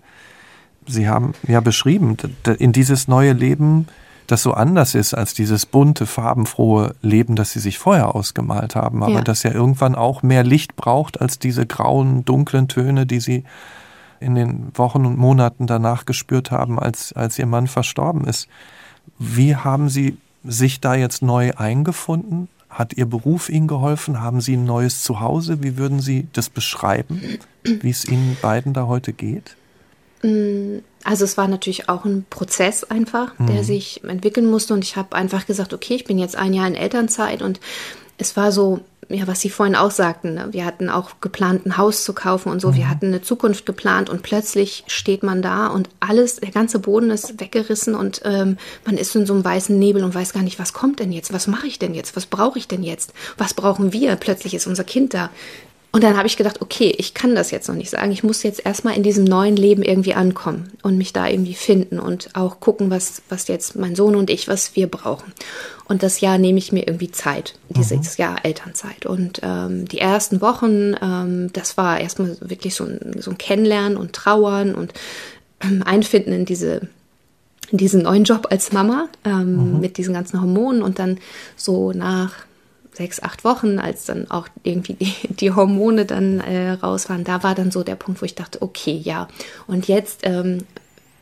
Sie 0.88 1.08
haben 1.08 1.34
ja 1.48 1.62
beschrieben, 1.62 2.18
in 2.58 2.72
dieses 2.72 3.08
neue 3.08 3.34
Leben, 3.34 3.88
das 4.28 4.42
so 4.42 4.54
anders 4.54 4.96
ist 4.96 5.14
als 5.14 5.34
dieses 5.34 5.66
bunte, 5.66 6.06
farbenfrohe 6.06 6.96
Leben, 7.02 7.36
das 7.36 7.52
sie 7.52 7.60
sich 7.60 7.78
vorher 7.78 8.16
ausgemalt 8.16 8.76
haben, 8.76 9.04
aber 9.04 9.14
ja. 9.14 9.22
das 9.22 9.44
ja 9.44 9.52
irgendwann 9.52 9.96
auch 9.96 10.24
mehr 10.24 10.44
Licht 10.44 10.76
braucht 10.76 11.22
als 11.22 11.38
diese 11.38 11.66
grauen, 11.66 12.26
dunklen 12.26 12.68
Töne, 12.68 13.06
die 13.06 13.20
sie 13.20 13.44
in 14.20 14.36
den 14.36 14.72
Wochen 14.74 15.06
und 15.06 15.18
Monaten 15.18 15.68
danach 15.68 16.06
gespürt 16.06 16.50
haben, 16.50 16.80
als, 16.80 17.14
als 17.14 17.38
ihr 17.38 17.46
Mann 17.46 17.68
verstorben 17.68 18.26
ist. 18.26 18.48
Wie 19.20 19.56
haben 19.56 19.90
Sie 19.90 20.18
sich 20.44 20.82
da 20.82 20.96
jetzt 20.96 21.22
neu 21.22 21.52
eingefunden? 21.56 22.48
Hat 22.76 22.92
Ihr 22.98 23.06
Beruf 23.06 23.48
Ihnen 23.48 23.68
geholfen? 23.68 24.20
Haben 24.20 24.42
Sie 24.42 24.58
ein 24.58 24.66
neues 24.66 25.02
Zuhause? 25.02 25.64
Wie 25.64 25.78
würden 25.78 26.02
Sie 26.02 26.28
das 26.34 26.50
beschreiben, 26.50 27.40
wie 27.64 27.90
es 27.90 28.04
Ihnen 28.04 28.36
beiden 28.42 28.74
da 28.74 28.86
heute 28.88 29.14
geht? 29.14 29.56
Mm, 30.22 30.80
also 31.06 31.24
es 31.24 31.38
war 31.38 31.48
natürlich 31.48 31.88
auch 31.88 32.04
ein 32.04 32.26
Prozess 32.30 32.84
einfach, 32.84 33.34
der 33.40 33.62
mhm. 33.62 33.64
sich 33.64 34.04
entwickeln 34.04 34.46
musste 34.46 34.74
und 34.74 34.84
ich 34.84 34.98
habe 34.98 35.16
einfach 35.16 35.46
gesagt, 35.46 35.74
okay, 35.74 35.96
ich 35.96 36.04
bin 36.04 36.20
jetzt 36.20 36.36
ein 36.36 36.54
Jahr 36.54 36.68
in 36.68 36.76
Elternzeit 36.76 37.42
und 37.42 37.62
es 38.18 38.36
war 38.36 38.52
so, 38.52 38.82
ja, 39.10 39.28
was 39.28 39.42
Sie 39.42 39.50
vorhin 39.50 39.76
auch 39.76 39.92
sagten, 39.92 40.34
ne? 40.34 40.48
wir 40.52 40.66
hatten 40.66 40.90
auch 40.90 41.22
geplant, 41.22 41.66
ein 41.66 41.78
Haus 41.78 42.04
zu 42.04 42.14
kaufen 42.14 42.50
und 42.50 42.60
so, 42.60 42.72
mhm. 42.72 42.76
wir 42.76 42.90
hatten 42.90 43.08
eine 43.08 43.22
Zukunft 43.22 43.66
geplant 43.66 44.10
und 44.10 44.24
plötzlich 44.24 44.84
steht 44.88 45.24
man 45.24 45.42
da 45.42 45.68
und 45.68 45.90
alles, 46.00 46.38
der 46.38 46.52
ganze 46.52 46.80
Boden 46.80 47.12
ist 47.12 47.40
weggerissen 47.40 47.96
und 47.96 48.22
ähm, 48.26 48.58
man 48.86 48.98
ist 48.98 49.16
in 49.16 49.26
so 49.26 49.34
einem 49.34 49.46
weißen 49.46 49.78
Nebel 49.78 50.04
und 50.04 50.16
weiß 50.16 50.34
gar 50.34 50.44
nicht, 50.44 50.60
was 50.60 50.74
kommt 50.74 51.00
denn 51.00 51.12
jetzt, 51.12 51.34
was 51.34 51.48
mache 51.48 51.68
ich 51.68 51.78
denn 51.78 51.94
jetzt, 51.94 52.16
was 52.16 52.26
brauche 52.26 52.58
ich 52.58 52.68
denn 52.68 52.84
jetzt, 52.84 53.14
was 53.38 53.54
brauchen 53.54 53.94
wir, 53.94 54.16
plötzlich 54.16 54.54
ist 54.54 54.68
unser 54.68 54.84
Kind 54.84 55.14
da. 55.14 55.30
Und 55.96 56.04
dann 56.04 56.18
habe 56.18 56.28
ich 56.28 56.36
gedacht, 56.36 56.62
okay, 56.62 56.94
ich 56.98 57.14
kann 57.14 57.36
das 57.36 57.52
jetzt 57.52 57.70
noch 57.70 57.76
nicht 57.76 57.90
sagen. 57.90 58.12
Ich 58.12 58.22
muss 58.22 58.44
jetzt 58.44 58.66
erstmal 58.66 58.98
in 58.98 59.04
diesem 59.04 59.24
neuen 59.24 59.56
Leben 59.56 59.82
irgendwie 59.82 60.14
ankommen 60.14 60.74
und 60.84 60.98
mich 60.98 61.14
da 61.14 61.26
irgendwie 61.26 61.54
finden 61.54 62.00
und 62.00 62.32
auch 62.34 62.60
gucken, 62.60 62.90
was, 62.90 63.22
was 63.30 63.48
jetzt 63.48 63.78
mein 63.78 63.96
Sohn 63.96 64.18
und 64.18 64.30
ich, 64.30 64.50
was 64.50 64.76
wir 64.76 64.88
brauchen. 64.88 65.32
Und 65.86 66.04
das 66.04 66.20
Jahr 66.20 66.38
nehme 66.38 66.58
ich 66.58 66.74
mir 66.74 66.86
irgendwie 66.86 67.12
Zeit, 67.12 67.58
dieses 67.70 68.18
mhm. 68.18 68.22
Jahr 68.22 68.44
Elternzeit. 68.44 69.06
Und 69.06 69.40
ähm, 69.42 69.88
die 69.88 70.00
ersten 70.00 70.42
Wochen, 70.42 70.98
ähm, 71.02 71.54
das 71.54 71.78
war 71.78 71.98
erstmal 72.02 72.36
wirklich 72.42 72.76
so 72.76 72.84
ein, 72.84 73.22
so 73.22 73.32
ein 73.32 73.38
Kennenlernen 73.38 73.98
und 73.98 74.12
Trauern 74.12 74.76
und 74.76 74.92
ähm, 75.62 75.82
Einfinden 75.82 76.34
in 76.34 76.44
diese 76.44 76.90
in 77.72 77.78
diesen 77.78 78.04
neuen 78.04 78.26
Job 78.26 78.48
als 78.52 78.74
Mama 78.74 79.08
ähm, 79.24 79.76
mhm. 79.76 79.80
mit 79.80 79.98
diesen 79.98 80.14
ganzen 80.14 80.42
Hormonen 80.42 80.82
und 80.82 81.00
dann 81.00 81.20
so 81.56 81.94
nach 81.94 82.34
sechs, 82.96 83.22
acht 83.22 83.44
Wochen, 83.44 83.80
als 83.80 84.06
dann 84.06 84.30
auch 84.32 84.48
irgendwie 84.64 84.94
die, 84.94 85.14
die 85.28 85.52
Hormone 85.52 86.06
dann 86.06 86.40
äh, 86.40 86.72
raus 86.72 87.10
waren, 87.10 87.24
da 87.24 87.44
war 87.44 87.56
dann 87.56 87.72
so 87.72 87.84
der 87.84 87.96
Punkt, 87.96 88.22
wo 88.22 88.26
ich 88.26 88.36
dachte, 88.36 88.62
okay, 88.62 89.00
ja. 89.04 89.28
Und 89.68 89.88
jetzt 89.88 90.22
ähm, 90.24 90.66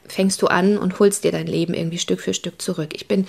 fängst 0.08 0.42
du 0.42 0.48
an 0.48 0.78
und 0.78 1.00
holst 1.00 1.24
dir 1.24 1.32
dein 1.32 1.48
Leben 1.48 1.74
irgendwie 1.74 1.98
Stück 1.98 2.22
für 2.22 2.34
Stück 2.34 2.62
zurück. 2.62 2.90
Ich 2.94 3.08
bin 3.08 3.26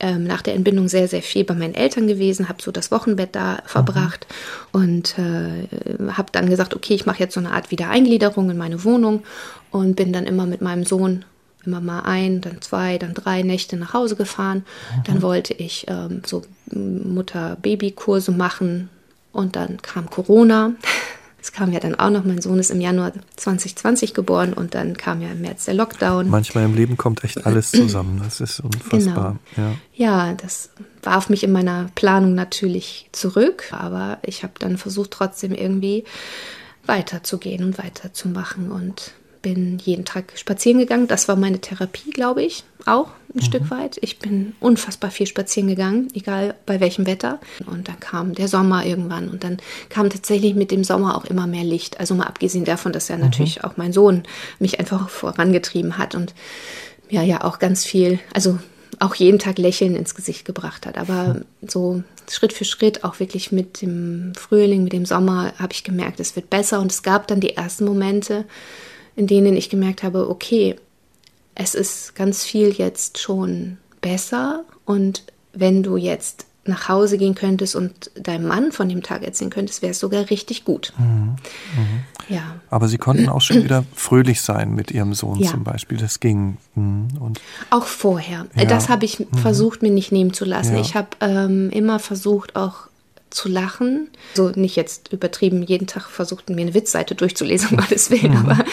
ähm, 0.00 0.24
nach 0.24 0.42
der 0.42 0.54
Entbindung 0.54 0.88
sehr, 0.88 1.08
sehr 1.08 1.22
viel 1.22 1.44
bei 1.44 1.54
meinen 1.54 1.74
Eltern 1.74 2.06
gewesen, 2.06 2.48
habe 2.48 2.62
so 2.62 2.72
das 2.72 2.90
Wochenbett 2.90 3.34
da 3.34 3.62
verbracht 3.66 4.26
mhm. 4.72 4.80
und 4.80 5.18
äh, 5.18 6.12
habe 6.12 6.32
dann 6.32 6.48
gesagt, 6.48 6.74
okay, 6.74 6.94
ich 6.94 7.06
mache 7.06 7.20
jetzt 7.20 7.34
so 7.34 7.40
eine 7.40 7.52
Art 7.52 7.70
Wiedereingliederung 7.70 8.50
in 8.50 8.56
meine 8.56 8.84
Wohnung 8.84 9.22
und 9.70 9.96
bin 9.96 10.12
dann 10.12 10.24
immer 10.24 10.46
mit 10.46 10.60
meinem 10.60 10.84
Sohn 10.84 11.24
immer 11.66 11.80
mal 11.80 12.00
ein, 12.00 12.40
dann 12.40 12.60
zwei, 12.60 12.98
dann 12.98 13.14
drei 13.14 13.42
Nächte 13.42 13.76
nach 13.76 13.92
Hause 13.92 14.16
gefahren. 14.16 14.64
Mhm. 14.96 15.02
Dann 15.04 15.22
wollte 15.22 15.54
ich 15.54 15.86
ähm, 15.88 16.22
so 16.24 16.42
Mutter-Baby-Kurse 16.72 18.32
machen 18.32 18.88
und 19.32 19.56
dann 19.56 19.80
kam 19.82 20.10
Corona. 20.10 20.72
Es 21.44 21.52
kam 21.52 21.72
ja 21.72 21.78
dann 21.78 21.94
auch 21.94 22.08
noch, 22.08 22.24
mein 22.24 22.40
Sohn 22.40 22.58
ist 22.58 22.70
im 22.70 22.80
Januar 22.80 23.12
2020 23.36 24.14
geboren 24.14 24.54
und 24.54 24.74
dann 24.74 24.96
kam 24.96 25.20
ja 25.20 25.28
im 25.28 25.42
März 25.42 25.66
der 25.66 25.74
Lockdown. 25.74 26.30
Manchmal 26.30 26.64
im 26.64 26.74
Leben 26.74 26.96
kommt 26.96 27.22
echt 27.22 27.44
alles 27.44 27.70
zusammen, 27.70 28.22
das 28.24 28.40
ist 28.40 28.60
unfassbar. 28.60 29.36
Genau. 29.54 29.68
Ja. 29.68 30.28
ja, 30.28 30.32
das 30.32 30.70
warf 31.02 31.28
mich 31.28 31.44
in 31.44 31.52
meiner 31.52 31.90
Planung 31.96 32.34
natürlich 32.34 33.10
zurück, 33.12 33.64
aber 33.72 34.20
ich 34.22 34.42
habe 34.42 34.54
dann 34.58 34.78
versucht 34.78 35.10
trotzdem 35.10 35.52
irgendwie 35.52 36.04
weiterzugehen 36.86 37.62
und 37.62 37.76
weiterzumachen 37.76 38.70
und 38.72 39.12
bin 39.44 39.78
jeden 39.78 40.06
Tag 40.06 40.32
spazieren 40.36 40.78
gegangen. 40.78 41.06
Das 41.06 41.28
war 41.28 41.36
meine 41.36 41.60
Therapie, 41.60 42.10
glaube 42.10 42.42
ich, 42.42 42.64
auch 42.86 43.08
ein 43.28 43.40
mhm. 43.40 43.42
Stück 43.42 43.70
weit. 43.70 43.98
Ich 44.00 44.18
bin 44.18 44.54
unfassbar 44.58 45.10
viel 45.10 45.26
spazieren 45.26 45.68
gegangen, 45.68 46.08
egal 46.14 46.54
bei 46.64 46.80
welchem 46.80 47.06
Wetter. 47.06 47.40
Und 47.66 47.86
dann 47.88 48.00
kam 48.00 48.34
der 48.34 48.48
Sommer 48.48 48.86
irgendwann 48.86 49.28
und 49.28 49.44
dann 49.44 49.58
kam 49.90 50.08
tatsächlich 50.08 50.54
mit 50.54 50.70
dem 50.70 50.82
Sommer 50.82 51.14
auch 51.16 51.26
immer 51.26 51.46
mehr 51.46 51.62
Licht. 51.62 52.00
Also 52.00 52.14
mal 52.14 52.24
abgesehen 52.24 52.64
davon, 52.64 52.92
dass 52.92 53.08
ja 53.08 53.16
mhm. 53.16 53.22
natürlich 53.22 53.62
auch 53.64 53.76
mein 53.76 53.92
Sohn 53.92 54.22
mich 54.58 54.80
einfach 54.80 55.10
vorangetrieben 55.10 55.98
hat 55.98 56.14
und 56.14 56.34
ja, 57.10 57.22
ja 57.22 57.44
auch 57.44 57.58
ganz 57.58 57.84
viel, 57.84 58.18
also 58.32 58.58
auch 58.98 59.14
jeden 59.14 59.38
Tag 59.38 59.58
Lächeln 59.58 59.94
ins 59.94 60.14
Gesicht 60.14 60.46
gebracht 60.46 60.86
hat. 60.86 60.96
Aber 60.96 61.42
so 61.60 62.02
Schritt 62.30 62.54
für 62.54 62.64
Schritt, 62.64 63.04
auch 63.04 63.20
wirklich 63.20 63.52
mit 63.52 63.82
dem 63.82 64.32
Frühling, 64.36 64.84
mit 64.84 64.94
dem 64.94 65.04
Sommer, 65.04 65.52
habe 65.58 65.74
ich 65.74 65.84
gemerkt, 65.84 66.18
es 66.20 66.34
wird 66.34 66.48
besser. 66.48 66.80
Und 66.80 66.90
es 66.90 67.02
gab 67.02 67.26
dann 67.26 67.40
die 67.40 67.56
ersten 67.56 67.84
Momente, 67.84 68.46
in 69.16 69.26
denen 69.26 69.56
ich 69.56 69.70
gemerkt 69.70 70.02
habe, 70.02 70.28
okay, 70.28 70.76
es 71.54 71.74
ist 71.74 72.14
ganz 72.14 72.44
viel 72.44 72.70
jetzt 72.70 73.18
schon 73.18 73.78
besser. 74.00 74.64
Und 74.84 75.24
wenn 75.52 75.82
du 75.82 75.96
jetzt 75.96 76.46
nach 76.66 76.88
Hause 76.88 77.18
gehen 77.18 77.34
könntest 77.34 77.76
und 77.76 78.10
deinem 78.14 78.46
Mann 78.46 78.72
von 78.72 78.88
dem 78.88 79.02
Tag 79.02 79.22
erzählen 79.22 79.50
könntest, 79.50 79.82
wäre 79.82 79.90
es 79.90 80.00
sogar 80.00 80.30
richtig 80.30 80.64
gut. 80.64 80.92
Mhm. 80.98 81.36
Mhm. 81.76 82.34
Ja. 82.34 82.56
Aber 82.70 82.88
Sie 82.88 82.96
konnten 82.96 83.28
auch 83.28 83.42
schon 83.42 83.62
wieder 83.62 83.84
fröhlich 83.94 84.40
sein 84.40 84.74
mit 84.74 84.90
Ihrem 84.90 85.14
Sohn 85.14 85.38
ja. 85.40 85.50
zum 85.50 85.62
Beispiel. 85.62 85.98
Das 85.98 86.20
ging. 86.20 86.56
Mhm. 86.74 87.08
Und 87.20 87.40
auch 87.70 87.84
vorher. 87.84 88.46
Ja. 88.54 88.64
Das 88.64 88.88
habe 88.88 89.04
ich 89.04 89.20
mhm. 89.20 89.26
versucht, 89.36 89.82
mir 89.82 89.90
nicht 89.90 90.10
nehmen 90.10 90.32
zu 90.32 90.44
lassen. 90.44 90.74
Ja. 90.74 90.80
Ich 90.80 90.94
habe 90.94 91.08
ähm, 91.20 91.70
immer 91.70 91.98
versucht, 91.98 92.56
auch 92.56 92.88
zu 93.34 93.48
lachen. 93.48 94.08
So 94.34 94.50
nicht 94.50 94.76
jetzt 94.76 95.12
übertrieben, 95.12 95.62
jeden 95.62 95.86
Tag 95.86 96.08
versucht, 96.08 96.48
mir 96.48 96.62
eine 96.62 96.74
Witzseite 96.74 97.14
durchzulesen, 97.14 97.70
um 97.72 97.78
alles 97.80 98.10
Willen, 98.10 98.32
mhm. 98.32 98.38
aber 98.38 98.64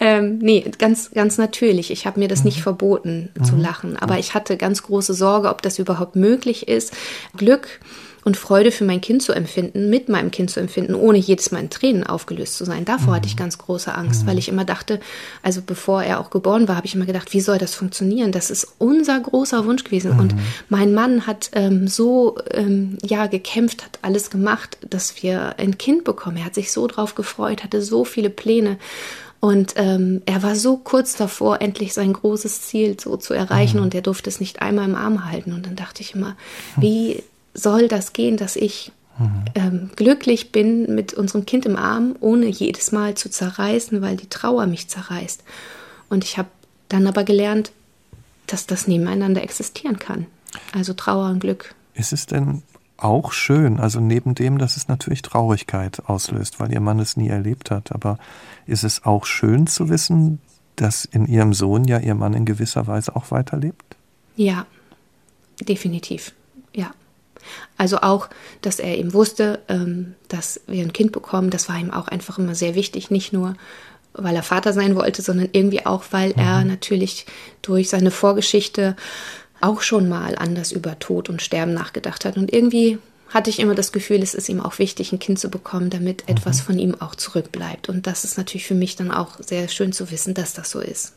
ähm, 0.00 0.38
nee, 0.38 0.64
ganz, 0.78 1.10
ganz 1.10 1.38
natürlich. 1.38 1.90
Ich 1.90 2.06
habe 2.06 2.20
mir 2.20 2.28
das 2.28 2.40
mhm. 2.40 2.46
nicht 2.46 2.62
verboten 2.62 3.30
mhm. 3.34 3.44
zu 3.44 3.56
lachen, 3.56 3.96
aber 3.96 4.18
ich 4.18 4.34
hatte 4.34 4.56
ganz 4.56 4.82
große 4.82 5.14
Sorge, 5.14 5.48
ob 5.48 5.62
das 5.62 5.78
überhaupt 5.78 6.16
möglich 6.16 6.68
ist. 6.68 6.92
Glück 7.36 7.80
und 8.24 8.36
Freude 8.36 8.70
für 8.70 8.84
mein 8.84 9.00
Kind 9.00 9.22
zu 9.22 9.32
empfinden, 9.32 9.88
mit 9.88 10.08
meinem 10.08 10.30
Kind 10.30 10.50
zu 10.50 10.60
empfinden, 10.60 10.94
ohne 10.94 11.18
jedes 11.18 11.50
Mal 11.50 11.60
in 11.60 11.70
Tränen 11.70 12.04
aufgelöst 12.04 12.56
zu 12.56 12.64
sein. 12.64 12.84
Davor 12.84 13.08
mhm. 13.08 13.16
hatte 13.16 13.26
ich 13.28 13.34
mhm. 13.34 13.40
ganz 13.40 13.58
große 13.58 13.94
Angst, 13.94 14.22
mhm. 14.22 14.26
weil 14.28 14.38
ich 14.38 14.48
immer 14.48 14.64
dachte, 14.64 15.00
also 15.42 15.62
bevor 15.64 16.02
er 16.02 16.20
auch 16.20 16.30
geboren 16.30 16.68
war, 16.68 16.76
habe 16.76 16.86
ich 16.86 16.94
immer 16.94 17.06
gedacht, 17.06 17.32
wie 17.32 17.40
soll 17.40 17.58
das 17.58 17.74
funktionieren? 17.74 18.32
Das 18.32 18.50
ist 18.50 18.74
unser 18.78 19.18
großer 19.18 19.64
Wunsch 19.64 19.84
gewesen. 19.84 20.14
Mhm. 20.14 20.20
Und 20.20 20.34
mein 20.68 20.92
Mann 20.92 21.26
hat 21.26 21.50
ähm, 21.54 21.88
so 21.88 22.36
ähm, 22.50 22.98
ja 23.02 23.26
gekämpft, 23.26 23.84
hat 23.84 23.98
alles 24.02 24.30
gemacht, 24.30 24.78
dass 24.88 25.22
wir 25.22 25.58
ein 25.58 25.78
Kind 25.78 26.04
bekommen. 26.04 26.36
Er 26.38 26.44
hat 26.44 26.54
sich 26.54 26.72
so 26.72 26.86
drauf 26.86 27.14
gefreut, 27.14 27.64
hatte 27.64 27.82
so 27.82 28.04
viele 28.04 28.30
Pläne. 28.30 28.78
Und 29.40 29.72
ähm, 29.76 30.20
er 30.26 30.42
war 30.42 30.54
so 30.54 30.76
kurz 30.76 31.16
davor, 31.16 31.62
endlich 31.62 31.94
sein 31.94 32.12
großes 32.12 32.60
Ziel 32.60 33.00
so 33.00 33.16
zu 33.16 33.32
erreichen 33.32 33.78
mhm. 33.78 33.84
und 33.84 33.94
er 33.94 34.02
durfte 34.02 34.28
es 34.28 34.38
nicht 34.38 34.60
einmal 34.60 34.84
im 34.84 34.94
Arm 34.94 35.24
halten. 35.24 35.54
Und 35.54 35.64
dann 35.64 35.76
dachte 35.76 36.02
ich 36.02 36.14
immer, 36.14 36.36
wie 36.76 37.22
soll 37.54 37.88
das 37.88 38.12
gehen, 38.12 38.36
dass 38.36 38.56
ich 38.56 38.92
mhm. 39.18 39.44
ähm, 39.54 39.90
glücklich 39.96 40.52
bin 40.52 40.94
mit 40.94 41.14
unserem 41.14 41.46
Kind 41.46 41.66
im 41.66 41.76
Arm, 41.76 42.16
ohne 42.20 42.46
jedes 42.46 42.92
Mal 42.92 43.14
zu 43.14 43.30
zerreißen, 43.30 44.02
weil 44.02 44.16
die 44.16 44.28
Trauer 44.28 44.66
mich 44.66 44.88
zerreißt. 44.88 45.42
Und 46.08 46.24
ich 46.24 46.38
habe 46.38 46.48
dann 46.88 47.06
aber 47.06 47.24
gelernt, 47.24 47.72
dass 48.46 48.66
das 48.66 48.86
nebeneinander 48.86 49.42
existieren 49.42 49.98
kann. 49.98 50.26
Also 50.72 50.92
Trauer 50.92 51.30
und 51.30 51.40
Glück. 51.40 51.74
Ist 51.94 52.12
es 52.12 52.26
denn 52.26 52.62
auch 52.96 53.32
schön, 53.32 53.80
also 53.80 54.00
neben 54.00 54.34
dem, 54.34 54.58
dass 54.58 54.76
es 54.76 54.88
natürlich 54.88 55.22
Traurigkeit 55.22 56.02
auslöst, 56.06 56.60
weil 56.60 56.72
ihr 56.72 56.80
Mann 56.80 56.98
es 56.98 57.16
nie 57.16 57.28
erlebt 57.28 57.70
hat, 57.70 57.92
aber 57.92 58.18
ist 58.66 58.84
es 58.84 59.04
auch 59.04 59.24
schön 59.24 59.66
zu 59.66 59.88
wissen, 59.88 60.38
dass 60.76 61.04
in 61.04 61.26
ihrem 61.26 61.54
Sohn 61.54 61.84
ja 61.84 61.98
ihr 61.98 62.14
Mann 62.14 62.34
in 62.34 62.44
gewisser 62.44 62.86
Weise 62.86 63.16
auch 63.16 63.30
weiterlebt? 63.30 63.96
Ja, 64.36 64.66
definitiv. 65.60 66.32
Ja. 66.74 66.90
Also 67.76 67.98
auch, 67.98 68.28
dass 68.62 68.78
er 68.78 68.96
eben 68.98 69.12
wusste, 69.12 69.60
ähm, 69.68 70.14
dass 70.28 70.60
wir 70.66 70.82
ein 70.82 70.92
Kind 70.92 71.12
bekommen, 71.12 71.50
das 71.50 71.68
war 71.68 71.78
ihm 71.78 71.90
auch 71.90 72.08
einfach 72.08 72.38
immer 72.38 72.54
sehr 72.54 72.74
wichtig, 72.74 73.10
nicht 73.10 73.32
nur 73.32 73.54
weil 74.12 74.34
er 74.34 74.42
Vater 74.42 74.72
sein 74.72 74.96
wollte, 74.96 75.22
sondern 75.22 75.48
irgendwie 75.52 75.86
auch, 75.86 76.04
weil 76.10 76.30
mhm. 76.30 76.40
er 76.40 76.64
natürlich 76.64 77.26
durch 77.62 77.88
seine 77.88 78.10
Vorgeschichte 78.10 78.96
auch 79.60 79.82
schon 79.82 80.08
mal 80.08 80.36
anders 80.36 80.72
über 80.72 80.98
Tod 80.98 81.28
und 81.28 81.42
Sterben 81.42 81.74
nachgedacht 81.74 82.24
hat. 82.24 82.36
Und 82.36 82.52
irgendwie 82.52 82.98
hatte 83.28 83.50
ich 83.50 83.60
immer 83.60 83.74
das 83.74 83.92
Gefühl, 83.92 84.22
es 84.22 84.34
ist 84.34 84.48
ihm 84.48 84.60
auch 84.60 84.78
wichtig, 84.78 85.12
ein 85.12 85.18
Kind 85.18 85.38
zu 85.38 85.48
bekommen, 85.48 85.90
damit 85.90 86.24
mhm. 86.26 86.36
etwas 86.36 86.60
von 86.60 86.78
ihm 86.78 86.96
auch 87.00 87.14
zurückbleibt. 87.14 87.88
Und 87.88 88.06
das 88.06 88.24
ist 88.24 88.36
natürlich 88.36 88.66
für 88.66 88.74
mich 88.74 88.96
dann 88.96 89.10
auch 89.10 89.38
sehr 89.40 89.68
schön 89.68 89.92
zu 89.92 90.10
wissen, 90.10 90.34
dass 90.34 90.52
das 90.52 90.70
so 90.70 90.80
ist. 90.80 91.12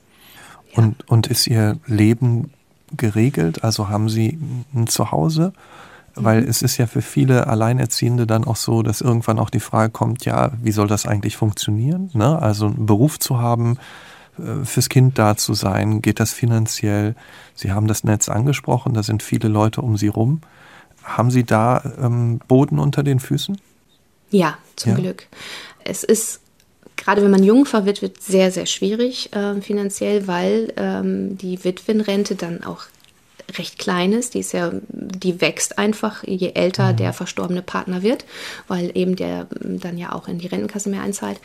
Ja. 0.74 0.84
Und, 0.84 1.08
und 1.10 1.28
ist 1.28 1.48
Ihr 1.48 1.80
Leben 1.88 2.54
geregelt? 2.96 3.64
Also 3.64 3.90
haben 3.90 4.10
Sie 4.10 4.38
ein 4.74 4.88
Zuhause? 4.88 5.54
Weil 6.16 6.42
mhm. 6.42 6.50
es 6.50 6.62
ist 6.62 6.78
ja 6.78 6.88
für 6.88 7.02
viele 7.02 7.48
Alleinerziehende 7.48 8.28
dann 8.28 8.44
auch 8.44 8.56
so, 8.56 8.84
dass 8.84 9.02
irgendwann 9.02 9.40
auch 9.40 9.50
die 9.50 9.60
Frage 9.60 9.92
kommt, 9.92 10.26
ja, 10.26 10.52
wie 10.62 10.72
soll 10.72 10.88
das 10.88 11.08
eigentlich 11.08 11.38
funktionieren? 11.38 12.12
Ne? 12.14 12.40
Also 12.40 12.68
einen 12.68 12.86
Beruf 12.86 13.20
zu 13.20 13.40
haben, 13.40 13.78
äh, 14.38 14.64
fürs 14.64 14.90
Kind 14.90 15.18
da 15.18 15.36
zu 15.36 15.54
sein, 15.54 16.02
geht 16.02 16.20
das 16.20 16.32
finanziell? 16.32 17.16
Sie 17.56 17.72
haben 17.72 17.88
das 17.88 18.04
Netz 18.04 18.30
angesprochen, 18.30 18.94
da 18.94 19.04
sind 19.04 19.24
viele 19.24 19.48
Leute 19.48 19.82
um 19.82 19.98
Sie 19.98 20.08
rum. 20.08 20.42
Haben 21.04 21.32
Sie 21.32 21.44
da 21.44 21.82
ähm, 22.02 22.40
Boden 22.48 22.80
unter 22.80 23.04
den 23.04 23.20
Füßen? 23.20 23.60
Ja, 24.30 24.58
zum 24.76 24.94
ja. 24.94 24.98
Glück. 25.00 25.28
Es 25.84 26.04
ist 26.04 26.40
gerade 26.96 27.22
wenn 27.22 27.32
man 27.32 27.44
Jungfer 27.44 27.86
wird, 27.86 28.02
wird 28.02 28.22
sehr, 28.22 28.52
sehr 28.52 28.66
schwierig 28.66 29.34
äh, 29.34 29.60
finanziell, 29.62 30.28
weil 30.28 30.72
ähm, 30.78 31.38
die 31.38 31.64
Witwenrente 31.64 32.36
dann 32.36 32.64
auch 32.64 32.86
recht 33.58 33.78
klein 33.78 34.14
ist. 34.14 34.34
Die 34.34 34.40
ist 34.40 34.54
ja, 34.54 34.72
die 34.90 35.42
wächst 35.42 35.78
einfach, 35.78 36.24
je 36.24 36.52
älter 36.54 36.94
mhm. 36.94 36.98
der 36.98 37.14
verstorbene 37.14 37.62
Partner 37.62 38.04
wird, 38.04 38.26
weil 38.68 38.92
eben 38.96 39.16
der 39.16 39.48
dann 39.62 39.98
ja 39.98 40.14
auch 40.14 40.28
in 40.28 40.40
die 40.40 40.48
Rentenkasse 40.48 40.90
mehr 40.90 41.02
einzahlt. 41.02 41.40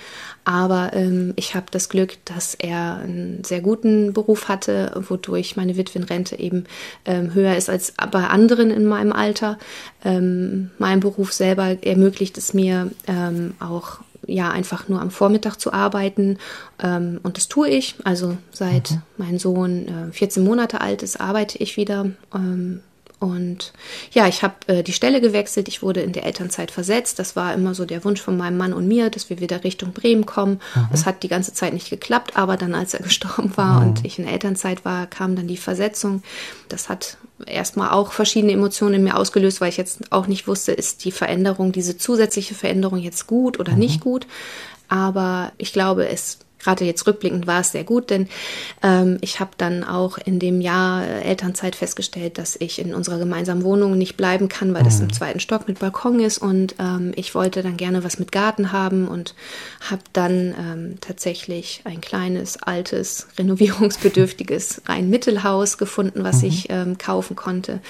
Aber 0.45 0.91
ähm, 0.95 1.33
ich 1.37 1.55
habe 1.55 1.67
das 1.71 1.89
Glück, 1.89 2.17
dass 2.25 2.55
er 2.55 2.99
einen 3.03 3.45
sehr 3.45 3.61
guten 3.61 4.13
Beruf 4.13 4.49
hatte, 4.49 4.93
wodurch 5.09 5.57
meine 5.57 5.77
Witwenrente 5.77 6.39
eben 6.39 6.65
ähm, 7.05 7.35
höher 7.35 7.57
ist 7.57 7.69
als 7.69 7.93
bei 8.11 8.27
anderen 8.27 8.71
in 8.71 8.87
meinem 8.87 9.13
Alter. 9.13 9.59
Ähm, 10.05 10.71
mein 10.79 11.01
Beruf 11.01 11.33
selber 11.33 11.77
ermöglicht 11.83 12.39
es 12.39 12.55
mir 12.55 12.91
ähm, 13.07 13.55
auch 13.61 14.01
ja 14.29 14.51
einfach 14.51 14.89
nur 14.89 15.01
am 15.01 15.11
Vormittag 15.11 15.57
zu 15.57 15.73
arbeiten. 15.73 16.39
Ähm, 16.83 17.19
und 17.23 17.37
das 17.37 17.49
tue 17.49 17.69
ich. 17.69 17.97
Also 18.05 18.37
seit 18.53 18.93
mhm. 18.93 19.03
mein 19.17 19.39
Sohn 19.39 20.11
äh, 20.11 20.13
14 20.13 20.45
Monate 20.45 20.81
alt 20.81 21.03
ist, 21.03 21.21
arbeite 21.21 21.59
ich 21.59 21.77
wieder. 21.77 22.11
Ähm, 22.35 22.81
und 23.21 23.73
ja, 24.13 24.29
ich 24.29 24.43
habe 24.45 24.55
äh, 24.69 24.83
die 24.85 24.93
Stelle 24.93 25.21
gewechselt. 25.21 25.67
Ich 25.67 25.83
wurde 25.83 26.01
in 26.01 26.13
der 26.13 26.25
Elternzeit 26.25 26.71
versetzt. 26.71 27.19
Das 27.19 27.35
war 27.35 27.53
immer 27.53 27.75
so 27.75 27.85
der 27.85 28.05
Wunsch 28.05 28.21
von 28.21 28.37
meinem 28.37 28.57
Mann 28.57 28.73
und 28.73 28.87
mir, 28.87 29.11
dass 29.11 29.29
wir 29.29 29.41
wieder 29.41 29.65
Richtung 29.65 29.93
Bremen 29.93 30.25
kommen. 30.25 30.61
Es 30.93 31.05
hat 31.05 31.25
die 31.25 31.29
ganze 31.29 31.53
Zeit 31.53 31.73
nicht 31.73 31.91
geklappt, 31.91 32.37
aber 32.37 32.57
dann, 32.57 32.75
als 32.75 32.95
er 32.95 33.01
gestorben 33.03 33.57
war 33.57 33.81
mhm. 33.81 33.89
und 33.89 34.05
ich 34.05 34.19
in 34.19 34.27
Elternzeit 34.27 34.85
war, 34.85 35.07
kam 35.07 35.35
dann 35.35 35.49
die 35.49 35.57
Versetzung. 35.57 36.23
Das 36.69 36.89
hat 36.89 37.17
erstmal 37.45 37.91
auch 37.91 38.13
verschiedene 38.13 38.53
Emotionen 38.53 38.95
in 38.95 39.05
mir 39.05 39.17
ausgelöst, 39.17 39.61
weil 39.61 39.71
ich 39.71 39.77
jetzt 39.77 40.13
auch 40.13 40.29
nicht 40.29 40.47
wusste, 40.47 40.73
ist 40.73 41.05
die 41.05 41.13
Veränderung, 41.13 41.73
diese 41.73 41.97
zusätzliche 41.97 42.55
Veränderung 42.55 42.99
jetzt 42.99 43.27
gut 43.27 43.59
oder 43.59 43.73
mhm. 43.73 43.79
nicht 43.79 44.01
gut. 44.01 44.27
Aber 44.89 45.53
ich 45.59 45.73
glaube, 45.73 46.09
es 46.09 46.39
gerade 46.59 46.85
jetzt 46.85 47.07
rückblickend 47.07 47.47
war 47.47 47.61
es 47.61 47.73
sehr 47.73 47.85
gut, 47.85 48.11
denn 48.11 48.29
ähm, 48.83 49.19
ich 49.21 49.41
habe 49.41 49.51
dann 49.57 49.85
auch 49.85 50.19
in 50.19 50.39
dem 50.39 50.61
Jahr 50.61 51.07
Elternzeit 51.07 51.77
festgestellt, 51.77 52.39
dass 52.39 52.57
ich 52.57 52.79
in 52.79 52.95
unserer 52.95 53.19
gemeinsamen 53.19 53.65
Wohnung 53.65 53.97
nicht 53.97 54.17
bleiben 54.17 54.49
kann, 54.49 54.75
weil 54.75 54.83
mhm. 54.83 54.87
das 54.87 55.01
im 55.01 55.13
zweiten 55.13 55.41
Stock 55.41 55.69
mit 55.69 55.79
Balkon 55.79 56.21
ist 56.21 56.39
und 56.39 56.75
ähm, 56.79 57.13
ich 57.17 57.35
wollte 57.35 57.63
dann 57.63 57.77
gerne 57.77 58.05
was 58.05 58.19
mit 58.19 58.33
Garten 58.33 58.73
haben 58.73 59.09
und 59.09 59.35
habe 59.89 60.03
dann 60.13 60.55
ähm, 60.59 60.95
tatsächlich 61.01 61.83
ein 61.85 62.01
kleines, 62.01 62.63
altes, 62.63 63.29
renovierungsbedürftiges 63.39 64.83
Rhein-Mittelhaus 64.87 65.79
gefunden, 65.79 66.25
was 66.25 66.43
mhm. 66.43 66.49
ich 66.49 66.67
ähm, 66.71 66.99
kaufen 66.99 67.37
konnte 67.37 67.81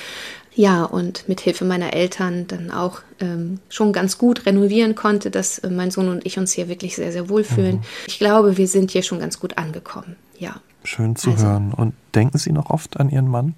ja, 0.58 0.82
und 0.82 1.28
mit 1.28 1.40
Hilfe 1.40 1.64
meiner 1.64 1.92
Eltern 1.92 2.48
dann 2.48 2.72
auch 2.72 3.02
ähm, 3.20 3.60
schon 3.68 3.92
ganz 3.92 4.18
gut 4.18 4.44
renovieren 4.44 4.96
konnte, 4.96 5.30
dass 5.30 5.60
äh, 5.60 5.70
mein 5.70 5.92
Sohn 5.92 6.08
und 6.08 6.26
ich 6.26 6.36
uns 6.36 6.50
hier 6.50 6.68
wirklich 6.68 6.96
sehr, 6.96 7.12
sehr 7.12 7.28
wohlfühlen. 7.28 7.76
Mhm. 7.76 7.82
Ich 8.08 8.18
glaube, 8.18 8.56
wir 8.56 8.66
sind 8.66 8.90
hier 8.90 9.04
schon 9.04 9.20
ganz 9.20 9.38
gut 9.38 9.56
angekommen. 9.56 10.16
Ja. 10.36 10.60
Schön 10.82 11.14
zu 11.14 11.30
also, 11.30 11.46
hören. 11.46 11.72
Und 11.72 11.94
denken 12.12 12.38
Sie 12.38 12.50
noch 12.50 12.70
oft 12.70 12.98
an 12.98 13.08
Ihren 13.08 13.28
Mann? 13.28 13.54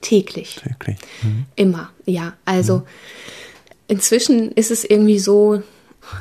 Täglich. 0.00 0.56
Täglich. 0.56 0.96
Mhm. 1.22 1.44
Immer, 1.54 1.90
ja. 2.06 2.32
Also 2.46 2.78
mhm. 2.78 2.84
inzwischen 3.88 4.52
ist 4.52 4.70
es 4.70 4.84
irgendwie 4.84 5.18
so, 5.18 5.62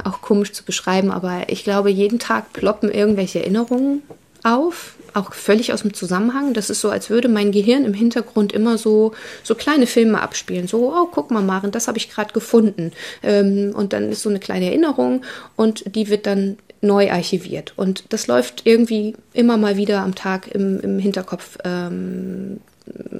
auch 0.03 0.19
komisch 0.19 0.51
zu 0.51 0.65
beschreiben, 0.65 1.09
aber 1.09 1.47
ich 1.47 1.63
glaube, 1.63 1.89
jeden 1.89 2.19
Tag 2.19 2.51
ploppen 2.51 2.91
irgendwelche 2.91 3.39
Erinnerungen 3.39 4.01
auf 4.43 4.95
auch 5.13 5.33
völlig 5.33 5.73
aus 5.73 5.81
dem 5.81 5.93
Zusammenhang. 5.93 6.53
Das 6.53 6.69
ist 6.69 6.81
so, 6.81 6.89
als 6.89 7.09
würde 7.09 7.27
mein 7.27 7.51
Gehirn 7.51 7.85
im 7.85 7.93
Hintergrund 7.93 8.53
immer 8.53 8.77
so, 8.77 9.13
so 9.43 9.55
kleine 9.55 9.87
Filme 9.87 10.21
abspielen. 10.21 10.67
So, 10.67 10.93
oh, 10.93 11.07
guck 11.11 11.31
mal, 11.31 11.43
Maren, 11.43 11.71
das 11.71 11.87
habe 11.87 11.97
ich 11.97 12.09
gerade 12.09 12.33
gefunden. 12.33 12.91
Ähm, 13.23 13.73
und 13.75 13.93
dann 13.93 14.11
ist 14.11 14.21
so 14.21 14.29
eine 14.29 14.39
kleine 14.39 14.67
Erinnerung 14.67 15.23
und 15.55 15.95
die 15.95 16.09
wird 16.09 16.25
dann 16.25 16.57
neu 16.81 17.11
archiviert. 17.11 17.73
Und 17.75 18.05
das 18.09 18.27
läuft 18.27 18.65
irgendwie 18.65 19.15
immer 19.33 19.57
mal 19.57 19.77
wieder 19.77 20.01
am 20.01 20.15
Tag 20.15 20.47
im, 20.47 20.79
im 20.79 20.99
Hinterkopf, 20.99 21.57
ähm, 21.63 22.59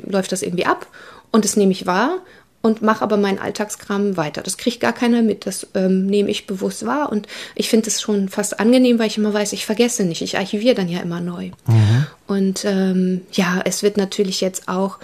läuft 0.07 0.31
das 0.31 0.41
irgendwie 0.41 0.65
ab. 0.65 0.87
Und 1.31 1.45
das 1.45 1.55
nehme 1.55 1.71
ich 1.71 1.85
wahr 1.85 2.17
und 2.61 2.81
mache 2.81 3.03
aber 3.03 3.17
meinen 3.17 3.39
Alltagskram 3.39 4.17
weiter. 4.17 4.41
Das 4.41 4.57
kriegt 4.57 4.79
gar 4.79 4.93
keiner 4.93 5.21
mit. 5.21 5.45
Das 5.45 5.67
ähm, 5.73 6.05
nehme 6.05 6.29
ich 6.29 6.47
bewusst 6.47 6.85
wahr 6.85 7.11
und 7.11 7.27
ich 7.55 7.69
finde 7.69 7.87
es 7.87 8.01
schon 8.01 8.29
fast 8.29 8.59
angenehm, 8.59 8.99
weil 8.99 9.07
ich 9.07 9.17
immer 9.17 9.33
weiß, 9.33 9.53
ich 9.53 9.65
vergesse 9.65 10.03
nicht. 10.05 10.21
Ich 10.21 10.37
archiviere 10.37 10.75
dann 10.75 10.89
ja 10.89 10.99
immer 10.99 11.21
neu. 11.21 11.51
Mhm. 11.67 12.05
Und 12.27 12.65
ähm, 12.65 13.21
ja, 13.31 13.61
es 13.65 13.83
wird 13.83 13.97
natürlich 13.97 14.41
jetzt 14.41 14.67
auch 14.67 14.99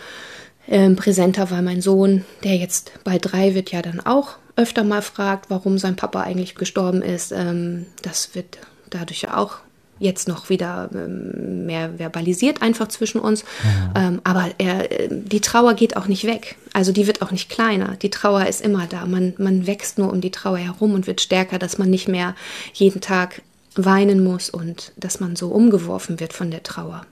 Ähm, 0.69 0.97
präsenter 0.97 1.49
war 1.49 1.61
mein 1.61 1.81
Sohn, 1.81 2.25
der 2.43 2.57
jetzt 2.57 2.91
bei 3.05 3.17
drei 3.19 3.55
wird, 3.55 3.71
ja 3.71 3.81
dann 3.81 4.01
auch 4.01 4.35
öfter 4.57 4.83
mal 4.83 5.01
fragt, 5.01 5.49
warum 5.49 5.77
sein 5.77 5.95
Papa 5.95 6.19
eigentlich 6.23 6.55
gestorben 6.55 7.01
ist. 7.01 7.31
Ähm, 7.31 7.85
das 8.01 8.35
wird 8.35 8.57
dadurch 8.89 9.21
ja 9.21 9.37
auch 9.37 9.59
jetzt 9.99 10.27
noch 10.27 10.49
wieder 10.49 10.89
ähm, 10.93 11.65
mehr 11.65 11.91
verbalisiert 11.97 12.61
einfach 12.61 12.87
zwischen 12.87 13.19
uns. 13.19 13.43
Mhm. 13.43 13.91
Ähm, 13.95 14.21
aber 14.23 14.51
er, 14.57 14.91
äh, 14.91 15.09
die 15.11 15.41
Trauer 15.41 15.73
geht 15.73 15.97
auch 15.97 16.07
nicht 16.07 16.25
weg. 16.25 16.55
Also 16.73 16.91
die 16.91 17.07
wird 17.07 17.21
auch 17.21 17.31
nicht 17.31 17.49
kleiner. 17.49 17.95
Die 18.01 18.09
Trauer 18.09 18.45
ist 18.45 18.61
immer 18.61 18.87
da. 18.87 19.05
Man, 19.05 19.33
man 19.37 19.67
wächst 19.67 19.97
nur 19.97 20.11
um 20.11 20.21
die 20.21 20.31
Trauer 20.31 20.57
herum 20.57 20.93
und 20.93 21.07
wird 21.07 21.21
stärker, 21.21 21.59
dass 21.59 21.77
man 21.77 21.89
nicht 21.89 22.07
mehr 22.07 22.35
jeden 22.73 23.01
Tag 23.01 23.41
weinen 23.75 24.23
muss 24.23 24.49
und 24.49 24.91
dass 24.97 25.19
man 25.19 25.35
so 25.35 25.49
umgeworfen 25.49 26.19
wird 26.19 26.33
von 26.33 26.51
der 26.51 26.63
Trauer 26.63 27.05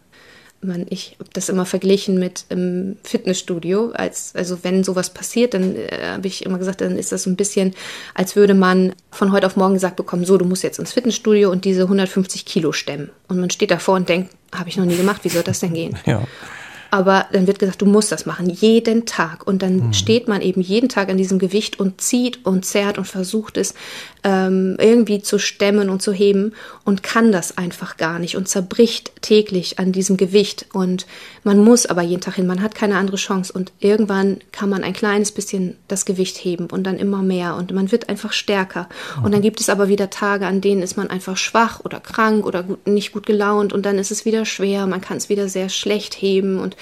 man, 0.66 0.86
ich 0.89 1.16
habe 1.20 1.30
das 1.34 1.49
immer 1.49 1.66
verglichen 1.66 2.20
mit 2.20 2.45
im 2.49 2.97
Fitnessstudio. 3.03 3.91
Als, 3.93 4.34
also 4.36 4.59
wenn 4.63 4.84
sowas 4.84 5.09
passiert, 5.09 5.53
dann 5.53 5.76
äh, 5.76 6.07
habe 6.07 6.28
ich 6.28 6.45
immer 6.45 6.57
gesagt, 6.57 6.82
dann 6.82 6.97
ist 6.97 7.11
das 7.11 7.24
so 7.24 7.30
ein 7.30 7.36
bisschen, 7.36 7.74
als 8.13 8.36
würde 8.36 8.53
man 8.53 8.93
von 9.11 9.32
heute 9.32 9.47
auf 9.47 9.55
morgen 9.55 9.76
gesagt 9.76 9.95
bekommen, 9.95 10.26
so, 10.26 10.38
du 10.38 10.45
musst 10.45 10.63
jetzt 10.63 10.80
ins 10.80 10.93
Fitnessstudio 10.93 11.51
und 11.51 11.66
diese 11.66 11.84
150 11.84 12.45
Kilo 12.45 12.72
stemmen. 12.72 13.09
Und 13.28 13.39
man 13.39 13.49
steht 13.49 13.72
davor 13.72 13.95
und 13.95 14.09
denkt, 14.09 14.32
habe 14.53 14.70
ich 14.70 14.78
noch 14.78 14.86
nie 14.86 14.97
gemacht, 14.97 15.24
wie 15.24 15.30
soll 15.30 15.43
das 15.43 15.59
denn 15.59 15.74
gehen? 15.74 15.97
Ja. 16.05 16.24
Aber 16.92 17.26
dann 17.32 17.48
wird 17.48 17.60
gesagt, 17.60 17.82
du 17.82 17.86
musst 17.86 18.12
das 18.12 18.26
machen, 18.26 18.50
jeden 18.50 19.06
Tag. 19.06 19.46
Und 19.46 19.62
dann 19.62 19.88
mhm. 19.88 19.94
steht 19.94 20.28
man 20.28 20.42
eben 20.42 20.62
jeden 20.62 20.90
Tag 20.90 21.10
an 21.10 21.18
diesem 21.18 21.40
Gewicht 21.40 21.80
und 21.80 22.02
zieht 22.02 22.46
und 22.46 22.66
zerrt 22.66 22.98
und 22.98 23.06
versucht 23.06 23.58
es 23.58 23.74
ähm, 24.24 24.76
irgendwie 24.80 25.22
zu 25.22 25.38
stemmen 25.38 25.90
und 25.90 26.02
zu 26.02 26.12
heben 26.12 26.54
und 26.84 27.04
kann 27.04 27.32
das 27.32 27.58
einfach 27.58 27.98
gar 27.98 28.20
nicht 28.20 28.36
und 28.36 28.48
zerbricht 28.48 29.12
täglich 29.22 29.78
an 29.80 29.92
diesem 29.92 30.18
Gewicht. 30.18 30.66
Und 30.74 31.06
man 31.44 31.60
muss 31.64 31.86
aber 31.86 32.02
jeden 32.02 32.22
Tag 32.22 32.36
hin, 32.36 32.48
man 32.48 32.62
hat 32.62 32.76
keine 32.76 32.98
andere 32.98 33.18
Chance. 33.18 33.54
Und 33.54 33.72
irgendwann 33.80 34.40
kann 34.52 34.70
man 34.70 34.84
ein 34.84 34.94
kleines 34.94 35.32
bisschen 35.32 35.78
das 35.88 36.06
Gewicht 36.06 36.38
heben 36.38 36.68
und 36.68 36.84
dann 36.84 36.98
immer 36.98 37.22
mehr 37.22 37.56
und 37.56 37.72
man 37.72 37.92
wird 37.92 38.10
einfach 38.10 38.34
stärker. 38.34 38.90
Und 39.24 39.34
dann 39.34 39.42
gibt 39.42 39.60
es 39.60 39.70
aber 39.70 39.88
wieder 39.88 40.10
Tage, 40.10 40.48
an 40.48 40.62
denen 40.62 40.82
ist 40.82 40.98
man 40.98 41.10
einfach 41.10 41.38
schwach 41.38 41.82
oder 41.84 42.00
krank 42.00 42.46
oder 42.46 42.64
gut, 42.64 42.88
nicht 42.88 43.12
gut 43.12 43.26
gelaunt 43.26 43.74
und 43.74 43.86
dann 43.86 43.98
ist 43.98 44.12
es 44.12 44.26
wieder 44.26 44.46
schwer, 44.46 44.88
man 44.88 45.02
kann 45.02 45.18
es 45.18 45.30
wieder 45.30 45.48
sehr 45.50 45.70
schlecht 45.70 46.16
heben 46.16 46.60
und 46.60 46.75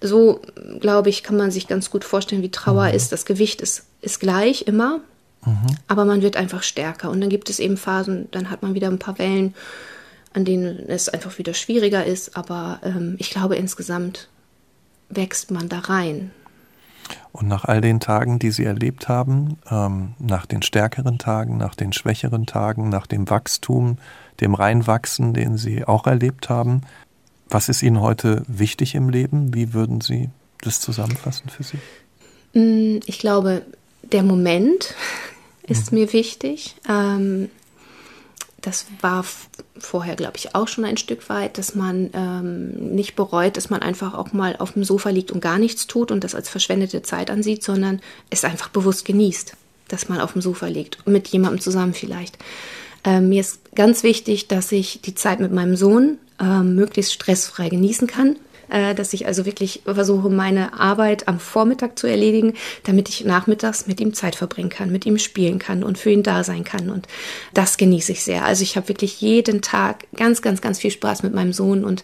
so, 0.00 0.40
glaube 0.80 1.10
ich, 1.10 1.22
kann 1.22 1.36
man 1.36 1.50
sich 1.50 1.68
ganz 1.68 1.90
gut 1.90 2.04
vorstellen, 2.04 2.42
wie 2.42 2.50
Trauer 2.50 2.88
mhm. 2.88 2.94
ist. 2.94 3.12
Das 3.12 3.24
Gewicht 3.24 3.60
ist, 3.60 3.84
ist 4.00 4.20
gleich 4.20 4.62
immer, 4.62 5.00
Mhm. 5.44 5.76
Aber 5.88 6.04
man 6.04 6.22
wird 6.22 6.36
einfach 6.36 6.62
stärker. 6.62 7.10
Und 7.10 7.20
dann 7.20 7.30
gibt 7.30 7.50
es 7.50 7.58
eben 7.58 7.76
Phasen, 7.76 8.28
dann 8.30 8.50
hat 8.50 8.62
man 8.62 8.74
wieder 8.74 8.88
ein 8.88 8.98
paar 8.98 9.18
Wellen, 9.18 9.54
an 10.32 10.44
denen 10.44 10.88
es 10.88 11.08
einfach 11.08 11.38
wieder 11.38 11.54
schwieriger 11.54 12.04
ist. 12.04 12.36
Aber 12.36 12.80
ähm, 12.82 13.16
ich 13.18 13.30
glaube, 13.30 13.56
insgesamt 13.56 14.28
wächst 15.08 15.50
man 15.50 15.68
da 15.68 15.80
rein. 15.80 16.30
Und 17.32 17.48
nach 17.48 17.64
all 17.64 17.80
den 17.80 18.00
Tagen, 18.00 18.38
die 18.38 18.50
Sie 18.50 18.64
erlebt 18.64 19.08
haben, 19.08 19.58
ähm, 19.70 20.14
nach 20.18 20.46
den 20.46 20.62
stärkeren 20.62 21.18
Tagen, 21.18 21.56
nach 21.56 21.74
den 21.74 21.92
schwächeren 21.92 22.46
Tagen, 22.46 22.88
nach 22.88 23.06
dem 23.06 23.28
Wachstum, 23.28 23.98
dem 24.40 24.54
Reinwachsen, 24.54 25.34
den 25.34 25.56
Sie 25.56 25.84
auch 25.84 26.06
erlebt 26.06 26.48
haben, 26.48 26.82
was 27.52 27.68
ist 27.68 27.82
Ihnen 27.82 28.00
heute 28.00 28.42
wichtig 28.46 28.94
im 28.94 29.08
Leben? 29.08 29.54
Wie 29.54 29.74
würden 29.74 30.00
Sie 30.00 30.30
das 30.60 30.80
zusammenfassen 30.80 31.48
für 31.50 31.62
Sie? 31.62 31.78
Mm, 32.58 33.00
ich 33.06 33.18
glaube, 33.18 33.62
der 34.02 34.22
Moment, 34.22 34.94
ist 35.66 35.92
mhm. 35.92 35.98
mir 35.98 36.12
wichtig. 36.12 36.74
Ähm, 36.88 37.50
das 38.60 38.86
war 39.00 39.24
vorher, 39.76 40.14
glaube 40.14 40.36
ich, 40.36 40.54
auch 40.54 40.68
schon 40.68 40.84
ein 40.84 40.96
Stück 40.96 41.28
weit, 41.28 41.58
dass 41.58 41.74
man 41.74 42.10
ähm, 42.14 42.94
nicht 42.94 43.16
bereut, 43.16 43.56
dass 43.56 43.70
man 43.70 43.82
einfach 43.82 44.14
auch 44.14 44.32
mal 44.32 44.56
auf 44.56 44.72
dem 44.72 44.84
Sofa 44.84 45.10
liegt 45.10 45.32
und 45.32 45.40
gar 45.40 45.58
nichts 45.58 45.88
tut 45.88 46.12
und 46.12 46.22
das 46.22 46.34
als 46.36 46.48
verschwendete 46.48 47.02
Zeit 47.02 47.30
ansieht, 47.30 47.64
sondern 47.64 48.00
es 48.30 48.44
einfach 48.44 48.68
bewusst 48.68 49.04
genießt, 49.04 49.56
dass 49.88 50.08
man 50.08 50.20
auf 50.20 50.32
dem 50.34 50.42
Sofa 50.42 50.68
liegt, 50.68 51.04
mit 51.08 51.28
jemandem 51.28 51.60
zusammen 51.60 51.92
vielleicht. 51.92 52.38
Ähm, 53.04 53.30
mir 53.30 53.40
ist 53.40 53.74
ganz 53.74 54.04
wichtig, 54.04 54.46
dass 54.46 54.70
ich 54.70 55.00
die 55.02 55.16
Zeit 55.16 55.40
mit 55.40 55.52
meinem 55.52 55.74
Sohn 55.74 56.18
ähm, 56.42 56.74
möglichst 56.74 57.14
stressfrei 57.14 57.68
genießen 57.68 58.06
kann 58.06 58.36
äh, 58.72 58.94
dass 58.94 59.12
ich 59.12 59.26
also 59.26 59.44
wirklich 59.44 59.82
versuche, 59.84 60.30
meine 60.30 60.80
Arbeit 60.80 61.28
am 61.28 61.38
Vormittag 61.38 61.98
zu 61.98 62.06
erledigen, 62.06 62.54
damit 62.84 63.08
ich 63.08 63.24
nachmittags 63.24 63.86
mit 63.86 64.00
ihm 64.00 64.14
Zeit 64.14 64.34
verbringen 64.34 64.70
kann, 64.70 64.90
mit 64.90 65.04
ihm 65.04 65.18
spielen 65.18 65.58
kann 65.58 65.84
und 65.84 65.98
für 65.98 66.10
ihn 66.10 66.22
da 66.22 66.42
sein 66.42 66.64
kann. 66.64 66.88
Und 66.88 67.06
das 67.52 67.76
genieße 67.76 68.12
ich 68.12 68.24
sehr. 68.24 68.44
Also 68.44 68.62
ich 68.62 68.76
habe 68.76 68.88
wirklich 68.88 69.20
jeden 69.20 69.60
Tag 69.60 70.06
ganz, 70.16 70.40
ganz, 70.40 70.62
ganz 70.62 70.78
viel 70.78 70.90
Spaß 70.90 71.22
mit 71.22 71.34
meinem 71.34 71.52
Sohn 71.52 71.84
und 71.84 72.02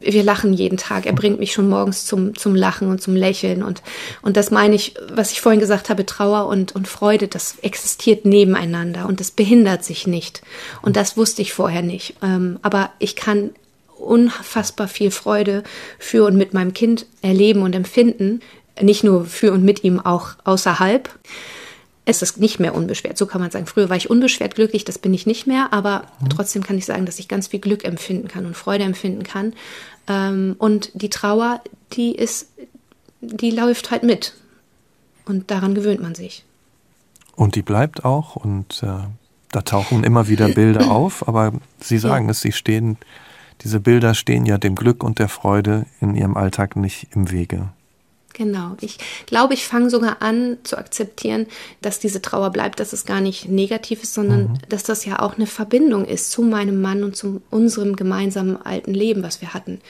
wir 0.00 0.22
lachen 0.22 0.52
jeden 0.52 0.76
Tag. 0.76 1.06
Er 1.06 1.12
bringt 1.12 1.40
mich 1.40 1.52
schon 1.52 1.68
morgens 1.68 2.06
zum, 2.06 2.36
zum 2.36 2.54
Lachen 2.54 2.88
und 2.88 3.00
zum 3.00 3.16
Lächeln. 3.16 3.62
Und, 3.62 3.82
und 4.22 4.36
das 4.36 4.50
meine 4.50 4.76
ich, 4.76 4.94
was 5.12 5.32
ich 5.32 5.40
vorhin 5.40 5.60
gesagt 5.60 5.88
habe, 5.88 6.06
Trauer 6.06 6.46
und, 6.46 6.74
und 6.74 6.86
Freude, 6.86 7.26
das 7.26 7.58
existiert 7.62 8.24
nebeneinander 8.24 9.06
und 9.06 9.18
das 9.18 9.32
behindert 9.32 9.84
sich 9.84 10.06
nicht. 10.06 10.42
Und 10.82 10.96
das 10.96 11.16
wusste 11.16 11.42
ich 11.42 11.52
vorher 11.52 11.82
nicht. 11.82 12.14
Ähm, 12.22 12.60
aber 12.62 12.90
ich 13.00 13.16
kann 13.16 13.50
unfassbar 14.02 14.88
viel 14.88 15.10
Freude 15.10 15.62
für 15.98 16.24
und 16.24 16.36
mit 16.36 16.54
meinem 16.54 16.74
Kind 16.74 17.06
erleben 17.22 17.62
und 17.62 17.74
empfinden. 17.74 18.40
Nicht 18.80 19.04
nur 19.04 19.24
für 19.24 19.52
und 19.52 19.64
mit 19.64 19.84
ihm, 19.84 20.00
auch 20.00 20.30
außerhalb. 20.44 21.08
Es 22.04 22.20
ist 22.22 22.38
nicht 22.38 22.58
mehr 22.58 22.74
unbeschwert, 22.74 23.16
so 23.16 23.26
kann 23.26 23.40
man 23.40 23.50
sagen. 23.50 23.66
Früher 23.66 23.88
war 23.88 23.96
ich 23.96 24.10
unbeschwert 24.10 24.56
glücklich, 24.56 24.84
das 24.84 24.98
bin 24.98 25.14
ich 25.14 25.26
nicht 25.26 25.46
mehr, 25.46 25.72
aber 25.72 26.04
mhm. 26.20 26.30
trotzdem 26.30 26.62
kann 26.62 26.76
ich 26.76 26.84
sagen, 26.84 27.06
dass 27.06 27.18
ich 27.20 27.28
ganz 27.28 27.48
viel 27.48 27.60
Glück 27.60 27.84
empfinden 27.84 28.26
kann 28.26 28.44
und 28.44 28.56
Freude 28.56 28.84
empfinden 28.84 29.22
kann. 29.22 29.52
Ähm, 30.08 30.56
und 30.58 30.90
die 30.94 31.10
Trauer, 31.10 31.60
die 31.92 32.14
ist, 32.14 32.48
die 33.20 33.50
läuft 33.50 33.90
halt 33.90 34.02
mit. 34.02 34.34
Und 35.26 35.50
daran 35.52 35.74
gewöhnt 35.74 36.02
man 36.02 36.16
sich. 36.16 36.44
Und 37.36 37.54
die 37.54 37.62
bleibt 37.62 38.04
auch 38.04 38.36
und 38.36 38.82
äh, 38.82 39.06
da 39.52 39.62
tauchen 39.62 40.02
immer 40.02 40.28
wieder 40.28 40.48
Bilder 40.48 40.90
auf, 40.90 41.28
aber 41.28 41.52
Sie 41.78 41.98
sagen 41.98 42.26
ja. 42.26 42.30
es, 42.32 42.40
Sie 42.40 42.52
stehen 42.52 42.98
diese 43.64 43.80
Bilder 43.80 44.14
stehen 44.14 44.46
ja 44.46 44.58
dem 44.58 44.74
Glück 44.74 45.04
und 45.04 45.18
der 45.18 45.28
Freude 45.28 45.86
in 46.00 46.14
ihrem 46.14 46.36
Alltag 46.36 46.76
nicht 46.76 47.08
im 47.14 47.30
Wege. 47.30 47.68
Genau. 48.34 48.76
Ich 48.80 48.98
glaube, 49.26 49.54
ich 49.54 49.64
fange 49.64 49.90
sogar 49.90 50.22
an 50.22 50.58
zu 50.62 50.78
akzeptieren, 50.78 51.46
dass 51.80 51.98
diese 51.98 52.22
Trauer 52.22 52.50
bleibt, 52.50 52.80
dass 52.80 52.92
es 52.92 53.04
gar 53.04 53.20
nicht 53.20 53.48
negativ 53.48 54.02
ist, 54.02 54.14
sondern 54.14 54.42
mhm. 54.42 54.58
dass 54.68 54.82
das 54.82 55.04
ja 55.04 55.20
auch 55.20 55.36
eine 55.36 55.46
Verbindung 55.46 56.04
ist 56.04 56.30
zu 56.30 56.42
meinem 56.42 56.80
Mann 56.80 57.04
und 57.04 57.16
zu 57.16 57.42
unserem 57.50 57.94
gemeinsamen 57.96 58.56
alten 58.60 58.94
Leben, 58.94 59.22
was 59.22 59.40
wir 59.40 59.52
hatten. 59.54 59.80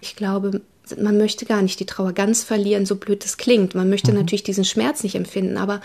Ich 0.00 0.14
glaube, 0.14 0.60
man 0.96 1.18
möchte 1.18 1.44
gar 1.44 1.60
nicht 1.60 1.80
die 1.80 1.86
Trauer 1.86 2.12
ganz 2.12 2.44
verlieren, 2.44 2.86
so 2.86 2.96
blöd 2.96 3.24
es 3.24 3.36
klingt. 3.36 3.74
Man 3.74 3.90
möchte 3.90 4.12
mhm. 4.12 4.18
natürlich 4.18 4.44
diesen 4.44 4.64
Schmerz 4.64 5.02
nicht 5.02 5.16
empfinden, 5.16 5.56
aber 5.56 5.80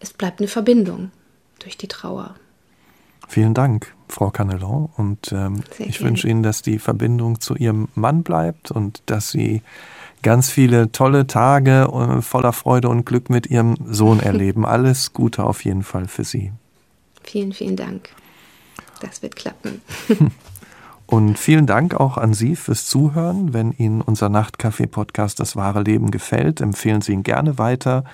es 0.00 0.12
bleibt 0.12 0.40
eine 0.40 0.48
Verbindung 0.48 1.10
durch 1.58 1.76
die 1.76 1.88
Trauer. 1.88 2.34
Vielen 3.34 3.52
Dank, 3.52 3.92
Frau 4.08 4.30
Canelon. 4.30 4.88
Und 4.96 5.32
ähm, 5.32 5.64
ich 5.80 6.00
wünsche 6.02 6.28
Ihnen, 6.28 6.44
dass 6.44 6.62
die 6.62 6.78
Verbindung 6.78 7.40
zu 7.40 7.56
Ihrem 7.56 7.88
Mann 7.96 8.22
bleibt 8.22 8.70
und 8.70 9.02
dass 9.06 9.32
Sie 9.32 9.60
ganz 10.22 10.50
viele 10.50 10.92
tolle 10.92 11.26
Tage 11.26 11.88
äh, 11.92 12.22
voller 12.22 12.52
Freude 12.52 12.90
und 12.90 13.04
Glück 13.04 13.30
mit 13.30 13.48
Ihrem 13.48 13.74
Sohn 13.90 14.20
erleben. 14.20 14.64
Alles 14.64 15.14
Gute 15.14 15.42
auf 15.42 15.64
jeden 15.64 15.82
Fall 15.82 16.06
für 16.06 16.22
Sie. 16.22 16.52
Vielen, 17.24 17.52
vielen 17.52 17.74
Dank. 17.74 18.10
Das 19.00 19.20
wird 19.20 19.34
klappen. 19.34 19.82
Und 21.06 21.36
vielen 21.36 21.66
Dank 21.66 21.94
auch 21.94 22.16
an 22.16 22.34
Sie 22.34 22.54
fürs 22.54 22.86
Zuhören. 22.86 23.52
Wenn 23.52 23.72
Ihnen 23.72 24.00
unser 24.00 24.28
Nachtcafé-Podcast 24.28 25.40
Das 25.40 25.56
wahre 25.56 25.82
Leben 25.82 26.12
gefällt, 26.12 26.60
empfehlen 26.60 27.00
Sie 27.02 27.12
ihn 27.12 27.24
gerne 27.24 27.58
weiter. 27.58 28.04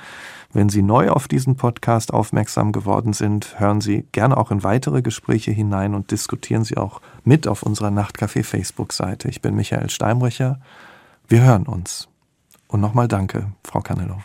Wenn 0.53 0.69
Sie 0.69 0.83
neu 0.83 1.11
auf 1.11 1.29
diesen 1.29 1.57
Podcast 1.57 2.13
aufmerksam 2.13 2.73
geworden 2.73 3.13
sind, 3.13 3.61
hören 3.61 3.81
Sie 3.81 4.07
gerne 4.11 4.37
auch 4.37 4.51
in 4.51 4.65
weitere 4.65 5.01
Gespräche 5.01 5.53
hinein 5.53 5.95
und 5.95 6.11
diskutieren 6.11 6.65
Sie 6.65 6.77
auch 6.77 7.01
mit 7.23 7.47
auf 7.47 7.63
unserer 7.63 7.91
Nachtcafé 7.91 8.43
Facebook-Seite. 8.43 9.29
Ich 9.29 9.43
bin 9.43 9.55
Michael 9.55 9.91
Steinbrecher. 9.91 10.61
Wir 11.29 11.43
hören 11.43 11.67
uns. 11.67 12.09
Und 12.67 12.81
nochmal 12.81 13.07
danke, 13.07 13.53
Frau 13.65 13.81
Canello. 13.81 14.19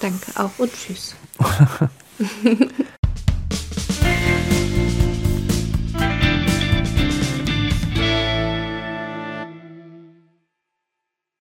Danke 0.00 0.32
auch 0.36 0.56
und 0.58 0.72
tschüss. 0.72 1.16